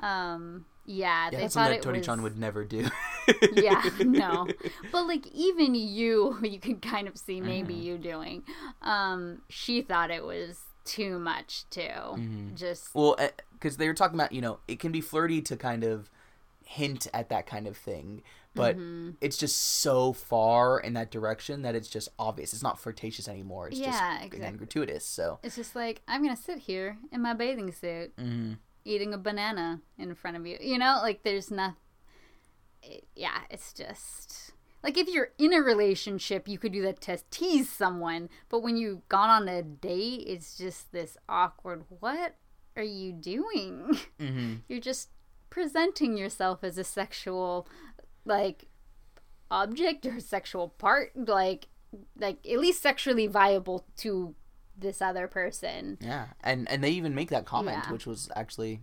um 0.00 0.66
yeah, 0.84 1.30
Yeah, 1.30 1.30
they 1.30 1.42
that's 1.42 1.54
thought 1.54 1.64
something 1.64 1.72
that 1.78 1.82
Tony 1.82 1.98
was 1.98 2.06
Chan 2.06 2.22
would 2.22 2.38
never 2.38 2.64
do. 2.64 2.88
yeah 3.50 3.82
no 4.02 4.48
but 4.90 5.06
like 5.06 5.26
even 5.34 5.74
you 5.74 6.36
you 6.42 6.58
could 6.58 6.80
kind 6.82 7.06
of 7.08 7.16
see 7.18 7.40
maybe 7.40 7.74
Mm-hmm. 7.74 7.82
you 7.86 7.98
doing 7.98 8.42
um 8.82 9.42
she 9.48 9.82
thought 9.82 10.10
it 10.10 10.24
was 10.24 10.60
too 10.84 11.18
much 11.18 11.64
too 11.70 11.80
Mm-hmm. 11.80 12.54
just 12.56 12.94
Well, 12.94 13.16
because 13.52 13.76
they 13.76 13.86
were 13.86 13.94
talking 13.94 14.18
about, 14.18 14.32
you 14.32 14.40
know, 14.40 14.58
it 14.66 14.80
can 14.80 14.90
be 14.92 15.00
flirty 15.00 15.40
to 15.42 15.56
kind 15.56 15.84
of 15.84 16.10
hint 16.64 17.06
at 17.14 17.28
that 17.28 17.46
kind 17.46 17.66
of 17.66 17.76
thing, 17.76 18.22
but 18.54 18.76
Mm-hmm. 18.76 19.10
it's 19.20 19.36
just 19.36 19.56
so 19.56 20.12
far 20.12 20.80
in 20.80 20.94
that 20.94 21.10
direction 21.10 21.62
that 21.62 21.74
it's 21.74 21.88
just 21.88 22.08
obvious. 22.18 22.52
It's 22.52 22.62
not 22.62 22.78
flirtatious 22.80 23.28
anymore. 23.28 23.68
It's 23.68 23.78
just 23.78 23.86
Yeah, 23.86 24.22
again 24.24 24.56
gratuitous. 24.56 25.04
So, 25.06 25.38
It's 25.44 25.56
just 25.56 25.76
like 25.76 26.02
I'm 26.08 26.22
gonna 26.22 26.36
sit 26.36 26.58
here 26.58 26.98
in 27.12 27.22
my 27.22 27.34
bathing 27.34 27.70
suit, 27.72 28.12
mhm. 28.18 28.56
Eating 28.84 29.12
a 29.14 29.18
banana 29.18 29.80
in 29.98 30.14
front 30.14 30.36
of 30.36 30.46
you. 30.46 30.58
You 30.60 30.78
know, 30.78 31.00
like 31.02 31.22
there's 31.22 31.50
not. 31.50 31.74
It, 32.82 33.04
yeah, 33.14 33.42
it's 33.50 33.72
just 33.72 34.52
like 34.82 34.98
if 34.98 35.08
you're 35.08 35.30
in 35.38 35.52
a 35.52 35.60
relationship, 35.62 36.48
you 36.48 36.58
could 36.58 36.72
do 36.72 36.82
that 36.82 37.00
to 37.02 37.18
tease 37.30 37.68
someone, 37.70 38.28
but 38.48 38.62
when 38.62 38.76
you've 38.76 39.08
gone 39.08 39.30
on 39.30 39.48
a 39.48 39.62
date, 39.62 40.24
it's 40.26 40.56
just 40.56 40.92
this 40.92 41.16
awkward. 41.28 41.84
What 41.88 42.34
are 42.76 42.82
you 42.82 43.12
doing? 43.12 43.98
Mhm. 44.18 44.60
You're 44.68 44.80
just 44.80 45.10
presenting 45.50 46.16
yourself 46.16 46.64
as 46.64 46.78
a 46.78 46.84
sexual, 46.84 47.68
like, 48.24 48.66
object 49.50 50.06
or 50.06 50.18
sexual 50.18 50.68
part, 50.68 51.12
like, 51.14 51.68
like 52.18 52.38
at 52.46 52.58
least 52.58 52.80
sexually 52.82 53.26
viable 53.26 53.84
to 53.98 54.34
this 54.78 55.00
other 55.02 55.28
person. 55.28 55.98
yeah, 56.00 56.28
and 56.42 56.68
and 56.70 56.82
they 56.82 56.90
even 56.90 57.14
make 57.14 57.30
that 57.30 57.44
comment, 57.44 57.78
Yeah. 57.84 57.92
which 57.92 58.06
was 58.06 58.30
actually 58.36 58.80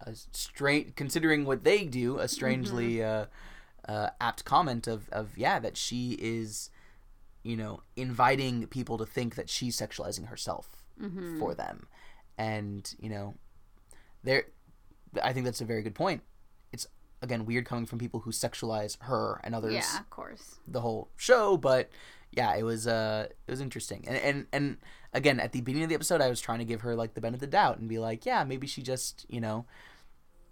a 0.00 0.14
strange, 0.32 0.94
considering 0.94 1.44
what 1.44 1.64
they 1.64 1.84
do, 1.84 2.18
a 2.18 2.28
strangely 2.28 2.96
Mm-hmm. 2.96 3.30
uh, 3.90 3.92
uh, 3.92 4.10
apt 4.20 4.44
comment 4.44 4.86
of 4.86 5.08
of 5.10 5.36
yeah 5.36 5.58
that 5.58 5.76
she 5.76 6.12
is, 6.20 6.70
you 7.42 7.56
know, 7.56 7.82
inviting 7.96 8.66
people 8.66 8.98
to 8.98 9.06
think 9.06 9.34
that 9.34 9.48
she's 9.50 9.76
sexualizing 9.76 10.28
herself 10.28 10.68
Mm-hmm. 11.00 11.38
for 11.38 11.54
them, 11.54 11.86
and 12.36 12.94
you 13.00 13.08
know, 13.08 13.34
there, 14.22 14.44
I 15.22 15.32
think 15.32 15.46
that's 15.46 15.62
a 15.62 15.64
very 15.64 15.82
good 15.82 15.94
point. 15.94 16.22
It's 16.72 16.86
again 17.22 17.46
weird 17.46 17.64
coming 17.64 17.86
from 17.86 17.98
people 17.98 18.20
who 18.20 18.30
sexualize 18.32 18.96
her 19.02 19.40
and 19.42 19.54
others 19.54 19.72
Yeah, 19.74 19.98
of 19.98 20.10
course. 20.10 20.56
the 20.68 20.82
whole 20.82 21.08
show, 21.16 21.56
but 21.56 21.88
yeah, 22.32 22.54
it 22.56 22.62
was 22.62 22.86
uh 22.86 23.26
it 23.46 23.50
was 23.50 23.60
interesting. 23.60 24.04
And 24.06 24.16
and 24.16 24.46
and 24.52 24.76
again, 25.12 25.40
at 25.40 25.52
the 25.52 25.60
beginning 25.60 25.84
of 25.84 25.88
the 25.88 25.94
episode 25.94 26.20
I 26.20 26.28
was 26.28 26.40
trying 26.40 26.58
to 26.60 26.64
give 26.64 26.82
her 26.82 26.94
like 26.94 27.14
the 27.14 27.20
benefit 27.20 27.44
of 27.44 27.50
the 27.50 27.56
doubt 27.56 27.78
and 27.78 27.88
be 27.88 27.98
like, 27.98 28.24
yeah, 28.26 28.44
maybe 28.44 28.66
she 28.66 28.82
just, 28.82 29.26
you 29.28 29.40
know, 29.40 29.66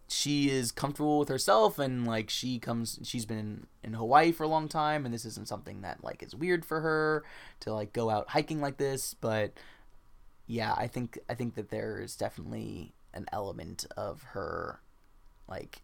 she 0.08 0.48
is 0.50 0.72
comfortable 0.72 1.18
with 1.18 1.28
herself 1.28 1.78
and 1.78 2.06
like 2.06 2.30
she 2.30 2.58
comes 2.58 2.98
she's 3.02 3.26
been 3.26 3.66
in 3.84 3.92
Hawaii 3.92 4.32
for 4.32 4.42
a 4.44 4.48
long 4.48 4.66
time 4.68 5.04
and 5.04 5.12
this 5.14 5.24
isn't 5.26 5.48
something 5.48 5.82
that 5.82 6.02
like 6.02 6.22
is 6.22 6.34
weird 6.34 6.64
for 6.64 6.80
her 6.80 7.24
to 7.60 7.72
like 7.72 7.92
go 7.92 8.10
out 8.10 8.30
hiking 8.30 8.60
like 8.60 8.78
this, 8.78 9.14
but 9.14 9.52
yeah, 10.46 10.74
I 10.76 10.86
think 10.86 11.18
I 11.28 11.34
think 11.34 11.54
that 11.56 11.68
there's 11.70 12.16
definitely 12.16 12.94
an 13.14 13.26
element 13.32 13.84
of 13.96 14.22
her 14.32 14.80
like 15.46 15.82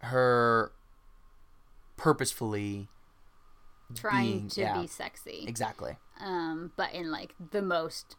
her 0.00 0.72
purposefully 1.98 2.88
Trying 3.94 4.24
being- 4.38 4.48
to 4.50 4.60
yeah. 4.62 4.80
be 4.80 4.86
sexy. 4.86 5.44
exactly 5.46 5.96
Um, 6.20 6.72
but 6.76 6.92
in 6.94 7.10
like 7.10 7.34
the 7.50 7.62
most 7.62 8.16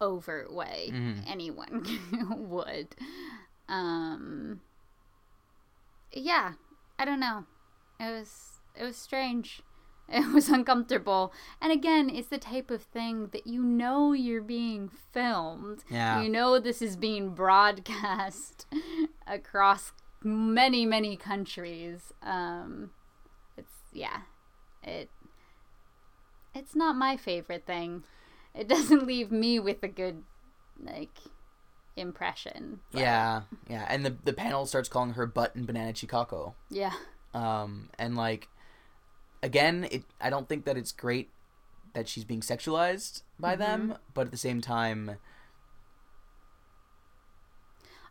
overt 0.00 0.52
way 0.52 0.90
Mhm. 0.92 1.24
anyone 1.26 1.84
would. 2.48 2.94
Um 3.68 4.60
Yeah, 6.12 6.54
I 6.98 7.04
don't 7.04 7.20
know. 7.20 7.44
It 8.00 8.10
was 8.10 8.60
it 8.76 8.84
was 8.84 8.96
strange. 8.96 9.60
It 10.10 10.32
was 10.32 10.48
uncomfortable. 10.48 11.34
And 11.60 11.70
again, 11.70 12.08
it's 12.08 12.28
the 12.28 12.38
type 12.38 12.70
of 12.70 12.82
thing 12.82 13.26
that 13.32 13.46
you 13.46 13.62
know 13.62 14.12
you're 14.14 14.40
being 14.40 14.88
filmed. 14.88 15.84
Yeah. 15.90 16.22
You 16.22 16.30
know 16.30 16.58
this 16.58 16.80
is 16.80 16.96
being 16.96 17.34
broadcast 17.34 18.66
across 19.26 19.92
many, 20.28 20.86
many 20.86 21.16
countries. 21.16 22.12
Um 22.22 22.90
it's 23.56 23.72
yeah. 23.92 24.20
It 24.82 25.10
it's 26.54 26.74
not 26.74 26.96
my 26.96 27.16
favorite 27.16 27.66
thing. 27.66 28.04
It 28.54 28.68
doesn't 28.68 29.06
leave 29.06 29.30
me 29.30 29.58
with 29.58 29.82
a 29.82 29.88
good 29.88 30.22
like 30.82 31.16
impression. 31.96 32.80
but- 32.92 33.00
yeah 33.00 33.42
yeah 33.68 33.84
and 33.88 34.04
the 34.06 34.16
the 34.24 34.32
panel 34.32 34.66
starts 34.66 34.88
calling 34.88 35.14
her 35.14 35.26
butt 35.26 35.54
and 35.56 35.66
banana 35.66 35.92
chikako 35.92 36.54
Yeah. 36.70 36.92
um 37.34 37.90
and 37.98 38.14
like 38.16 38.46
again 39.42 39.88
it 39.90 40.04
i 40.20 40.30
don't 40.30 40.48
think 40.48 40.64
that 40.64 40.76
it's 40.76 40.92
great 40.92 41.30
that 41.94 42.08
she's 42.08 42.22
being 42.24 42.40
sexualized 42.40 43.22
by 43.40 43.56
them 43.56 43.96
but 44.14 44.26
at 44.26 44.30
the 44.30 44.36
same 44.38 44.60
time 44.60 45.16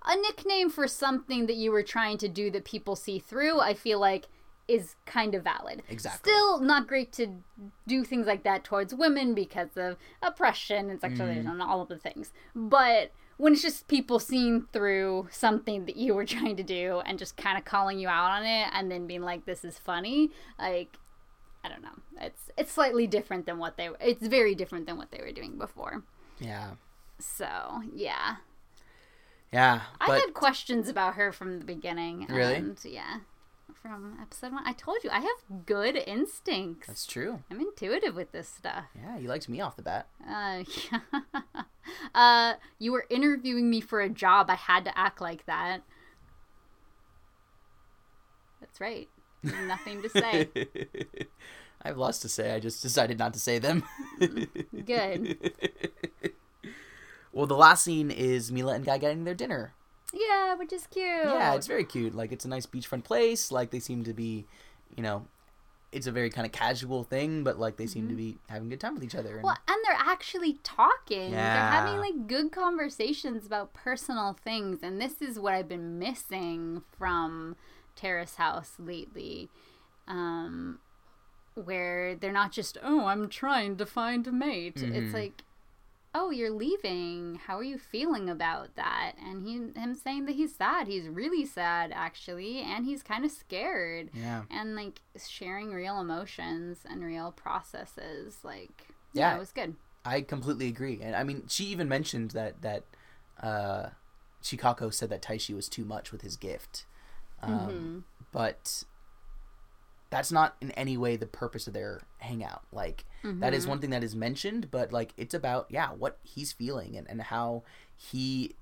A 0.09 0.15
nickname 0.15 0.69
for 0.69 0.87
something 0.87 1.47
that 1.47 1.55
you 1.55 1.71
were 1.71 1.83
trying 1.83 2.17
to 2.19 2.27
do 2.29 2.49
that 2.51 2.63
people 2.65 2.95
see 2.95 3.19
through, 3.19 3.59
I 3.59 3.73
feel 3.73 3.99
like 3.99 4.27
is 4.67 4.95
kind 5.05 5.33
of 5.35 5.43
valid. 5.43 5.81
Exactly. 5.89 6.31
Still 6.31 6.59
not 6.59 6.87
great 6.87 7.13
to 7.13 7.27
do 7.87 8.03
things 8.03 8.27
like 8.27 8.43
that 8.43 8.63
towards 8.63 8.93
women 8.93 9.33
because 9.33 9.77
of 9.77 9.95
oppression 10.21 10.89
and 10.89 10.99
sexualization 10.99 11.45
Mm. 11.45 11.51
and 11.51 11.61
all 11.61 11.81
of 11.81 11.87
the 11.87 11.97
things. 11.97 12.33
But 12.53 13.11
when 13.37 13.53
it's 13.53 13.61
just 13.61 13.87
people 13.87 14.19
seeing 14.19 14.67
through 14.73 15.27
something 15.31 15.85
that 15.85 15.95
you 15.95 16.13
were 16.13 16.25
trying 16.25 16.57
to 16.57 16.63
do 16.63 17.01
and 17.05 17.17
just 17.19 17.37
kind 17.37 17.57
of 17.57 17.63
calling 17.65 17.97
you 17.99 18.07
out 18.09 18.31
on 18.31 18.43
it 18.45 18.67
and 18.73 18.91
then 18.91 19.07
being 19.07 19.21
like 19.21 19.45
this 19.45 19.63
is 19.63 19.77
funny, 19.79 20.31
like 20.59 20.97
I 21.63 21.69
don't 21.69 21.81
know. 21.81 21.99
It's 22.19 22.49
it's 22.57 22.71
slightly 22.71 23.07
different 23.07 23.45
than 23.45 23.59
what 23.59 23.77
they 23.77 23.89
it's 24.01 24.25
very 24.27 24.53
different 24.55 24.85
than 24.85 24.97
what 24.97 25.11
they 25.11 25.19
were 25.19 25.31
doing 25.31 25.57
before. 25.57 26.03
Yeah. 26.39 26.71
So, 27.19 27.81
yeah. 27.93 28.37
Yeah. 29.51 29.81
I 30.01 30.07
But 30.07 30.19
had 30.19 30.33
questions 30.33 30.89
about 30.89 31.15
her 31.15 31.31
from 31.31 31.59
the 31.59 31.65
beginning. 31.65 32.25
Really? 32.29 32.55
And 32.55 32.77
yeah. 32.83 33.19
From 33.81 34.17
episode 34.21 34.51
one. 34.53 34.63
I 34.65 34.73
told 34.73 35.03
you, 35.03 35.09
I 35.09 35.19
have 35.19 35.65
good 35.65 35.95
instincts. 35.95 36.87
that's 36.87 37.05
true. 37.05 37.43
I'm 37.49 37.59
intuitive 37.61 38.15
with 38.15 38.31
this 38.31 38.49
stuff. 38.49 38.85
Yeah, 38.95 39.17
he 39.17 39.27
likes 39.27 39.47
me 39.47 39.61
off 39.61 39.75
the 39.75 39.83
bat. 39.83 40.07
Uh, 40.27 40.63
yeah. 40.91 41.21
uh, 42.15 42.53
you 42.79 42.91
were 42.91 43.05
interviewing 43.09 43.69
me 43.69 43.79
for 43.79 44.01
a 44.01 44.09
job. 44.09 44.49
I 44.49 44.55
had 44.55 44.83
to 44.85 44.97
act 44.97 45.21
like 45.21 45.45
that. 45.45 45.83
That's 48.59 48.81
right. 48.81 49.07
Nothing 49.43 50.01
to 50.01 50.09
say. 50.09 50.49
I 51.81 51.89
have 51.89 51.97
lots 51.97 52.19
to 52.19 52.29
say. 52.29 52.53
I 52.53 52.59
just 52.59 52.81
decided 52.81 53.19
not 53.19 53.33
to 53.33 53.39
say 53.39 53.59
them. 53.59 53.83
Good. 54.85 55.53
well, 57.37 57.45
the 57.45 57.55
last 57.55 57.83
scene 57.83 58.09
is 58.09 58.51
Mila 58.51 58.73
and 58.73 58.83
Guy 58.83 58.97
getting 58.97 59.23
their 59.23 59.35
dinner. 59.35 59.73
Yeah, 60.11 60.55
which 60.55 60.73
is 60.73 60.87
cute. 60.87 61.05
Yeah, 61.05 61.53
it's 61.53 61.67
very 61.67 61.85
cute. 61.85 62.15
Like 62.15 62.31
it's 62.31 62.45
a 62.45 62.47
nice 62.47 62.65
beachfront 62.65 63.03
place. 63.03 63.51
Like 63.51 63.69
they 63.69 63.79
seem 63.79 64.03
to 64.05 64.13
be, 64.13 64.47
you 64.95 65.03
know, 65.03 65.27
it's 65.91 66.07
a 66.07 66.11
very 66.11 66.31
kind 66.31 66.47
of 66.47 66.51
casual 66.51 67.03
thing, 67.03 67.43
but 67.43 67.59
like 67.59 67.77
they 67.77 67.85
seem 67.85 68.09
to 68.09 68.15
be 68.15 68.39
having 68.49 68.67
a 68.67 68.69
good 68.71 68.79
time 68.79 68.95
with 68.95 69.03
each 69.03 69.13
other. 69.13 69.37
And, 69.37 69.37
Mm-hmm. 69.37 69.45
Well, 69.45 69.57
and 69.67 69.77
they're 69.85 70.09
actually 70.11 70.53
talking. 70.63 71.31
Yeah. 71.31 71.53
They're 71.53 71.79
having 71.79 71.99
like 71.99 72.27
good 72.27 72.51
conversations 72.51 73.45
about 73.45 73.73
personal 73.73 74.33
things, 74.33 74.79
and 74.81 74.99
this 74.99 75.21
is 75.21 75.37
what 75.37 75.53
I've 75.53 75.69
been 75.69 75.99
missing 75.99 76.81
from 76.97 77.55
Terrace 77.95 78.35
House 78.35 78.73
lately. 78.79 79.49
Um, 80.07 80.79
where 81.53 82.15
they're 82.15 82.31
not 82.31 82.51
just, 82.51 82.77
oh, 82.83 83.05
I'm 83.05 83.29
trying 83.29 83.77
to 83.77 83.85
find 83.85 84.25
a 84.25 84.31
mate. 84.31 84.75
Mhm. 84.75 84.95
It's 84.95 85.13
like, 85.13 85.43
oh, 86.17 86.29
you're 86.31 86.49
leaving. 86.49 87.39
How 87.45 87.57
are 87.57 87.63
you 87.63 87.77
feeling 87.77 88.29
about 88.29 88.75
that? 88.75 89.13
And 89.23 89.45
he, 89.47 89.53
him 89.79 89.93
saying 89.95 90.25
that 90.25 90.35
he's 90.35 90.55
sad. 90.55 90.87
He's 90.87 91.07
really 91.07 91.45
sad, 91.45 91.91
actually, 91.93 92.59
and 92.59 92.85
he's 92.85 93.03
kind 93.03 93.23
of 93.23 93.31
scared 93.31 94.09
yeah, 94.13 94.43
and 94.49 94.75
like 94.75 95.01
sharing 95.27 95.71
real 95.71 95.99
emotions 95.99 96.79
and 96.89 97.03
real 97.03 97.31
processes 97.31 98.37
like 98.43 98.87
yeah, 99.13 99.31
Yeah. 99.31 99.35
it 99.35 99.39
was 99.39 99.51
good 99.51 99.75
I 100.05 100.21
completely 100.21 100.67
agree. 100.69 100.99
And 101.01 101.15
I 101.15 101.23
mean, 101.23 101.43
she 101.49 101.65
even 101.65 101.89
mentioned 101.89 102.31
that 102.31 102.61
that 102.61 102.83
uh, 103.43 103.89
Chikako 104.41 104.93
said 104.93 105.09
that 105.09 105.21
Taishi 105.21 105.53
was 105.53 105.67
too 105.67 105.83
much 105.83 106.11
with 106.13 106.21
his 106.21 106.37
gift. 106.37 106.85
Um, 107.41 108.05
But 108.31 108.83
that's 110.09 110.31
not 110.31 110.55
in 110.61 110.71
any 110.71 110.97
way 110.97 111.15
the 111.15 111.25
purpose 111.25 111.67
of 111.67 111.73
their 111.73 112.01
hangout. 112.19 112.63
Like 112.71 113.05
that 113.23 113.53
is 113.53 113.63
mm-hmm. 113.63 113.69
one 113.69 113.79
thing 113.79 113.89
that 113.89 114.03
is 114.03 114.15
mentioned, 114.15 114.71
but 114.71 114.93
like 114.93 115.13
it's 115.17 115.33
about 115.33 115.67
yeah 115.69 115.89
what 115.89 116.17
he's 116.23 116.51
feeling 116.51 116.95
and, 116.95 117.09
and 117.09 117.21
how 117.21 117.63
he 117.95 118.55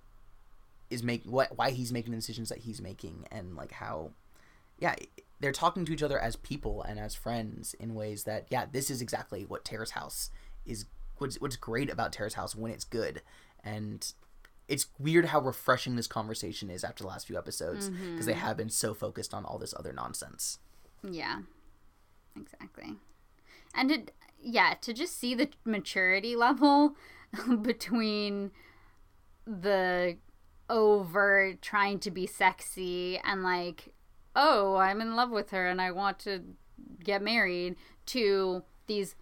is 0.90 1.04
making 1.04 1.32
what 1.32 1.58
why 1.58 1.72
he's 1.72 1.92
making 1.92 2.12
the 2.12 2.18
decisions 2.18 2.50
that 2.50 2.60
he's 2.60 2.82
making 2.82 3.26
and 3.32 3.56
like 3.56 3.72
how 3.74 4.12
yeah 4.80 4.96
they're 5.40 5.52
talking 5.52 5.86
to 5.86 5.94
each 5.94 6.04
other 6.04 6.20
as 6.20 6.36
people 6.36 6.82
and 6.84 7.00
as 7.00 7.16
friends 7.16 7.74
in 7.80 7.96
ways 7.96 8.24
that 8.24 8.46
yeah 8.50 8.66
this 8.72 8.90
is 8.90 9.02
exactly 9.02 9.44
what 9.46 9.66
Terrace 9.66 9.92
House 9.92 10.30
is 10.66 10.86
what's 11.18 11.40
what's 11.42 11.56
great 11.56 11.92
about 11.92 12.14
Terrace 12.14 12.36
House 12.36 12.56
when 12.56 12.72
it's 12.72 12.84
good 12.84 13.22
and 13.64 14.14
it's 14.68 14.88
weird 15.00 15.26
how 15.26 15.40
refreshing 15.40 15.96
this 15.96 16.08
conversation 16.08 16.70
is 16.70 16.84
after 16.84 17.04
the 17.04 17.08
last 17.08 17.28
few 17.28 17.38
episodes 17.38 17.90
because 17.90 18.26
they 18.26 18.34
mm-hmm. 18.34 18.42
have 18.42 18.58
been 18.58 18.70
so 18.70 18.94
focused 18.94 19.34
on 19.34 19.46
all 19.46 19.60
this 19.60 19.76
other 19.78 19.94
nonsense. 19.94 20.58
Yeah 21.12 21.40
exactly. 22.36 22.96
And 23.74 23.92
it 23.92 24.12
yeah 24.42 24.76
to 24.82 24.94
just 24.94 25.20
see 25.20 25.34
the 25.34 25.50
maturity 25.66 26.36
level 26.36 26.96
between 27.62 28.52
the 29.46 30.18
overt 30.70 31.62
trying 31.62 32.00
to 32.00 32.12
be 32.12 32.26
sexy 32.26 33.20
and 33.24 33.44
like 33.44 33.94
oh 34.36 34.76
i'm 34.76 35.00
in 35.02 35.16
love 35.16 35.30
with 35.30 35.52
her 35.52 35.68
and 35.68 35.80
i 35.80 35.92
want 35.92 36.18
to 36.18 36.42
get 37.04 37.22
married 37.22 37.76
to 38.06 38.64
these 38.88 39.16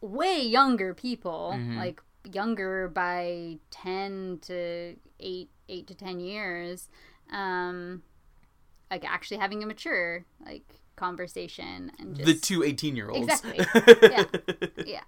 way 0.00 0.40
younger 0.40 0.94
people 0.94 1.52
like 1.76 2.00
younger 2.32 2.88
by 2.88 3.58
10 3.70 4.38
to 4.42 4.94
8 5.18 5.50
8 5.68 5.86
to 5.86 5.94
10 5.94 6.20
years 6.20 6.88
um 7.32 8.02
like 8.90 9.04
actually 9.04 9.38
having 9.38 9.62
a 9.62 9.66
mature 9.66 10.24
like 10.44 10.81
conversation 11.02 11.90
and 11.98 12.14
just 12.14 12.26
the 12.26 12.34
two 12.34 12.62
18 12.62 12.94
year 12.96 13.10
olds. 13.10 13.28
Exactly. 13.28 13.58
Yeah. 14.10 14.24
yeah 14.86 15.00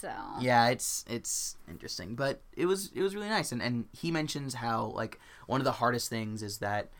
so 0.00 0.10
yeah 0.40 0.68
it's 0.68 1.04
it's 1.08 1.56
interesting 1.68 2.16
but 2.16 2.42
it 2.56 2.66
was 2.66 2.90
it 2.94 3.02
was 3.02 3.14
really 3.14 3.28
nice 3.28 3.52
and 3.52 3.62
and 3.62 3.86
he 3.92 4.10
mentions 4.10 4.54
how 4.54 4.86
like 4.96 5.18
one 5.46 5.60
of 5.60 5.64
the 5.64 5.72
hardest 5.72 6.08
things 6.08 6.42
is 6.42 6.58
that 6.58 6.90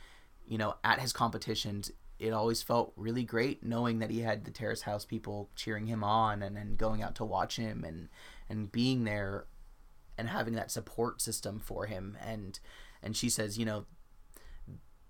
you 0.47 0.57
know 0.57 0.75
at 0.85 1.01
his 1.01 1.13
competitions 1.13 1.91
it 2.21 2.33
always 2.33 2.63
felt 2.63 2.93
really 2.97 3.25
great 3.25 3.65
knowing 3.65 3.99
that 3.99 4.11
he 4.11 4.21
had 4.21 4.45
the 4.45 4.53
terrace 4.53 4.83
house 4.83 5.05
people 5.05 5.51
cheering 5.57 5.87
him 5.87 6.05
on 6.05 6.43
and 6.43 6.57
and 6.57 6.79
going 6.79 7.03
out 7.03 7.17
to 7.17 7.25
watch 7.25 7.57
him 7.57 7.83
and 7.85 8.09
and 8.49 8.71
being 8.71 9.03
there 9.03 9.47
and 10.17 10.29
having 10.29 10.55
that 10.55 10.71
support 10.71 11.21
system 11.21 11.59
for 11.59 11.87
him 11.87 12.17
and 12.25 12.61
and 13.03 13.17
she 13.17 13.29
says 13.29 13.59
you 13.59 13.65
know 13.65 13.85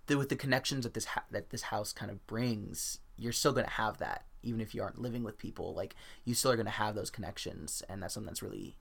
the, 0.06 0.16
with 0.16 0.30
the 0.30 0.36
connections 0.36 0.84
that 0.84 0.94
this 0.94 1.04
ha- 1.04 1.24
that 1.30 1.50
this 1.50 1.62
house 1.62 1.92
kind 1.92 2.10
of 2.10 2.26
brings 2.26 3.00
you're 3.16 3.32
still 3.32 3.52
going 3.52 3.66
to 3.66 3.72
have 3.72 3.98
that 3.98 4.24
even 4.42 4.60
if 4.60 4.74
you 4.74 4.82
aren't 4.82 5.00
living 5.00 5.22
with 5.22 5.38
people 5.38 5.74
like 5.74 5.94
you 6.24 6.34
still 6.34 6.50
are 6.50 6.56
going 6.56 6.66
to 6.66 6.72
have 6.72 6.94
those 6.94 7.10
connections 7.10 7.82
and 7.88 8.02
that's 8.02 8.14
something 8.14 8.26
that's 8.26 8.42
really 8.42 8.76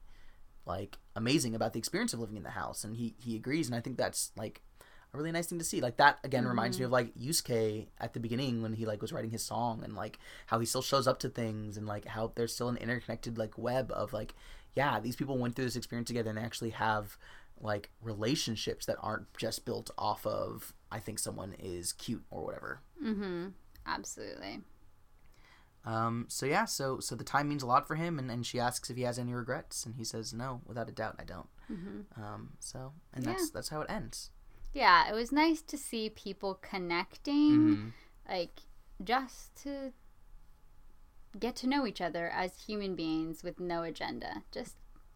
like 0.66 0.98
amazing 1.16 1.56
about 1.56 1.74
the 1.74 1.80
experience 1.80 2.14
of 2.14 2.20
living 2.20 2.38
in 2.38 2.44
the 2.44 2.52
house 2.52 2.84
and 2.84 2.98
he 2.98 3.16
he 3.24 3.36
agrees 3.36 3.68
and 3.68 3.76
i 3.76 3.82
think 3.82 3.98
that's 3.98 4.32
like 4.36 4.62
a 5.14 5.18
really 5.18 5.32
nice 5.32 5.48
thing 5.48 5.60
to 5.60 5.66
see. 5.66 5.82
Like 5.82 5.98
that 5.98 6.20
again 6.24 6.48
reminds 6.48 6.80
me 6.80 6.86
of 6.86 6.92
like 6.92 7.14
Yusuke 7.16 7.88
at 8.00 8.14
the 8.14 8.20
beginning 8.20 8.62
when 8.62 8.74
he 8.74 8.86
like 8.86 9.02
was 9.02 9.12
writing 9.12 9.32
his 9.32 9.44
song 9.44 9.84
and 9.84 9.96
like 9.96 10.20
how 10.46 10.60
he 10.60 10.66
still 10.66 10.82
shows 10.82 11.08
up 11.08 11.20
to 11.20 11.30
things 11.30 11.78
and 11.78 11.86
like 11.86 12.06
how 12.06 12.32
there's 12.36 12.54
still 12.54 12.70
an 12.70 12.78
interconnected 12.78 13.38
like 13.38 13.58
web 13.58 13.92
of 13.92 14.14
like 14.14 14.34
yeah 14.76 15.00
these 15.00 15.16
people 15.16 15.38
went 15.38 15.56
through 15.56 15.66
this 15.66 15.76
experience 15.76 16.08
together 16.08 16.30
and 16.30 16.38
they 16.38 16.44
actually 16.44 16.70
have 16.70 17.18
like 17.60 17.90
relationships 18.02 18.86
that 18.86 18.96
aren't 19.02 19.32
just 19.38 19.66
built 19.66 19.92
off 19.98 20.26
of 20.26 20.74
i 20.92 21.00
think 21.00 21.20
someone 21.20 21.56
is 21.60 21.94
cute 21.94 22.24
or 22.32 22.44
whatever. 22.44 22.80
Mm-hmm 23.04 23.48
absolutely 23.86 24.62
um, 25.84 26.26
so 26.30 26.46
yeah, 26.46 26.66
so 26.66 27.00
so 27.00 27.16
the 27.16 27.24
time 27.24 27.50
means 27.50 27.64
a 27.64 27.66
lot 27.66 27.88
for 27.88 27.96
him, 27.96 28.20
and, 28.20 28.30
and 28.30 28.46
she 28.46 28.60
asks 28.60 28.92
if 28.92 28.98
he 28.98 29.02
has 29.02 29.18
any 29.18 29.34
regrets, 29.34 29.84
and 29.84 29.96
he 29.96 30.04
says 30.04 30.32
no, 30.32 30.62
without 30.68 30.88
a 30.88 30.92
doubt, 30.92 31.16
I 31.18 31.24
don't. 31.24 31.48
mm-hmm. 31.72 32.22
Um, 32.24 32.50
so 32.60 32.94
and 33.16 33.24
that's 33.26 33.50
that's 33.50 33.70
how 33.70 33.82
it 33.82 33.90
ends. 33.90 34.30
yeah 34.74 35.10
it 35.10 35.16
was 35.16 35.32
nice 35.32 35.62
to 35.64 35.78
see 35.80 36.08
people 36.10 36.54
connecting 36.62 37.58
Mhm. 37.78 37.92
like 38.30 38.60
just 39.04 39.56
to 39.64 39.92
get 41.40 41.56
to 41.58 41.68
know 41.68 41.88
each 41.88 42.00
other 42.02 42.30
as 42.30 42.66
human 42.68 42.96
beings 42.96 43.42
with 43.44 43.60
no 43.60 43.84
agenda 43.84 44.44
just 44.52 44.76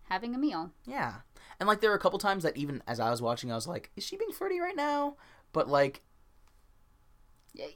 having 0.09 0.33
a 0.33 0.37
meal 0.37 0.71
Yeah, 0.87 1.15
and 1.59 1.67
like 1.67 1.79
there 1.81 1.89
were 1.91 1.95
a 1.95 1.99
couple 1.99 2.19
times 2.19 2.43
that 2.43 2.57
even 2.57 2.81
as 2.87 2.99
I 2.99 3.11
was 3.11 3.21
watching, 3.21 3.51
I 3.51 3.55
was 3.55 3.67
like, 3.67 3.91
is 3.95 4.03
she 4.03 4.17
being 4.17 4.31
flirty 4.31 4.59
right 4.59 4.75
now? 4.75 5.15
But 5.53 5.67
like, 5.67 6.01
Yeah, 6.01 6.01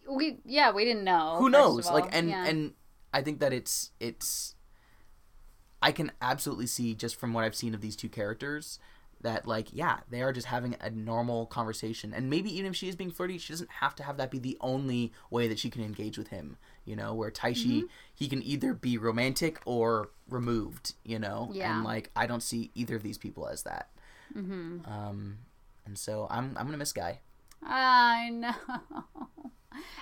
we 0.09 0.37
yeah 0.45 0.71
we 0.71 0.85
didn't 0.85 1.03
know 1.03 1.35
who 1.39 1.49
knows? 1.49 1.89
Like, 1.89 2.09
and 2.11 2.29
yeah. 2.29 2.45
and 2.45 2.73
I 3.13 3.21
think 3.21 3.39
that 3.39 3.53
it's 3.53 3.91
it's. 3.99 4.55
I 5.81 5.91
can 5.93 6.11
absolutely 6.21 6.67
see 6.67 6.93
just 6.93 7.15
from 7.15 7.31
what 7.33 7.45
I've 7.45 7.55
seen 7.55 7.73
of 7.73 7.79
these 7.81 7.95
two 7.95 8.09
characters 8.09 8.79
that 9.21 9.45
like 9.47 9.67
yeah 9.73 9.99
they 10.09 10.21
are 10.21 10.31
just 10.31 10.47
having 10.47 10.75
a 10.79 10.89
normal 10.89 11.45
conversation 11.45 12.13
and 12.13 12.29
maybe 12.29 12.49
even 12.57 12.71
if 12.71 12.75
she 12.75 12.87
is 12.87 12.95
being 12.95 13.11
flirty 13.11 13.37
she 13.37 13.51
doesn't 13.51 13.69
have 13.69 13.93
to 13.95 14.03
have 14.03 14.15
that 14.17 14.31
be 14.31 14.39
the 14.39 14.57
only 14.61 15.11
way 15.29 15.47
that 15.47 15.59
she 15.59 15.69
can 15.69 15.83
engage 15.83 16.17
with 16.17 16.29
him 16.29 16.57
you 16.85 16.95
know 16.95 17.13
where 17.13 17.29
Taishi 17.29 17.79
Mm-hmm. 17.79 17.85
he 18.15 18.27
can 18.29 18.41
either 18.43 18.73
be 18.73 18.97
romantic 18.97 19.59
or 19.65 20.09
removed 20.29 20.93
you 21.03 21.19
know 21.19 21.49
Yeah. 21.51 21.75
and 21.75 21.83
like 21.83 22.11
I 22.15 22.27
don't 22.27 22.41
see 22.43 22.71
either 22.75 22.95
of 22.95 23.03
these 23.03 23.17
people 23.17 23.47
as 23.47 23.63
that 23.63 23.89
mm-hmm. 24.35 24.89
um 24.89 25.39
and 25.85 25.97
so 25.97 26.27
I'm 26.29 26.55
I'm 26.57 26.65
gonna 26.65 26.77
miss 26.77 26.93
Guy 26.93 27.19
I 27.61 28.29
know. 28.29 28.53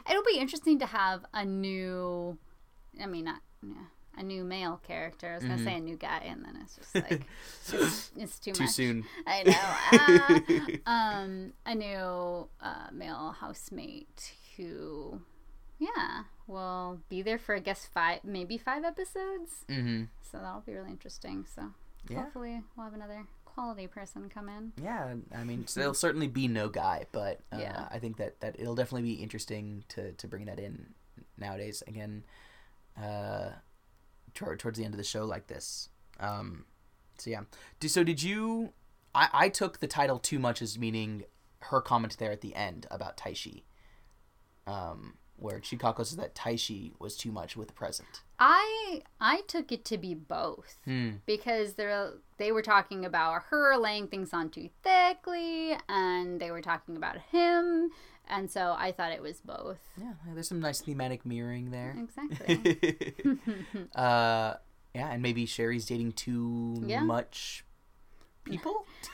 It'll 0.09 0.23
be 0.23 0.37
interesting 0.39 0.79
to 0.79 0.85
have 0.85 1.25
a 1.33 1.43
new, 1.45 2.37
I 3.01 3.05
mean, 3.05 3.25
not 3.25 3.41
yeah, 3.61 3.73
a 4.17 4.23
new 4.23 4.43
male 4.43 4.79
character. 4.87 5.29
I 5.31 5.35
was 5.35 5.43
gonna 5.43 5.63
say 5.63 5.75
a 5.75 5.79
new 5.79 5.95
guy, 5.97 6.19
and 6.25 6.43
then 6.45 6.57
it's 6.61 6.75
just 6.75 6.95
like 6.95 7.21
it's, 7.73 8.11
it's 8.17 8.39
too, 8.39 8.51
Mm-hmm. 8.51 8.57
too 8.57 8.63
much. 8.63 8.71
soon 8.71 9.05
I 9.25 9.43
know. 9.43 9.53
Ah, 10.87 11.21
um, 11.21 11.53
a 11.65 11.75
new 11.75 12.47
uh, 12.61 12.87
male 12.91 13.35
housemate 13.39 14.33
who, 14.55 15.21
yeah, 15.79 16.23
will 16.47 16.99
be 17.09 17.21
there 17.21 17.37
for 17.37 17.55
I 17.55 17.59
guess 17.59 17.85
five, 17.85 18.23
maybe 18.23 18.57
five 18.57 18.83
episodes. 18.83 19.65
Mm-hmm. 19.69 20.03
So 20.31 20.39
that'll 20.39 20.61
be 20.61 20.73
really 20.73 20.91
interesting. 20.91 21.45
So 21.53 21.63
Yeah. 22.09 22.21
hopefully 22.23 22.61
we'll 22.75 22.85
have 22.85 22.93
another 22.93 23.25
quality 23.57 23.87
person 23.87 24.29
come 24.29 24.49
in. 24.49 24.71
Yeah, 24.81 25.15
I 25.35 25.43
mean, 25.43 25.65
there'll 25.73 25.95
certainly 25.95 26.27
be 26.27 26.47
no 26.47 26.69
guy, 26.69 27.07
but 27.11 27.39
uh, 27.51 27.57
Yeah. 27.57 27.87
I 27.89 27.97
think 27.97 28.17
that, 28.17 28.39
that 28.41 28.55
it'll 28.59 28.75
definitely 28.75 29.09
be 29.09 29.21
interesting 29.23 29.83
to, 29.89 30.11
to 30.11 30.27
bring 30.27 30.45
that 30.45 30.59
in 30.59 30.93
nowadays. 31.39 31.81
Again, 31.87 32.23
uh, 33.01 33.49
toward, 34.35 34.59
towards 34.59 34.77
the 34.77 34.85
end 34.85 34.93
of 34.93 34.99
the 34.99 35.03
show 35.03 35.25
like 35.25 35.47
this. 35.47 35.89
Um, 36.19 36.65
so 37.17 37.31
yeah. 37.31 37.41
Do, 37.79 37.87
so 37.87 38.03
did 38.03 38.21
you? 38.21 38.73
I, 39.15 39.29
I 39.33 39.49
took 39.49 39.79
the 39.79 39.87
title 39.87 40.19
too 40.19 40.37
much 40.37 40.61
as 40.61 40.77
meaning 40.77 41.23
her 41.61 41.81
comment 41.81 42.17
there 42.19 42.31
at 42.31 42.41
the 42.41 42.53
end 42.53 42.85
about 42.91 43.17
Taishi, 43.17 43.63
um, 44.67 45.15
where 45.37 45.59
Chikako 45.59 45.99
says 46.05 46.17
that 46.17 46.35
Taishi 46.35 46.91
was 46.99 47.15
too 47.15 47.31
much 47.31 47.55
with 47.55 47.67
the 47.67 47.73
present. 47.73 48.21
I 48.39 49.01
I 49.21 49.41
took 49.47 49.71
it 49.71 49.85
to 49.85 49.97
be 49.97 50.13
both. 50.13 50.77
Hmm. 50.85 51.09
because 51.25 51.73
they 51.73 52.09
they 52.37 52.51
were 52.51 52.61
talking 52.61 53.05
about 53.05 53.43
her 53.49 53.77
laying 53.77 54.07
things 54.07 54.33
on 54.33 54.49
too 54.49 54.69
thickly, 54.83 55.77
and 55.87 56.39
they 56.39 56.51
were 56.51 56.61
talking 56.61 56.97
about 56.97 57.17
him, 57.31 57.89
and 58.27 58.49
so 58.51 58.75
I 58.77 58.91
thought 58.91 59.11
it 59.11 59.21
was 59.21 59.39
both. 59.41 59.79
Yeah, 59.99 60.13
there's 60.33 60.47
some 60.47 60.59
nice 60.59 60.81
thematic 60.81 61.25
mirroring 61.25 61.71
there. 61.71 61.95
Exactly. 61.97 63.13
uh, 63.95 64.53
yeah, 64.93 65.11
and 65.11 65.21
maybe 65.21 65.45
Sherry's 65.45 65.85
dating 65.85 66.13
too 66.13 66.83
Yeah. 66.85 67.01
much 67.03 67.63
people. 68.49 68.85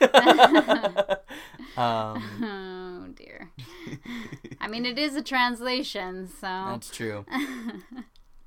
um, 1.76 2.22
oh 2.42 3.06
dear. 3.14 3.50
I 4.60 4.68
mean, 4.68 4.86
it 4.86 4.98
is 4.98 5.16
a 5.16 5.22
translation, 5.22 6.28
so 6.28 6.46
that's 6.46 6.90
true. 6.90 7.24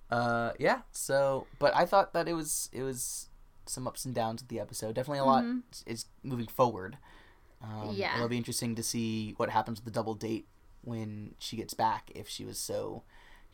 Uh, 0.10 0.54
yeah. 0.58 0.84
So, 0.94 1.48
but 1.60 1.76
I 1.76 1.86
thought 1.86 2.14
that 2.14 2.30
it 2.30 2.34
was 2.34 2.70
it 2.72 2.82
was 2.82 3.28
some 3.66 3.86
ups 3.86 4.06
and 4.06 4.16
downs 4.16 4.42
of 4.42 4.48
the 4.48 4.58
episode. 4.58 4.96
Definitely 4.96 5.20
a 5.20 5.26
lot 5.26 5.44
Mhm. 5.44 5.64
is 5.86 6.06
moving 6.24 6.48
forward. 6.48 6.98
Um, 7.62 7.90
Yeah. 7.94 8.16
it'll 8.16 8.30
be 8.30 8.38
interesting 8.38 8.74
to 8.76 8.84
see 8.84 9.34
what 9.36 9.50
happens 9.50 9.80
with 9.80 9.84
the 9.84 9.92
double 9.92 10.14
date 10.16 10.48
when 10.82 11.36
she 11.40 11.58
gets 11.58 11.74
back. 11.74 12.10
If 12.16 12.30
she 12.30 12.46
was 12.46 12.58
so 12.58 13.04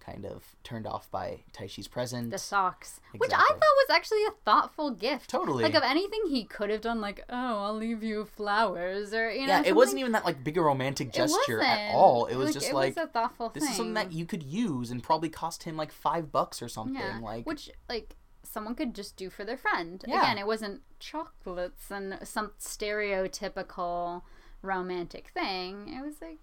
kind 0.06 0.26
of 0.26 0.44
turned 0.64 0.86
off 0.86 1.10
by 1.12 1.44
Taishi's 1.54 1.88
present. 1.88 2.32
the 2.32 2.38
socks, 2.38 3.00
which 3.18 3.32
I 3.32 3.38
thought 3.38 3.60
was 3.60 3.90
actually 3.90 4.24
a 4.26 4.32
thoughtful 4.44 4.92
gift. 4.92 5.30
Totally. 5.30 5.64
Like 5.64 5.76
of 5.76 5.84
anything 5.84 6.22
he 6.30 6.44
could 6.44 6.70
have 6.70 6.82
done, 6.82 7.00
like 7.02 7.24
oh, 7.30 7.64
I'll 7.64 7.76
leave 7.76 8.04
you 8.04 8.26
flowers, 8.26 9.14
or 9.14 9.32
you 9.32 9.48
know, 9.48 9.54
yeah, 9.60 9.64
it 9.66 9.76
wasn't 9.76 10.00
even 10.00 10.12
that 10.14 10.26
like 10.26 10.44
big 10.44 10.58
a 10.58 10.62
romantic 10.62 11.12
gesture 11.14 11.62
at 11.62 11.94
all. 11.94 12.26
It 12.26 12.36
was 12.36 12.54
just 12.54 12.70
it 12.70 12.74
like 12.74 12.96
was 12.96 13.06
a 13.06 13.08
thoughtful 13.08 13.50
this 13.50 13.64
thing. 13.64 13.72
is 13.72 13.78
something 13.78 13.94
that 13.94 14.12
you 14.12 14.26
could 14.26 14.44
use 14.44 14.92
and 14.92 15.02
probably 15.02 15.30
cost 15.30 15.64
him 15.64 15.78
like 15.78 15.92
five 15.92 16.32
bucks 16.32 16.62
or 16.62 16.68
something. 16.68 16.96
Yeah, 16.96 17.20
Like 17.22 17.46
which 17.46 17.70
like 17.88 18.16
someone 18.44 18.76
could 18.76 18.94
just 18.94 19.16
do 19.16 19.30
for 19.30 19.46
their 19.46 19.58
friend. 19.58 20.04
Yeah. 20.08 20.22
Again, 20.22 20.38
it 20.38 20.46
wasn't 20.46 20.82
chocolates 21.00 21.90
and 21.90 22.20
some 22.24 22.52
stereotypical 22.60 24.22
romantic 24.62 25.30
thing. 25.34 25.94
It 25.98 26.04
was 26.06 26.16
like 26.22 26.40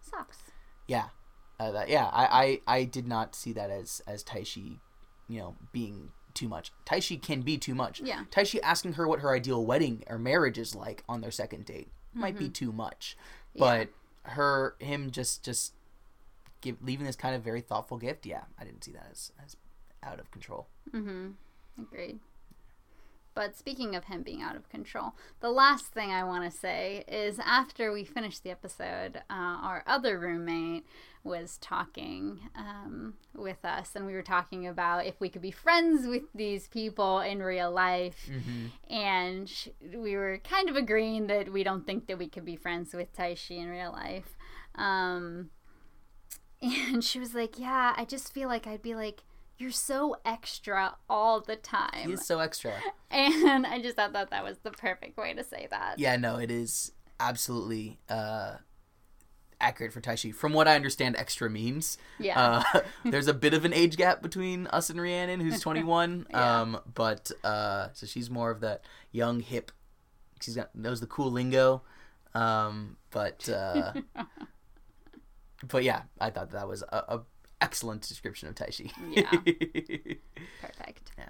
socks. 0.00 0.38
yeah, 0.86 1.06
uh, 1.58 1.70
that, 1.72 1.88
yeah. 1.88 2.06
I, 2.12 2.60
I 2.66 2.76
I 2.78 2.84
did 2.84 3.06
not 3.06 3.34
see 3.34 3.52
that 3.54 3.70
as 3.70 4.02
as 4.06 4.22
Taishi, 4.24 4.78
you 5.28 5.38
know, 5.40 5.56
being 5.72 6.10
too 6.34 6.48
much. 6.48 6.70
Taishi 6.84 7.20
can 7.20 7.40
be 7.42 7.56
too 7.56 7.74
much. 7.74 8.00
Yeah. 8.00 8.24
Taishi 8.30 8.58
asking 8.62 8.94
her 8.94 9.08
what 9.08 9.20
her 9.20 9.34
ideal 9.34 9.64
wedding 9.64 10.04
or 10.06 10.18
marriage 10.18 10.58
is 10.58 10.74
like 10.74 11.02
on 11.08 11.20
their 11.22 11.30
second 11.30 11.64
date 11.64 11.88
might 12.12 12.34
Mm-hmm. 12.34 12.44
be 12.44 12.50
too 12.50 12.72
much, 12.72 13.16
but 13.56 13.88
her 14.24 14.74
him 14.78 15.10
just 15.10 15.42
just 15.44 15.72
give 16.60 16.76
leaving 16.82 17.06
this 17.06 17.16
kind 17.16 17.34
of 17.34 17.42
very 17.42 17.60
thoughtful 17.60 17.96
gift. 17.98 18.26
Yeah, 18.26 18.42
I 18.58 18.64
didn't 18.64 18.84
see 18.84 18.92
that 18.92 19.08
as 19.10 19.32
as 19.44 19.56
out 20.02 20.20
of 20.20 20.30
control. 20.30 20.66
Mm-hmm. 20.92 21.30
Agreed. 21.82 22.20
But 23.36 23.54
speaking 23.54 23.94
of 23.94 24.04
him 24.04 24.22
being 24.22 24.40
out 24.40 24.56
of 24.56 24.70
control, 24.70 25.14
the 25.40 25.50
last 25.50 25.88
thing 25.88 26.10
I 26.10 26.24
want 26.24 26.50
to 26.50 26.58
say 26.58 27.04
is 27.06 27.38
after 27.38 27.92
we 27.92 28.02
finished 28.02 28.42
the 28.42 28.50
episode, 28.50 29.18
uh, 29.28 29.58
our 29.62 29.84
other 29.86 30.18
roommate 30.18 30.86
was 31.22 31.58
talking 31.58 32.40
um, 32.56 33.12
with 33.34 33.62
us, 33.62 33.94
and 33.94 34.06
we 34.06 34.14
were 34.14 34.22
talking 34.22 34.66
about 34.66 35.04
if 35.04 35.20
we 35.20 35.28
could 35.28 35.42
be 35.42 35.50
friends 35.50 36.06
with 36.06 36.22
these 36.34 36.66
people 36.68 37.20
in 37.20 37.42
real 37.42 37.70
life. 37.70 38.30
Mm-hmm. 38.30 38.94
And 38.94 39.48
sh- 39.50 39.68
we 39.94 40.16
were 40.16 40.40
kind 40.42 40.70
of 40.70 40.76
agreeing 40.76 41.26
that 41.26 41.52
we 41.52 41.62
don't 41.62 41.86
think 41.86 42.06
that 42.06 42.16
we 42.18 42.28
could 42.28 42.46
be 42.46 42.56
friends 42.56 42.94
with 42.94 43.14
Taishi 43.14 43.58
in 43.58 43.68
real 43.68 43.92
life. 43.92 44.38
Um, 44.76 45.50
and 46.62 47.04
she 47.04 47.18
was 47.18 47.34
like, 47.34 47.58
Yeah, 47.58 47.92
I 47.98 48.06
just 48.06 48.32
feel 48.32 48.48
like 48.48 48.66
I'd 48.66 48.80
be 48.80 48.94
like, 48.94 49.24
You're 49.58 49.70
so 49.70 50.16
extra 50.24 50.96
all 51.08 51.40
the 51.40 51.56
time. 51.56 52.06
He 52.08 52.12
is 52.12 52.26
so 52.26 52.40
extra. 52.40 52.74
And 53.10 53.66
I 53.66 53.80
just 53.80 53.96
thought 53.96 54.12
that 54.12 54.30
that 54.30 54.44
was 54.44 54.58
the 54.58 54.70
perfect 54.70 55.16
way 55.16 55.32
to 55.32 55.42
say 55.42 55.66
that. 55.70 55.98
Yeah, 55.98 56.16
no, 56.16 56.36
it 56.36 56.50
is 56.50 56.92
absolutely 57.18 57.98
uh, 58.08 58.56
accurate 59.60 59.92
for 59.92 60.00
Taishi. 60.00 60.34
From 60.34 60.52
what 60.52 60.68
I 60.68 60.74
understand, 60.74 61.16
extra 61.16 61.48
means. 61.48 61.98
Yeah. 62.18 62.62
Uh, 62.74 62.80
there's 63.04 63.28
a 63.28 63.34
bit 63.34 63.54
of 63.54 63.64
an 63.64 63.72
age 63.72 63.96
gap 63.96 64.22
between 64.22 64.66
us 64.68 64.90
and 64.90 65.00
Rhiannon, 65.00 65.40
who's 65.40 65.60
21. 65.62 66.26
Yeah. 66.30 66.60
Um, 66.60 66.80
but 66.94 67.30
uh, 67.44 67.88
so 67.92 68.06
she's 68.06 68.30
more 68.30 68.50
of 68.50 68.60
that 68.60 68.82
young, 69.12 69.40
hip. 69.40 69.72
She's 70.40 70.56
got 70.56 70.74
knows 70.74 71.00
the 71.00 71.06
cool 71.06 71.30
lingo. 71.30 71.82
Um, 72.34 72.98
but 73.10 73.48
uh, 73.48 73.94
but 75.68 75.84
yeah, 75.84 76.02
I 76.20 76.30
thought 76.30 76.50
that 76.50 76.68
was 76.68 76.82
a, 76.82 76.96
a 77.08 77.20
excellent 77.60 78.02
description 78.02 78.48
of 78.48 78.54
Taishi. 78.54 78.90
Yeah. 79.10 79.30
Perfect. 80.60 81.12
Yeah. 81.18 81.28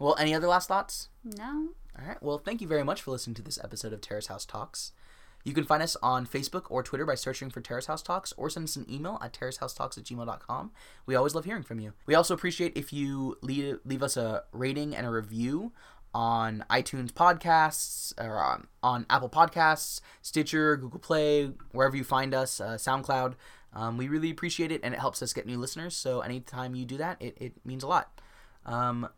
Well, 0.00 0.16
any 0.18 0.34
other 0.34 0.48
last 0.48 0.68
thoughts? 0.68 1.08
No? 1.24 1.68
All 1.98 2.06
right. 2.06 2.22
Well, 2.22 2.38
thank 2.38 2.60
you 2.60 2.68
very 2.68 2.82
much 2.82 3.02
for 3.02 3.10
listening 3.10 3.34
to 3.34 3.42
this 3.42 3.58
episode 3.62 3.92
of 3.92 4.00
Terrace 4.00 4.26
House 4.26 4.44
Talks. 4.44 4.92
You 5.44 5.52
can 5.52 5.64
find 5.64 5.82
us 5.82 5.94
on 6.02 6.26
Facebook 6.26 6.64
or 6.70 6.82
Twitter 6.82 7.04
by 7.04 7.14
searching 7.16 7.50
for 7.50 7.60
Terrace 7.60 7.86
House 7.86 8.02
Talks 8.02 8.32
or 8.36 8.48
send 8.48 8.64
us 8.64 8.76
an 8.76 8.86
email 8.90 9.18
at 9.22 9.34
terracehousetalks 9.34 9.98
at 9.98 10.04
gmail.com. 10.04 10.72
We 11.04 11.14
always 11.14 11.34
love 11.34 11.44
hearing 11.44 11.62
from 11.62 11.80
you. 11.80 11.92
We 12.06 12.14
also 12.14 12.32
appreciate 12.32 12.76
if 12.76 12.92
you 12.94 13.36
leave, 13.42 13.78
leave 13.84 14.02
us 14.02 14.16
a 14.16 14.44
rating 14.52 14.96
and 14.96 15.06
a 15.06 15.10
review 15.10 15.72
on 16.14 16.64
iTunes 16.70 17.10
podcasts 17.12 18.14
or 18.18 18.38
on, 18.38 18.68
on 18.82 19.04
Apple 19.10 19.28
Podcasts, 19.28 20.00
Stitcher, 20.22 20.76
Google 20.76 21.00
Play, 21.00 21.50
wherever 21.72 21.96
you 21.96 22.04
find 22.04 22.32
us, 22.32 22.60
uh, 22.60 22.76
SoundCloud. 22.76 23.34
Um, 23.74 23.96
we 23.96 24.08
really 24.08 24.30
appreciate 24.30 24.72
it 24.72 24.80
and 24.84 24.94
it 24.94 25.00
helps 25.00 25.22
us 25.22 25.32
get 25.32 25.46
new 25.46 25.58
listeners. 25.58 25.94
So 25.96 26.20
anytime 26.20 26.74
you 26.74 26.84
do 26.84 26.96
that, 26.98 27.20
it, 27.20 27.36
it 27.40 27.52
means 27.64 27.82
a 27.82 27.88
lot. 27.88 28.20
Um, 28.64 29.08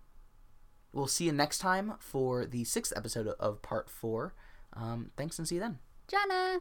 we'll 0.92 1.06
see 1.06 1.26
you 1.26 1.32
next 1.32 1.58
time 1.58 1.94
for 1.98 2.46
the 2.46 2.64
sixth 2.64 2.92
episode 2.96 3.28
of 3.28 3.62
part 3.62 3.90
four. 3.90 4.34
Um, 4.72 5.10
thanks 5.16 5.38
and 5.38 5.46
see 5.46 5.56
you 5.56 5.60
then. 5.60 5.78
Jana! 6.08 6.60